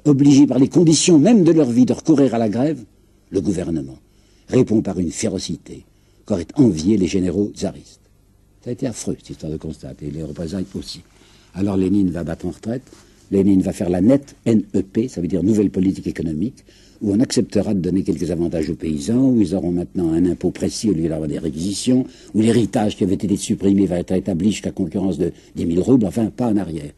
obligés 0.06 0.48
par 0.48 0.60
les 0.60 0.70
conditions 0.70 1.20
même 1.20 1.44
de 1.44 1.52
leur 1.52 1.70
vie 1.70 1.86
de 1.86 1.94
recourir 1.94 2.34
à 2.34 2.38
la 2.38 2.50
grève, 2.50 2.80
le 3.30 3.42
gouvernement 3.42 3.98
répond 4.48 4.82
par 4.82 5.00
une 5.00 5.12
férocité 5.12 5.86
qu'auraient 6.26 6.48
envié 6.56 6.98
les 6.98 7.08
généraux 7.08 7.52
tsaristes. 7.56 8.02
Ça 8.64 8.70
a 8.70 8.74
été 8.74 8.86
affreux, 8.88 9.16
cette 9.18 9.32
histoire 9.32 9.52
de 9.52 9.58
constat, 9.58 9.94
et 10.02 10.12
les 10.12 10.24
représailles 10.24 10.66
aussi. 10.76 11.02
Alors 11.56 11.78
Lénine 11.78 12.12
va 12.12 12.24
battre 12.24 12.46
en 12.46 12.52
retraite, 12.52 12.84
Lénine 13.32 13.62
va 13.62 13.74
faire 13.74 13.90
la 13.90 14.02
nette 14.02 14.36
NEP, 14.46 15.10
ça 15.10 15.22
veut 15.22 15.28
dire 15.28 15.44
nouvelle 15.44 15.72
politique 15.72 16.08
économique, 16.08 16.66
où 17.02 17.12
on 17.12 17.20
acceptera 17.20 17.74
de 17.74 17.80
donner 17.80 18.04
quelques 18.04 18.30
avantages 18.30 18.70
aux 18.70 18.76
paysans, 18.76 19.30
où 19.30 19.42
ils 19.42 19.56
auront 19.56 19.72
maintenant 19.72 20.14
un 20.14 20.26
impôt 20.26 20.52
précis 20.52 20.90
au 20.90 20.94
lieu 20.94 21.10
d'avoir 21.10 21.28
des 21.28 21.40
réquisitions, 21.40 22.06
où 22.34 22.42
l'héritage 22.42 22.96
qui 22.96 23.04
avait 23.04 23.16
été 23.16 23.36
supprimé 23.38 23.86
va 23.86 24.00
être 24.00 24.12
établi 24.12 24.52
jusqu'à 24.52 24.72
concurrence 24.72 25.18
de 25.18 25.32
10 25.56 25.74
000 25.74 25.84
roubles, 25.84 26.06
enfin 26.06 26.28
pas 26.28 26.48
en 26.48 26.58
arrière. 26.58 26.92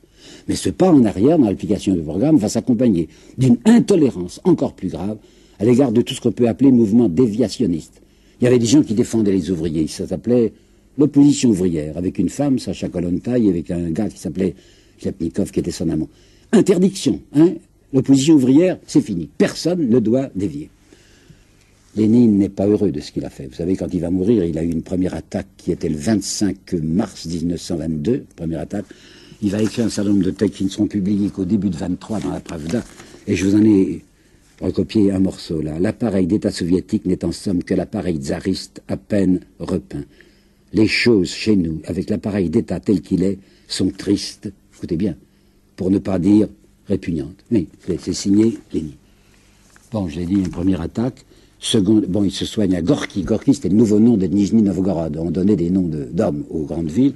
Mais 0.47 0.55
ce 0.55 0.69
pas 0.69 0.91
en 0.91 1.05
arrière 1.05 1.39
dans 1.39 1.47
l'application 1.47 1.95
du 1.95 2.01
programme 2.01 2.37
va 2.37 2.49
s'accompagner 2.49 3.07
d'une 3.37 3.57
intolérance 3.65 4.41
encore 4.43 4.73
plus 4.73 4.89
grave 4.89 5.17
à 5.59 5.65
l'égard 5.65 5.91
de 5.91 6.01
tout 6.01 6.13
ce 6.13 6.21
qu'on 6.21 6.31
peut 6.31 6.47
appeler 6.47 6.71
mouvement 6.71 7.07
déviationniste. 7.07 8.01
Il 8.41 8.45
y 8.45 8.47
avait 8.47 8.59
des 8.59 8.65
gens 8.65 8.83
qui 8.83 8.93
défendaient 8.93 9.31
les 9.31 9.51
ouvriers, 9.51 9.87
ça 9.87 10.07
s'appelait 10.07 10.51
l'opposition 10.97 11.49
ouvrière, 11.49 11.97
avec 11.97 12.19
une 12.19 12.29
femme, 12.29 12.59
Sacha 12.59 12.89
Kolontai, 12.89 13.49
avec 13.49 13.71
un 13.71 13.89
gars 13.91 14.09
qui 14.09 14.19
s'appelait 14.19 14.55
Klepnikov, 14.99 15.51
qui 15.51 15.59
était 15.59 15.71
son 15.71 15.89
amant. 15.89 16.09
Interdiction, 16.51 17.19
hein 17.35 17.53
L'opposition 17.93 18.35
ouvrière, 18.35 18.79
c'est 18.87 19.01
fini. 19.01 19.29
Personne 19.37 19.87
ne 19.87 19.99
doit 19.99 20.29
dévier. 20.35 20.69
Lénine 21.95 22.39
n'est 22.39 22.49
pas 22.49 22.65
heureux 22.65 22.91
de 22.91 22.99
ce 22.99 23.11
qu'il 23.11 23.23
a 23.23 23.29
fait. 23.29 23.45
Vous 23.45 23.53
savez, 23.53 23.75
quand 23.75 23.93
il 23.93 24.01
va 24.01 24.09
mourir, 24.09 24.43
il 24.43 24.57
a 24.57 24.63
eu 24.63 24.69
une 24.71 24.81
première 24.81 25.13
attaque 25.13 25.47
qui 25.57 25.71
était 25.71 25.89
le 25.89 25.97
25 25.97 26.73
mars 26.81 27.27
1922, 27.27 28.25
première 28.35 28.61
attaque. 28.61 28.85
Il 29.43 29.51
va 29.51 29.61
écrire 29.61 29.85
un 29.85 29.89
certain 29.89 30.09
nombre 30.09 30.23
de 30.23 30.31
textes 30.31 30.57
qui 30.57 30.63
ne 30.63 30.69
seront 30.69 30.87
publiés 30.87 31.29
qu'au 31.29 31.45
début 31.45 31.69
de 31.69 31.77
23 31.77 32.21
dans 32.21 32.31
la 32.31 32.39
Pravda. 32.39 32.83
Et 33.27 33.35
je 33.35 33.45
vous 33.45 33.55
en 33.55 33.63
ai 33.63 34.01
recopié 34.59 35.11
un 35.11 35.19
morceau 35.19 35.61
là. 35.61 35.77
L'appareil 35.79 36.25
d'État 36.25 36.49
soviétique 36.49 37.05
n'est 37.05 37.23
en 37.23 37.31
somme 37.31 37.63
que 37.63 37.75
l'appareil 37.75 38.17
tsariste 38.17 38.81
à 38.87 38.97
peine 38.97 39.41
repeint. 39.59 40.05
Les 40.71 40.87
choses 40.87 41.29
chez 41.29 41.55
nous, 41.55 41.81
avec 41.85 42.09
l'appareil 42.09 42.49
d'État 42.49 42.79
tel 42.79 43.01
qu'il 43.01 43.21
est, 43.21 43.37
sont 43.67 43.89
tristes. 43.89 44.51
Écoutez 44.75 44.97
bien, 44.97 45.15
pour 45.75 45.91
ne 45.91 45.99
pas 45.99 46.17
dire 46.17 46.47
répugnante. 46.87 47.35
Mais 47.51 47.67
c'est 47.99 48.13
signé 48.13 48.57
Lénine. 48.73 48.93
Bon, 49.91 50.07
je 50.07 50.19
l'ai 50.19 50.25
dit, 50.25 50.35
une 50.35 50.49
première 50.49 50.81
attaque. 50.81 51.25
Seconde, 51.59 52.05
bon, 52.07 52.23
il 52.23 52.31
se 52.31 52.45
soigne 52.45 52.75
à 52.75 52.81
Gorky. 52.81 53.21
Gorky, 53.21 53.53
c'était 53.53 53.69
le 53.69 53.75
nouveau 53.75 53.99
nom 53.99 54.17
de 54.17 54.25
Nizhny 54.25 54.63
Novgorod. 54.63 55.15
On 55.17 55.31
donnait 55.31 55.55
des 55.55 55.69
noms 55.69 55.89
d'hommes 56.11 56.43
aux 56.49 56.63
grandes 56.63 56.89
villes. 56.89 57.13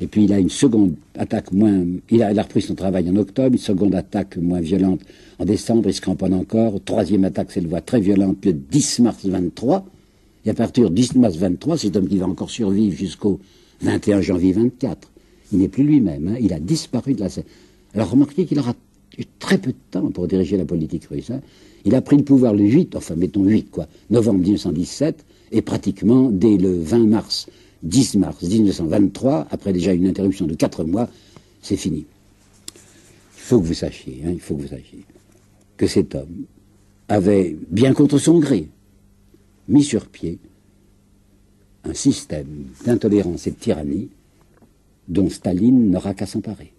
Et 0.00 0.06
puis 0.06 0.24
il 0.24 0.32
a 0.32 0.38
une 0.38 0.50
seconde 0.50 0.94
attaque 1.18 1.52
moins. 1.52 1.84
Il 2.10 2.22
a, 2.22 2.42
repris 2.42 2.62
son 2.62 2.74
travail 2.74 3.08
en 3.10 3.16
octobre, 3.16 3.52
une 3.52 3.58
seconde 3.58 3.94
attaque 3.94 4.36
moins 4.36 4.60
violente 4.60 5.00
en 5.38 5.44
décembre, 5.44 5.88
il 5.88 5.94
se 5.94 6.00
cramponne 6.00 6.34
encore. 6.34 6.82
Troisième 6.84 7.24
attaque, 7.24 7.50
c'est 7.50 7.60
le 7.60 7.68
voie 7.68 7.80
très 7.80 8.00
violente 8.00 8.44
le 8.44 8.52
10 8.52 9.00
mars 9.00 9.26
23. 9.26 9.84
Et 10.46 10.50
à 10.50 10.54
partir 10.54 10.90
du 10.90 11.02
10 11.02 11.16
mars 11.16 11.36
23, 11.36 11.78
cet 11.78 11.96
homme 11.96 12.08
qui 12.08 12.16
va 12.16 12.26
encore 12.26 12.50
survivre 12.50 12.96
jusqu'au 12.96 13.40
21 13.82 14.20
janvier 14.20 14.52
24. 14.52 15.10
Il 15.52 15.58
n'est 15.58 15.68
plus 15.68 15.82
lui-même, 15.82 16.28
hein. 16.28 16.36
il 16.40 16.52
a 16.52 16.60
disparu 16.60 17.14
de 17.14 17.20
la 17.20 17.28
scène. 17.28 17.44
Alors 17.94 18.10
remarquez 18.10 18.46
qu'il 18.46 18.58
aura 18.58 18.74
très 19.38 19.58
peu 19.58 19.72
de 19.72 19.78
temps 19.90 20.10
pour 20.10 20.28
diriger 20.28 20.56
la 20.56 20.64
politique 20.64 21.06
russe. 21.06 21.30
Hein. 21.30 21.40
Il 21.84 21.94
a 21.94 22.00
pris 22.02 22.16
le 22.16 22.24
pouvoir 22.24 22.54
le 22.54 22.64
8, 22.64 22.94
enfin 22.96 23.16
mettons 23.16 23.44
8 23.44 23.70
quoi, 23.70 23.86
novembre 24.10 24.40
1917, 24.40 25.24
et 25.52 25.62
pratiquement 25.62 26.30
dès 26.30 26.56
le 26.56 26.78
20 26.78 27.06
mars, 27.06 27.48
10 27.82 28.16
mars 28.16 28.42
1923, 28.42 29.48
après 29.50 29.72
déjà 29.72 29.92
une 29.92 30.06
interruption 30.06 30.46
de 30.46 30.54
4 30.54 30.84
mois, 30.84 31.08
c'est 31.62 31.76
fini. 31.76 32.06
Il 32.76 33.42
faut 33.42 33.60
que 33.60 33.66
vous 33.66 33.74
sachiez, 33.74 34.22
hein, 34.24 34.30
il 34.32 34.40
faut 34.40 34.54
que 34.54 34.62
vous 34.62 34.68
sachiez, 34.68 35.04
que 35.76 35.86
cet 35.86 36.14
homme 36.14 36.44
avait, 37.08 37.56
bien 37.70 37.92
contre 37.94 38.18
son 38.18 38.38
gré, 38.38 38.68
mis 39.68 39.82
sur 39.82 40.06
pied 40.06 40.38
un 41.84 41.94
système 41.94 42.66
d'intolérance 42.84 43.46
et 43.46 43.52
de 43.52 43.56
tyrannie 43.56 44.10
dont 45.08 45.28
Staline 45.28 45.90
n'aura 45.90 46.14
qu'à 46.14 46.26
s'emparer. 46.26 46.72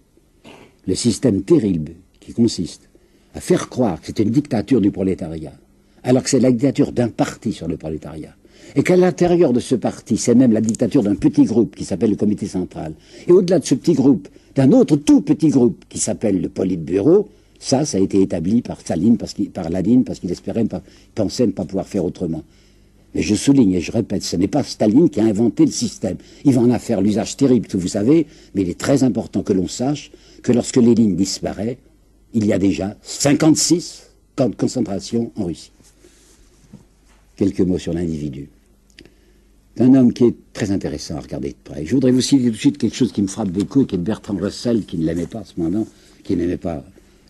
Le 0.86 0.94
système 0.94 1.42
terrible 1.42 1.92
qui 2.24 2.32
consiste 2.32 2.88
à 3.34 3.40
faire 3.40 3.68
croire 3.68 4.00
que 4.00 4.06
c'est 4.06 4.20
une 4.20 4.30
dictature 4.30 4.80
du 4.80 4.90
prolétariat, 4.90 5.52
alors 6.02 6.22
que 6.22 6.30
c'est 6.30 6.40
la 6.40 6.52
dictature 6.52 6.92
d'un 6.92 7.08
parti 7.08 7.52
sur 7.52 7.68
le 7.68 7.76
prolétariat, 7.76 8.34
et 8.76 8.82
qu'à 8.82 8.96
l'intérieur 8.96 9.52
de 9.52 9.60
ce 9.60 9.74
parti, 9.74 10.16
c'est 10.16 10.34
même 10.34 10.52
la 10.52 10.60
dictature 10.60 11.02
d'un 11.02 11.14
petit 11.14 11.44
groupe 11.44 11.74
qui 11.76 11.84
s'appelle 11.84 12.10
le 12.10 12.16
comité 12.16 12.46
central, 12.46 12.94
et 13.26 13.32
au-delà 13.32 13.58
de 13.58 13.66
ce 13.66 13.74
petit 13.74 13.94
groupe, 13.94 14.28
d'un 14.54 14.72
autre 14.72 14.96
tout 14.96 15.22
petit 15.22 15.48
groupe 15.48 15.84
qui 15.88 15.98
s'appelle 15.98 16.40
le 16.40 16.48
politburo, 16.48 17.28
ça, 17.58 17.84
ça 17.84 17.96
a 17.96 18.00
été 18.00 18.20
établi 18.20 18.60
par 18.60 18.80
Staline, 18.80 19.16
parce 19.16 19.34
par 19.52 19.70
Ladine, 19.70 20.04
parce 20.04 20.18
qu'il 20.18 20.30
espérait, 20.32 20.66
pensait 21.14 21.46
ne 21.46 21.52
pas 21.52 21.64
pouvoir 21.64 21.86
faire 21.86 22.04
autrement. 22.04 22.42
Mais 23.14 23.22
je 23.22 23.34
souligne 23.34 23.74
et 23.74 23.80
je 23.80 23.92
répète, 23.92 24.22
ce 24.22 24.36
n'est 24.36 24.48
pas 24.48 24.62
Staline 24.62 25.08
qui 25.10 25.20
a 25.20 25.24
inventé 25.24 25.64
le 25.64 25.70
système. 25.70 26.16
Il 26.44 26.54
va 26.54 26.62
en 26.62 26.78
faire 26.78 27.00
l'usage 27.00 27.36
terrible 27.36 27.68
que 27.68 27.76
vous 27.76 27.88
savez, 27.88 28.26
mais 28.54 28.62
il 28.62 28.70
est 28.70 28.78
très 28.78 29.04
important 29.04 29.42
que 29.42 29.52
l'on 29.52 29.68
sache 29.68 30.10
que 30.42 30.50
lorsque 30.50 30.76
Lénine 30.76 31.14
disparaît, 31.14 31.78
il 32.34 32.46
y 32.46 32.52
a 32.52 32.58
déjà 32.58 32.96
56 33.02 34.10
camps 34.36 34.48
de 34.48 34.54
concentration 34.54 35.32
en 35.36 35.44
Russie. 35.44 35.72
Quelques 37.36 37.60
mots 37.60 37.78
sur 37.78 37.92
l'individu. 37.92 38.48
Un 39.78 39.94
homme 39.94 40.12
qui 40.12 40.24
est 40.24 40.34
très 40.52 40.70
intéressant 40.70 41.16
à 41.16 41.20
regarder 41.20 41.50
de 41.50 41.56
près. 41.64 41.86
Je 41.86 41.94
voudrais 41.94 42.10
vous 42.10 42.20
citer 42.20 42.44
tout 42.44 42.50
de 42.50 42.56
suite 42.56 42.78
quelque 42.78 42.94
chose 42.94 43.12
qui 43.12 43.22
me 43.22 43.26
frappe 43.26 43.50
beaucoup, 43.50 43.84
qui 43.84 43.94
est 43.94 43.98
Bertrand 43.98 44.36
Russell, 44.36 44.84
qui 44.84 44.98
ne 44.98 45.06
l'aimait 45.06 45.26
pas 45.26 45.40
à 45.40 45.44
ce 45.44 45.54
moment-là, 45.58 45.84
qui 46.24 46.36
n'aimait 46.36 46.58
pas 46.58 46.84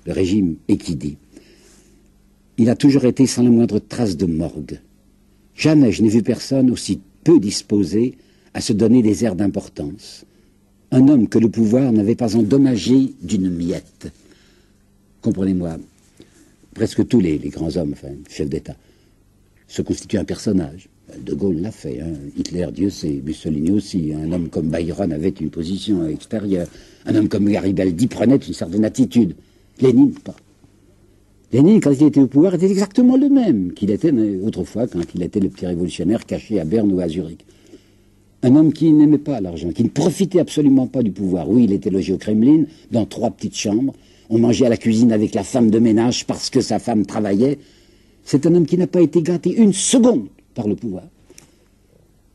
le 0.06 0.12
régime, 0.12 0.56
et 0.68 0.76
qui 0.76 0.96
dit 0.96 1.16
Il 2.58 2.68
a 2.68 2.74
toujours 2.74 3.04
été 3.04 3.26
sans 3.26 3.44
la 3.44 3.50
moindre 3.50 3.78
trace 3.78 4.16
de 4.16 4.26
morgue. 4.26 4.80
Jamais 5.54 5.92
je 5.92 6.02
n'ai 6.02 6.08
vu 6.08 6.22
personne 6.22 6.70
aussi 6.70 7.00
peu 7.22 7.38
disposé 7.38 8.16
à 8.54 8.60
se 8.60 8.72
donner 8.72 9.02
des 9.02 9.24
airs 9.24 9.36
d'importance. 9.36 10.24
Un 10.90 11.08
homme 11.08 11.28
que 11.28 11.38
le 11.38 11.48
pouvoir 11.48 11.92
n'avait 11.92 12.16
pas 12.16 12.36
endommagé 12.36 13.14
d'une 13.22 13.50
miette 13.50 14.12
comprenez-moi, 15.22 15.78
presque 16.74 17.06
tous 17.06 17.20
les, 17.20 17.38
grands 17.38 17.76
hommes, 17.76 17.92
enfin, 17.92 18.12
chefs 18.28 18.48
d'État, 18.48 18.76
se 19.68 19.80
constitue 19.80 20.18
un 20.18 20.24
personnage. 20.24 20.88
De 21.24 21.34
Gaulle 21.34 21.60
l'a 21.60 21.70
fait, 21.70 22.00
hein. 22.00 22.12
Hitler, 22.36 22.66
Dieu 22.72 22.90
sait, 22.90 23.20
Mussolini 23.24 23.70
aussi. 23.70 24.12
Un 24.14 24.32
homme 24.32 24.48
comme 24.48 24.68
Byron 24.68 25.12
avait 25.12 25.28
une 25.28 25.50
position 25.50 26.06
extérieure. 26.06 26.66
Un 27.06 27.14
homme 27.14 27.28
comme 27.28 27.48
Garibaldi 27.48 28.06
prenait 28.06 28.36
une 28.36 28.54
certaine 28.54 28.84
attitude. 28.84 29.34
Lénine, 29.80 30.12
pas. 30.12 30.36
Lénine, 31.52 31.80
quand 31.80 31.92
il 31.92 32.04
était 32.04 32.20
au 32.20 32.28
pouvoir, 32.28 32.54
était 32.54 32.70
exactement 32.70 33.16
le 33.16 33.28
même 33.28 33.72
qu'il 33.72 33.90
était 33.90 34.12
autrefois 34.42 34.86
quand 34.86 35.02
il 35.14 35.22
était 35.22 35.40
le 35.40 35.50
petit 35.50 35.66
révolutionnaire 35.66 36.24
caché 36.24 36.60
à 36.60 36.64
Berne 36.64 36.90
ou 36.92 37.00
à 37.00 37.08
Zurich. 37.08 37.44
Un 38.42 38.56
homme 38.56 38.72
qui 38.72 38.90
n'aimait 38.92 39.18
pas 39.18 39.40
l'argent, 39.40 39.70
qui 39.70 39.84
ne 39.84 39.90
profitait 39.90 40.40
absolument 40.40 40.86
pas 40.86 41.02
du 41.02 41.10
pouvoir. 41.10 41.48
Oui, 41.48 41.64
il 41.64 41.72
était 41.72 41.90
logé 41.90 42.14
au 42.14 42.18
Kremlin, 42.18 42.64
dans 42.90 43.04
trois 43.04 43.30
petites 43.30 43.56
chambres. 43.56 43.94
On 44.34 44.38
mangeait 44.38 44.64
à 44.64 44.70
la 44.70 44.78
cuisine 44.78 45.12
avec 45.12 45.34
la 45.34 45.44
femme 45.44 45.70
de 45.70 45.78
ménage 45.78 46.26
parce 46.26 46.48
que 46.48 46.62
sa 46.62 46.78
femme 46.78 47.04
travaillait. 47.04 47.58
C'est 48.24 48.46
un 48.46 48.54
homme 48.54 48.64
qui 48.64 48.78
n'a 48.78 48.86
pas 48.86 49.02
été 49.02 49.20
gâté 49.20 49.54
une 49.54 49.74
seconde 49.74 50.28
par 50.54 50.66
le 50.66 50.74
pouvoir. 50.74 51.02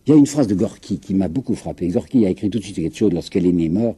Il 0.05 0.11
y 0.11 0.13
a 0.13 0.15
une 0.15 0.27
phrase 0.27 0.45
de 0.45 0.53
Gorky 0.53 0.99
qui 0.99 1.15
m'a 1.15 1.27
beaucoup 1.27 1.55
frappé. 1.55 1.87
Gorky 1.87 2.23
a 2.27 2.29
écrit 2.29 2.51
tout 2.51 2.59
de 2.59 2.63
suite 2.63 2.75
quelque 2.75 2.95
chose 2.95 3.11
lorsque 3.11 3.33
Lénine 3.33 3.65
est 3.65 3.69
mort. 3.69 3.95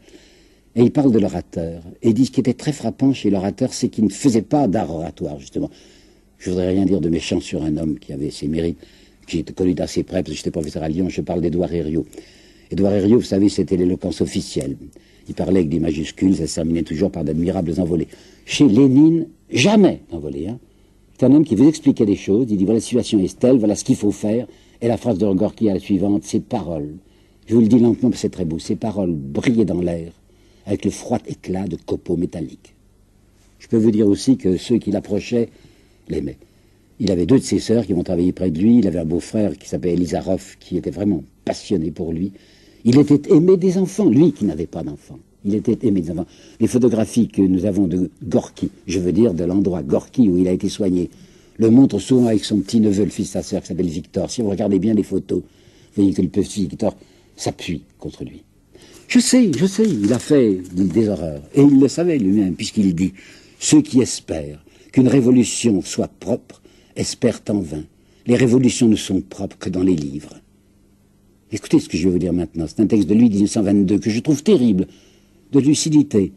Et 0.76 0.84
il 0.84 0.91
parle 0.91 1.12
de 1.12 1.20
l'orateur. 1.20 1.84
Et 2.02 2.10
il 2.10 2.14
dit 2.14 2.28
ce 2.28 2.32
qui 2.32 2.39
était 2.39 2.54
très 2.54 2.72
frappant 2.72 3.12
chez 3.12 3.30
l'orateur, 3.30 3.74
c'est 3.74 3.89
qu'il 3.89 4.06
ne 4.06 4.10
faisait 4.10 4.43
pas 4.43 4.70
d'art 4.70 4.95
oratoire, 4.95 5.38
justement. 5.38 5.70
Je 6.38 6.52
voudrais 6.52 6.70
rien 6.70 6.86
dire 6.86 7.02
de 7.02 7.10
méchant 7.10 7.41
sur 7.41 7.64
un 7.64 7.76
homme 7.76 8.00
qui 8.00 8.14
avait 8.14 8.32
ses 8.32 8.47
mérites, 8.47 8.80
qui 9.28 9.39
était 9.39 9.52
connu 9.52 9.74
d'assez 9.74 10.04
près, 10.04 10.24
parce 10.24 10.30
que 10.30 10.38
j'étais 10.38 10.52
professeur 10.52 10.84
à 10.84 10.88
Lyon, 10.88 11.10
je 11.10 11.20
parle 11.20 11.41
d'Edouard 11.41 11.74
Herriot. 11.74 12.06
Édouard 12.72 12.93
Herriot, 12.93 13.20
vous 13.20 13.26
savez, 13.26 13.50
c'était 13.50 13.76
l'éloquence 13.76 14.22
officielle. 14.22 14.78
Il 15.30 15.36
parlait 15.36 15.60
avec 15.60 15.70
des 15.70 15.80
majuscules, 15.80 16.36
ça 16.36 16.48
se 16.48 16.56
terminait 16.56 16.84
toujours 16.84 17.12
par 17.12 17.24
d'admirables 17.24 17.80
envolées. 17.80 18.08
Chez 18.46 18.68
Lénine, 18.68 19.28
jamais 19.52 20.02
envolé. 20.12 20.48
Hein. 20.48 20.60
C'est 21.18 21.26
un 21.26 21.34
homme 21.34 21.46
qui 21.46 21.56
vous 21.56 21.68
expliquait 21.68 22.06
des 22.06 22.16
choses, 22.16 22.48
il 22.50 22.58
dit 22.58 22.66
voilà 22.66 22.78
la 22.78 22.82
situation 22.82 23.20
est 23.20 23.40
telle, 23.40 23.58
voilà 23.58 23.76
ce 23.76 23.84
qu'il 23.84 23.96
faut 23.96 24.12
faire, 24.12 24.48
et 24.82 24.88
la 24.88 24.98
phrase 24.98 25.18
de 25.18 25.32
Gorky 25.32 25.68
est 25.68 25.74
la 25.74 25.80
suivante, 25.80 26.24
ces 26.24 26.40
paroles, 26.40 26.96
je 27.50 27.56
vous 27.56 27.62
le 27.62 27.68
dis 27.68 27.80
lentement, 27.80 28.12
c'est 28.14 28.30
très 28.30 28.46
beau, 28.46 28.60
ces 28.60 28.76
paroles 28.76 29.12
brillaient 29.12 29.66
dans 29.66 29.82
l'air, 29.82 30.12
avec 30.68 30.86
le 30.86 30.92
froid 30.92 31.18
éclat 31.26 31.66
de 31.66 31.78
copeaux 31.78 32.16
métalliques. 32.16 32.76
Je 33.58 33.68
peux 33.68 33.78
vous 33.78 33.90
dire 33.90 34.08
aussi 34.08 34.38
que 34.38 34.56
ceux 34.56 34.78
qui 34.78 34.92
l'approchaient 34.92 35.50
l'aimaient. 36.10 36.38
Il 37.00 37.10
avait 37.12 37.26
deux 37.26 37.40
de 37.40 37.44
ses 37.44 37.58
sœurs 37.58 37.88
qui 37.88 37.94
vont 37.94 38.04
travailler 38.04 38.34
près 38.34 38.52
de 38.52 38.60
lui. 38.60 38.78
Il 38.78 38.88
avait 38.88 39.00
un 39.00 39.06
beau-frère 39.06 39.58
qui 39.58 39.68
s'appelait 39.68 39.94
Elizarov, 39.94 40.58
qui 40.60 40.78
était 40.78 40.92
vraiment 40.92 41.24
passionné 41.44 41.90
pour 41.90 42.14
lui. 42.14 42.34
Il 42.86 42.98
était 42.98 43.34
aimé 43.34 43.58
des 43.58 43.78
enfants, 43.78 44.10
lui 44.10 44.32
qui 44.32 44.46
n'avait 44.46 44.68
pas 44.68 44.84
d'enfants. 44.84 45.20
Il 45.46 45.56
était 45.56 45.88
aimé 45.88 46.02
des 46.02 46.12
enfants. 46.12 46.26
Les 46.60 46.68
photographies 46.68 47.28
que 47.28 47.42
nous 47.42 47.66
avons 47.66 47.88
de 47.88 48.10
Gorky, 48.24 48.70
je 48.88 49.00
veux 49.00 49.12
dire 49.12 49.34
de 49.34 49.44
l'endroit 49.44 49.84
Gorky 49.84 50.30
où 50.30 50.38
il 50.38 50.48
a 50.48 50.52
été 50.52 50.70
soigné, 50.70 51.10
le 51.58 51.70
montrent 51.70 52.00
souvent 52.00 52.28
avec 52.28 52.46
son 52.46 52.60
petit 52.60 52.80
neveu, 52.80 53.04
le 53.04 53.10
fils 53.10 53.28
de 53.28 53.32
sa 53.34 53.44
sœur, 53.44 53.62
qui 53.62 53.68
s'appelle 53.68 53.88
Victor. 53.88 54.32
Si 54.32 54.42
vous 54.42 54.50
regardez 54.50 54.80
bien 54.80 54.94
les 54.94 55.04
photos, 55.04 55.40
vous 55.40 56.04
voyez 56.04 56.14
que 56.14 56.22
le 56.22 56.30
petit 56.30 56.62
Victor 56.62 56.96
s'appuie 57.36 57.84
contre 58.00 58.24
lui. 58.24 58.44
Je 59.10 59.20
sais, 59.20 59.52
je 59.58 59.66
sais, 59.66 59.84
il 59.90 60.14
a 60.14 60.20
fait 60.20 60.60
des 60.72 61.10
horreurs. 61.10 61.42
Et 61.56 61.62
il 61.62 61.80
le 61.80 61.88
savait 61.88 62.18
lui-même, 62.18 62.56
puisqu'il 62.56 62.94
dit 62.96 63.14
Ceux 63.60 63.82
qui 63.82 64.02
espèrent 64.02 64.64
qu'une 64.92 65.08
révolution 65.08 65.82
soit 65.82 66.12
propre 66.20 66.62
espèrent 66.96 67.42
en 67.50 67.60
vain. 67.60 67.84
Les 68.28 68.36
révolutions 68.36 68.88
ne 68.88 68.96
sont 68.96 69.22
propres 69.22 69.58
que 69.58 69.70
dans 69.70 69.84
les 69.84 69.96
livres. 69.96 70.36
Écoutez 71.52 71.80
ce 71.80 71.89
que 71.89 71.97
je 71.97 72.06
vais 72.06 72.14
vous 72.14 72.20
dire 72.20 72.34
maintenant. 72.34 72.66
C'est 72.68 72.82
un 72.82 72.88
texte 72.88 73.08
de 73.08 73.16
lui, 73.16 73.30
1922, 73.30 74.00
que 74.00 74.10
je 74.10 74.20
trouve 74.20 74.43
terrible, 74.43 74.88
de 75.52 75.60
lucidité. 75.60 76.32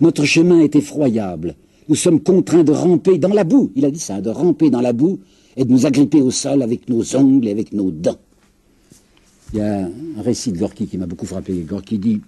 Notre 0.00 0.24
chemin 0.24 0.60
est 0.60 0.76
effroyable. 0.76 1.54
Nous 1.88 1.94
sommes 1.94 2.20
contraints 2.20 2.64
de 2.64 2.72
ramper 2.72 3.18
dans 3.18 3.32
la 3.32 3.44
boue. 3.44 3.72
Il 3.74 3.84
a 3.84 3.90
dit 3.90 3.98
ça, 3.98 4.20
de 4.20 4.28
ramper 4.28 4.68
dans 4.70 4.82
la 4.82 4.92
boue 4.92 5.20
et 5.56 5.64
de 5.64 5.72
nous 5.72 5.86
agripper 5.86 6.20
au 6.20 6.30
sol 6.30 6.62
avec 6.62 6.88
nos 6.88 7.16
ongles 7.16 7.48
et 7.48 7.50
avec 7.50 7.72
nos 7.72 7.90
dents. 7.90 8.18
Il 9.52 9.58
y 9.58 9.62
a 9.62 9.86
un 9.86 10.22
récit 10.22 10.52
de 10.52 10.58
Gorky 10.58 10.86
qui 10.86 10.98
m'a 10.98 11.06
beaucoup 11.06 11.24
frappé. 11.24 11.54
Gorky 11.66 11.98
dit 11.98 12.20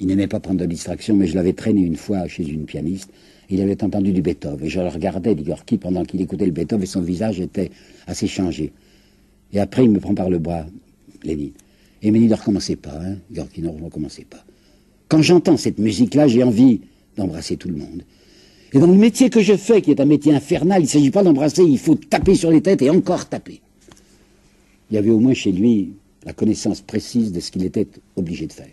il 0.00 0.06
n'aimait 0.06 0.26
pas 0.26 0.40
prendre 0.40 0.60
de 0.60 0.66
distraction, 0.66 1.16
mais 1.16 1.26
je 1.26 1.34
l'avais 1.34 1.54
traîné 1.54 1.80
une 1.80 1.96
fois 1.96 2.26
chez 2.28 2.46
une 2.46 2.64
pianiste. 2.64 3.10
Il 3.48 3.60
avait 3.60 3.82
entendu 3.82 4.12
du 4.12 4.22
Beethoven. 4.22 4.66
Et 4.66 4.68
je 4.68 4.80
le 4.80 4.88
regardais, 4.88 5.34
dit 5.34 5.42
Gorky, 5.42 5.78
pendant 5.78 6.04
qu'il 6.04 6.20
écoutait 6.20 6.46
le 6.46 6.52
Beethoven, 6.52 6.82
et 6.82 6.86
son 6.86 7.00
visage 7.00 7.40
était 7.40 7.70
assez 8.06 8.26
changé. 8.26 8.72
Et 9.52 9.60
après, 9.60 9.84
il 9.84 9.90
me 9.90 10.00
prend 10.00 10.14
par 10.14 10.28
le 10.28 10.38
bras, 10.38 10.66
Lénine. 11.26 11.52
Et 12.02 12.08
il 12.08 12.28
ne 12.28 12.34
recommencez 12.34 12.76
pas, 12.76 12.98
hein, 13.02 13.16
ne 13.30 13.84
recommencez 13.84 14.24
pas. 14.24 14.44
Quand 15.08 15.22
j'entends 15.22 15.56
cette 15.56 15.78
musique-là, 15.78 16.28
j'ai 16.28 16.42
envie 16.42 16.80
d'embrasser 17.16 17.56
tout 17.56 17.68
le 17.68 17.76
monde. 17.76 18.02
Et 18.72 18.78
dans 18.78 18.86
le 18.86 18.94
métier 18.94 19.30
que 19.30 19.40
je 19.40 19.56
fais, 19.56 19.80
qui 19.80 19.90
est 19.90 20.00
un 20.00 20.06
métier 20.06 20.34
infernal, 20.34 20.82
il 20.82 20.84
ne 20.84 20.90
s'agit 20.90 21.10
pas 21.10 21.22
d'embrasser, 21.22 21.62
il 21.62 21.78
faut 21.78 21.94
taper 21.94 22.34
sur 22.34 22.50
les 22.50 22.60
têtes 22.60 22.82
et 22.82 22.90
encore 22.90 23.28
taper. 23.28 23.60
Il 24.90 24.94
y 24.94 24.98
avait 24.98 25.10
au 25.10 25.18
moins 25.18 25.34
chez 25.34 25.52
lui 25.52 25.92
la 26.24 26.32
connaissance 26.32 26.80
précise 26.80 27.32
de 27.32 27.40
ce 27.40 27.50
qu'il 27.50 27.64
était 27.64 27.86
obligé 28.16 28.46
de 28.46 28.52
faire. 28.52 28.70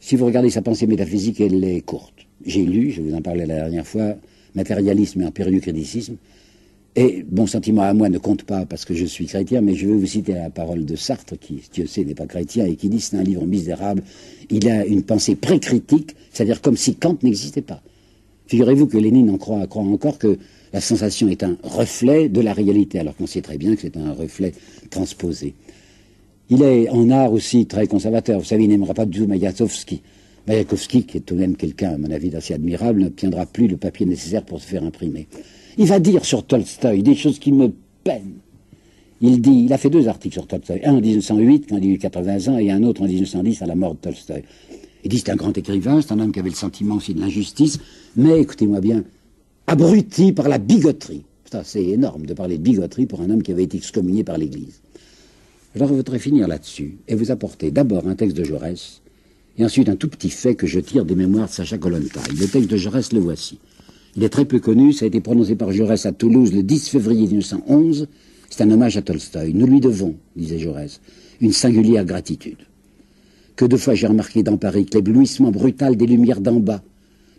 Si 0.00 0.16
vous 0.16 0.26
regardez 0.26 0.50
sa 0.50 0.62
pensée 0.62 0.86
métaphysique, 0.86 1.40
elle 1.40 1.62
est 1.64 1.82
courte. 1.82 2.26
J'ai 2.44 2.64
lu, 2.64 2.90
je 2.90 3.02
vous 3.02 3.14
en 3.14 3.22
parlais 3.22 3.46
la 3.46 3.56
dernière 3.56 3.86
fois, 3.86 4.14
Matérialisme 4.54 5.20
et 5.22 5.26
Empirieux 5.26 5.60
Criticisme. 5.60 6.16
Et 6.98 7.26
bon 7.28 7.46
sentiment 7.46 7.82
à 7.82 7.92
moi 7.92 8.08
ne 8.08 8.16
compte 8.16 8.44
pas 8.44 8.64
parce 8.64 8.86
que 8.86 8.94
je 8.94 9.04
suis 9.04 9.26
chrétien, 9.26 9.60
mais 9.60 9.74
je 9.74 9.86
vais 9.86 9.92
vous 9.92 10.06
citer 10.06 10.32
la 10.32 10.48
parole 10.48 10.86
de 10.86 10.96
Sartre, 10.96 11.38
qui, 11.38 11.60
Dieu 11.70 11.86
sait, 11.86 12.04
n'est 12.04 12.14
pas 12.14 12.24
chrétien, 12.24 12.64
et 12.64 12.74
qui 12.74 12.88
dit 12.88 13.00
c'est 13.00 13.18
un 13.18 13.22
livre 13.22 13.44
misérable. 13.44 14.02
Il 14.48 14.66
a 14.70 14.86
une 14.86 15.02
pensée 15.02 15.36
pré-critique, 15.36 16.16
c'est-à-dire 16.32 16.62
comme 16.62 16.78
si 16.78 16.94
Kant 16.94 17.18
n'existait 17.22 17.60
pas. 17.60 17.82
Figurez-vous 18.46 18.86
que 18.86 18.96
Lénine 18.96 19.28
en 19.28 19.36
croit, 19.36 19.66
encore 19.70 20.16
que 20.18 20.38
la 20.72 20.80
sensation 20.80 21.28
est 21.28 21.42
un 21.42 21.58
reflet 21.62 22.30
de 22.30 22.40
la 22.40 22.54
réalité, 22.54 22.98
alors 22.98 23.14
qu'on 23.14 23.26
sait 23.26 23.42
très 23.42 23.58
bien 23.58 23.74
que 23.74 23.82
c'est 23.82 23.98
un 23.98 24.14
reflet 24.14 24.54
transposé. 24.88 25.52
Il 26.48 26.62
est 26.62 26.88
en 26.88 27.10
art 27.10 27.30
aussi 27.30 27.66
très 27.66 27.86
conservateur. 27.88 28.38
Vous 28.38 28.46
savez, 28.46 28.64
il 28.64 28.70
n'aimera 28.70 28.94
pas 28.94 29.04
du. 29.04 29.26
Mayakovsky, 30.46 31.04
qui 31.04 31.18
est 31.18 31.20
tout 31.20 31.34
de 31.34 31.40
même 31.40 31.56
quelqu'un, 31.56 31.94
à 31.94 31.98
mon 31.98 32.10
avis, 32.10 32.30
d'assez 32.30 32.54
admirable, 32.54 33.00
n'obtiendra 33.00 33.46
plus 33.46 33.66
le 33.66 33.76
papier 33.76 34.06
nécessaire 34.06 34.44
pour 34.44 34.60
se 34.60 34.66
faire 34.66 34.84
imprimer. 34.84 35.26
Il 35.78 35.86
va 35.86 35.98
dire 35.98 36.24
sur 36.24 36.44
Tolstoï 36.44 37.02
des 37.02 37.14
choses 37.14 37.38
qui 37.38 37.52
me 37.52 37.72
peinent. 38.04 38.38
Il 39.20 39.40
dit, 39.40 39.64
il 39.64 39.72
a 39.72 39.78
fait 39.78 39.90
deux 39.90 40.08
articles 40.08 40.34
sur 40.34 40.46
Tolstoï, 40.46 40.80
un 40.84 40.94
en 40.94 41.00
1908, 41.00 41.66
quand 41.68 41.78
il 41.78 41.90
a 41.90 41.94
eu 41.94 41.98
80 41.98 42.52
ans, 42.52 42.58
et 42.58 42.70
un 42.70 42.82
autre 42.82 43.02
en 43.02 43.06
1910, 43.06 43.62
à 43.62 43.66
la 43.66 43.74
mort 43.74 43.94
de 43.94 44.00
Tolstoï. 44.00 44.42
Il 45.04 45.10
dit, 45.10 45.18
c'est 45.18 45.30
un 45.30 45.36
grand 45.36 45.56
écrivain, 45.56 46.00
c'est 46.00 46.12
un 46.12 46.20
homme 46.20 46.32
qui 46.32 46.38
avait 46.38 46.50
le 46.50 46.54
sentiment 46.54 46.96
aussi 46.96 47.14
de 47.14 47.20
l'injustice, 47.20 47.78
mais, 48.16 48.40
écoutez-moi 48.40 48.80
bien, 48.80 49.04
abruti 49.66 50.32
par 50.32 50.48
la 50.48 50.58
bigoterie. 50.58 51.24
C'est 51.64 51.84
énorme 51.84 52.26
de 52.26 52.34
parler 52.34 52.58
de 52.58 52.62
bigoterie 52.62 53.06
pour 53.06 53.20
un 53.20 53.30
homme 53.30 53.42
qui 53.42 53.52
avait 53.52 53.64
été 53.64 53.78
excommunié 53.78 54.24
par 54.24 54.36
l'Église. 54.36 54.80
Je 55.74 55.84
voudrais 55.84 56.18
finir 56.18 56.48
là-dessus 56.48 56.98
et 57.08 57.14
vous 57.14 57.30
apporter 57.30 57.70
d'abord 57.70 58.06
un 58.08 58.14
texte 58.14 58.36
de 58.36 58.44
Jaurès 58.44 59.00
et 59.58 59.64
ensuite 59.64 59.88
un 59.88 59.96
tout 59.96 60.08
petit 60.08 60.30
fait 60.30 60.54
que 60.54 60.66
je 60.66 60.80
tire 60.80 61.04
des 61.04 61.14
mémoires 61.14 61.48
de 61.48 61.52
Sacha 61.52 61.78
Kolontai. 61.78 62.20
Le 62.38 62.46
texte 62.46 62.70
de 62.70 62.76
Jaurès, 62.76 63.12
le 63.12 63.20
voici. 63.20 63.58
Il 64.16 64.24
est 64.24 64.28
très 64.28 64.44
peu 64.44 64.60
connu, 64.60 64.92
ça 64.92 65.04
a 65.04 65.08
été 65.08 65.20
prononcé 65.20 65.56
par 65.56 65.72
Jaurès 65.72 66.06
à 66.06 66.12
Toulouse 66.12 66.52
le 66.52 66.62
10 66.62 66.88
février 66.88 67.26
1911. 67.26 68.08
C'est 68.50 68.62
un 68.62 68.70
hommage 68.70 68.96
à 68.96 69.02
Tolstoï. 69.02 69.52
Nous 69.54 69.66
lui 69.66 69.80
devons, 69.80 70.16
disait 70.36 70.58
Jaurès, 70.58 71.00
une 71.40 71.52
singulière 71.52 72.04
gratitude. 72.04 72.58
Que 73.56 73.64
de 73.64 73.76
fois 73.76 73.94
j'ai 73.94 74.06
remarqué 74.06 74.42
dans 74.42 74.56
Paris 74.56 74.86
que 74.86 74.96
l'éblouissement 74.96 75.50
brutal 75.50 75.96
des 75.96 76.06
lumières 76.06 76.40
d'en 76.40 76.60
bas 76.60 76.82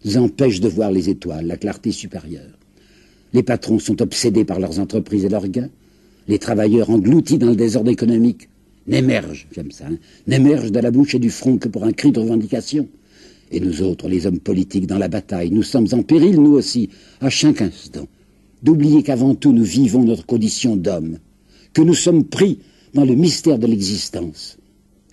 nous 0.06 0.18
empêche 0.18 0.60
de 0.60 0.68
voir 0.68 0.92
les 0.92 1.10
étoiles, 1.10 1.48
la 1.48 1.58
clarté 1.58 1.92
supérieure. 1.92 2.58
Les 3.34 3.44
patrons 3.44 3.80
sont 3.80 4.02
obsédés 4.02 4.46
par 4.46 4.60
leurs 4.60 4.80
entreprises 4.80 5.26
et 5.26 5.30
leurs 5.30 5.48
gains 5.48 5.70
les 6.28 6.40
travailleurs 6.40 6.90
engloutis 6.90 7.38
dans 7.38 7.50
le 7.50 7.56
désordre 7.56 7.92
économique 7.92 8.50
n'émergent, 8.88 9.48
j'aime 9.52 9.72
ça, 9.72 9.88
hein, 9.88 9.98
n'émergent 10.28 10.72
de 10.72 10.80
la 10.80 10.92
bouche 10.92 11.16
et 11.16 11.20
du 11.20 11.30
front 11.30 11.58
que 11.58 11.68
pour 11.68 11.84
un 11.84 11.92
cri 11.92 12.12
de 12.12 12.20
revendication. 12.20 12.88
Et 13.52 13.60
nous 13.60 13.82
autres, 13.82 14.10
les 14.10 14.26
hommes 14.26 14.40
politiques, 14.40 14.88
dans 14.88 14.98
la 14.98 15.08
bataille, 15.08 15.52
nous 15.52 15.64
sommes 15.64 15.88
en 15.94 16.04
péril, 16.04 16.42
nous 16.42 16.54
aussi, 16.54 16.90
à 17.22 17.30
chaque 17.30 17.62
instant, 17.62 18.08
d'oublier 18.62 19.04
qu'avant 19.04 19.36
tout 19.36 19.54
nous 19.54 19.64
vivons 19.64 20.04
notre 20.04 20.26
condition 20.26 20.76
d'homme, 20.76 21.20
que 21.74 21.82
nous 21.82 21.94
sommes 21.94 22.26
pris 22.26 22.60
dans 22.94 23.06
le 23.06 23.16
mystère 23.16 23.60
de 23.60 23.68
l'existence, 23.68 24.58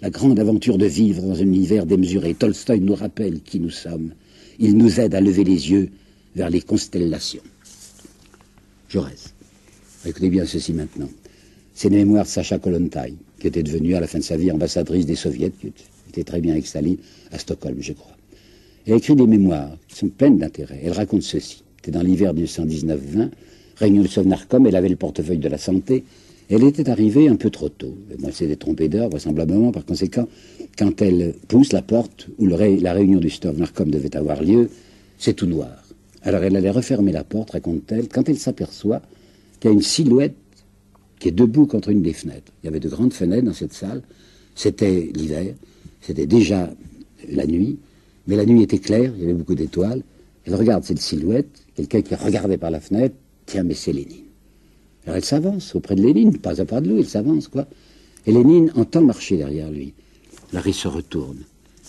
la 0.01 0.11
grande 0.11 0.39
aventure 0.39 0.79
de 0.79 0.87
vivre 0.87 1.23
dans 1.23 1.39
un 1.39 1.47
univers 1.47 1.87
démesuré. 1.87 2.35
Tolstoï 2.35 2.81
nous 2.81 2.95
rappelle 2.95 3.41
qui 3.41 3.61
nous 3.61 3.71
sommes. 3.71 4.13
Il 4.59 4.77
nous 4.77 5.01
aide 5.01 5.15
à 5.15 5.21
lever 5.21 5.45
les 5.45 5.71
yeux 5.71 5.91
vers 6.37 6.51
les 6.51 6.61
constellations. 6.61 7.43
Jaurès. 8.89 9.33
Écoutez 10.05 10.29
bien 10.29 10.45
ceci 10.45 10.73
maintenant. 10.73 11.09
C'est 11.75 11.89
les 11.89 11.99
mémoires 11.99 12.25
de 12.25 12.29
Sacha 12.29 12.59
Kolontai, 12.59 13.15
qui 13.41 13.49
était 13.49 13.63
devenue 13.63 13.95
à 13.97 14.01
la 14.01 14.07
fin 14.07 14.19
de 14.19 14.25
sa 14.25 14.37
vie 14.37 14.51
ambassadrice 14.53 15.07
des 15.07 15.17
soviets, 15.17 15.51
qui 15.61 15.73
était 16.09 16.25
très 16.25 16.41
bien 16.41 16.53
avec 16.53 16.67
Staline, 16.67 16.99
à 17.33 17.39
Stockholm, 17.39 17.77
je 17.81 17.93
crois. 17.93 18.17
Elle 18.87 18.95
écrit 18.95 19.17
des 19.17 19.27
mémoires 19.27 19.77
qui 19.89 19.97
sont 19.97 20.09
pleines 20.09 20.39
d'intérêt. 20.39 20.81
Elle 20.85 20.93
raconte 20.93 21.23
ceci. 21.23 21.65
C'était 21.77 21.91
dans 21.91 22.03
l'hiver 22.03 22.33
1919-20, 22.33 23.31
réunion 23.77 24.03
de 24.03 24.09
Sovnarcom, 24.09 24.67
elle 24.67 24.77
avait 24.77 24.89
le 24.89 24.97
portefeuille 24.97 25.39
de 25.39 25.49
la 25.49 25.59
santé. 25.59 26.05
Elle 26.49 26.63
était 26.65 26.89
arrivée 26.89 27.29
un 27.29 27.37
peu 27.37 27.51
trop 27.51 27.71
tôt. 27.71 27.97
Moi, 28.19 28.31
s'était 28.31 28.57
trompée 28.57 28.89
d'heure, 28.89 29.09
vraisemblablement. 29.09 29.73
Par 29.73 29.85
conséquent, 29.85 30.29
quand 30.79 31.03
elle 31.03 31.35
pousse 31.49 31.73
la 31.73 31.83
porte 31.83 32.29
où 32.39 32.47
la 32.47 32.93
réunion 32.93 33.19
du 33.19 33.31
Sovnarkom 33.31 33.91
devait 33.91 34.17
avoir 34.17 34.43
lieu, 34.43 34.71
c'est 35.19 35.35
tout 35.35 35.47
noir. 35.47 35.85
Alors 36.23 36.43
elle 36.43 36.57
allait 36.57 36.71
refermer 36.71 37.13
la 37.13 37.25
porte, 37.25 37.51
raconte-t-elle, 37.51 38.09
quand 38.09 38.29
elle 38.29 38.39
s'aperçoit 38.39 39.03
qu'il 39.61 39.71
y 39.71 39.73
a 39.73 39.75
une 39.75 39.83
silhouette 39.83 40.35
qui 41.19 41.29
est 41.29 41.33
debout 41.33 41.67
contre 41.67 41.91
une 41.91 42.03
des 42.03 42.13
fenêtres. 42.13 42.53
Il 42.63 42.67
y 42.67 42.69
avait 42.69 42.81
de 42.81 42.89
grandes 42.89 43.13
fenêtres 43.13 43.45
dans 43.45 43.55
cette 43.55 43.73
salle. 43.73 44.03
C'était 44.55 45.11
l'hiver, 45.15 45.55
c'était 46.01 46.27
déjà 46.27 46.71
la 47.29 47.47
nuit, 47.47 47.79
mais 48.27 48.37
la 48.37 48.45
nuit 48.45 48.63
était 48.63 48.79
claire, 48.79 49.13
il 49.17 49.23
y 49.23 49.25
avait 49.25 49.35
beaucoup 49.35 49.55
d'étoiles. 49.55 50.03
Elle 50.45 50.55
regarde 50.55 50.85
cette 50.85 51.01
silhouette, 51.01 51.63
quelqu'un 51.75 52.03
qui 52.03 52.15
regardait 52.15 52.59
par 52.59 52.71
la 52.71 52.81
fenêtre, 52.81 53.15
tiens, 53.47 53.65
mais 53.65 53.75
c'est 53.75 53.93
Lénine. 53.93 54.25
Alors 55.05 55.17
elle 55.17 55.25
s'avance 55.25 55.75
auprès 55.75 55.95
de 55.95 56.03
Lénine, 56.03 56.39
pas 56.39 56.61
à 56.61 56.65
pas 56.65 56.81
de 56.81 56.89
lui, 56.89 57.01
elle 57.01 57.09
s'avance, 57.09 57.49
quoi. 57.49 57.67
Et 58.27 58.33
Lénine 58.33 58.73
entend 58.75 59.03
marcher 59.03 59.37
derrière 59.37 59.71
lui. 59.71 59.93
Larry 60.53 60.73
se 60.73 60.89
retourne. 60.89 61.39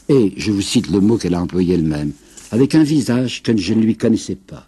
Et, 0.09 0.33
je 0.37 0.51
vous 0.51 0.61
cite 0.61 0.89
le 0.89 0.99
mot 0.99 1.17
qu'elle 1.17 1.33
a 1.33 1.41
employé 1.41 1.75
elle-même, 1.75 2.11
avec 2.51 2.75
un 2.75 2.83
visage 2.83 3.41
que 3.41 3.55
je 3.55 3.73
ne 3.73 3.81
lui 3.81 3.95
connaissais 3.95 4.35
pas, 4.35 4.67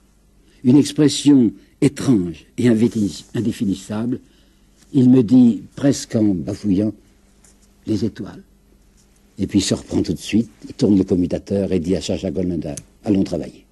une 0.64 0.78
expression 0.78 1.51
étrange 1.82 2.45
et 2.58 2.68
indéfinissable, 2.68 4.20
il 4.93 5.09
me 5.09 5.21
dit, 5.21 5.63
presque 5.75 6.15
en 6.15 6.23
bafouillant, 6.23 6.93
les 7.85 8.05
étoiles. 8.05 8.43
Et 9.39 9.47
puis 9.47 9.59
il 9.59 9.63
se 9.63 9.73
reprend 9.73 10.01
tout 10.01 10.13
de 10.13 10.19
suite, 10.19 10.49
il 10.67 10.73
tourne 10.73 10.97
le 10.97 11.03
commutateur 11.03 11.71
et 11.71 11.79
dit 11.79 11.95
à 11.95 12.01
Chacha 12.01 12.31
Goldmander, 12.31 12.75
allons 13.03 13.23
travailler. 13.23 13.65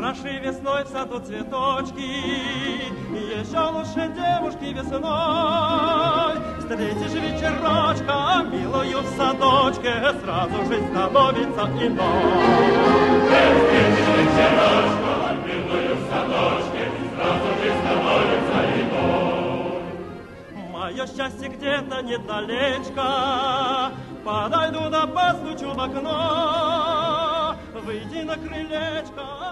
Хороши 0.00 0.38
весной 0.38 0.82
в 0.84 0.88
саду 0.88 1.20
цветочки, 1.20 2.00
Еще 2.00 3.60
лучше 3.68 4.08
девушки 4.16 4.72
весной. 4.72 6.38
Встретишь 6.58 7.12
вечерочка, 7.20 8.42
милую 8.50 9.02
в 9.02 9.08
садочке, 9.14 9.92
Сразу 10.22 10.64
жизнь 10.64 10.88
становится 10.90 11.68
иной. 11.84 12.70
Встретишь 13.60 14.10
вечерочка, 14.16 15.36
милую 15.44 15.94
в 15.94 16.08
садочке, 16.08 16.82
Сразу 17.14 17.48
жизнь 17.60 17.80
становится 17.84 18.58
иной. 18.80 19.82
Мое 20.72 21.04
счастье 21.08 21.48
где-то 21.50 22.00
недалечко, 22.00 23.06
Подойду 24.24 24.88
да 24.88 25.06
постучу 25.06 25.74
в 25.74 25.78
окно, 25.78 27.54
Выйди 27.84 28.22
на 28.22 28.36
крылечко, 28.36 29.50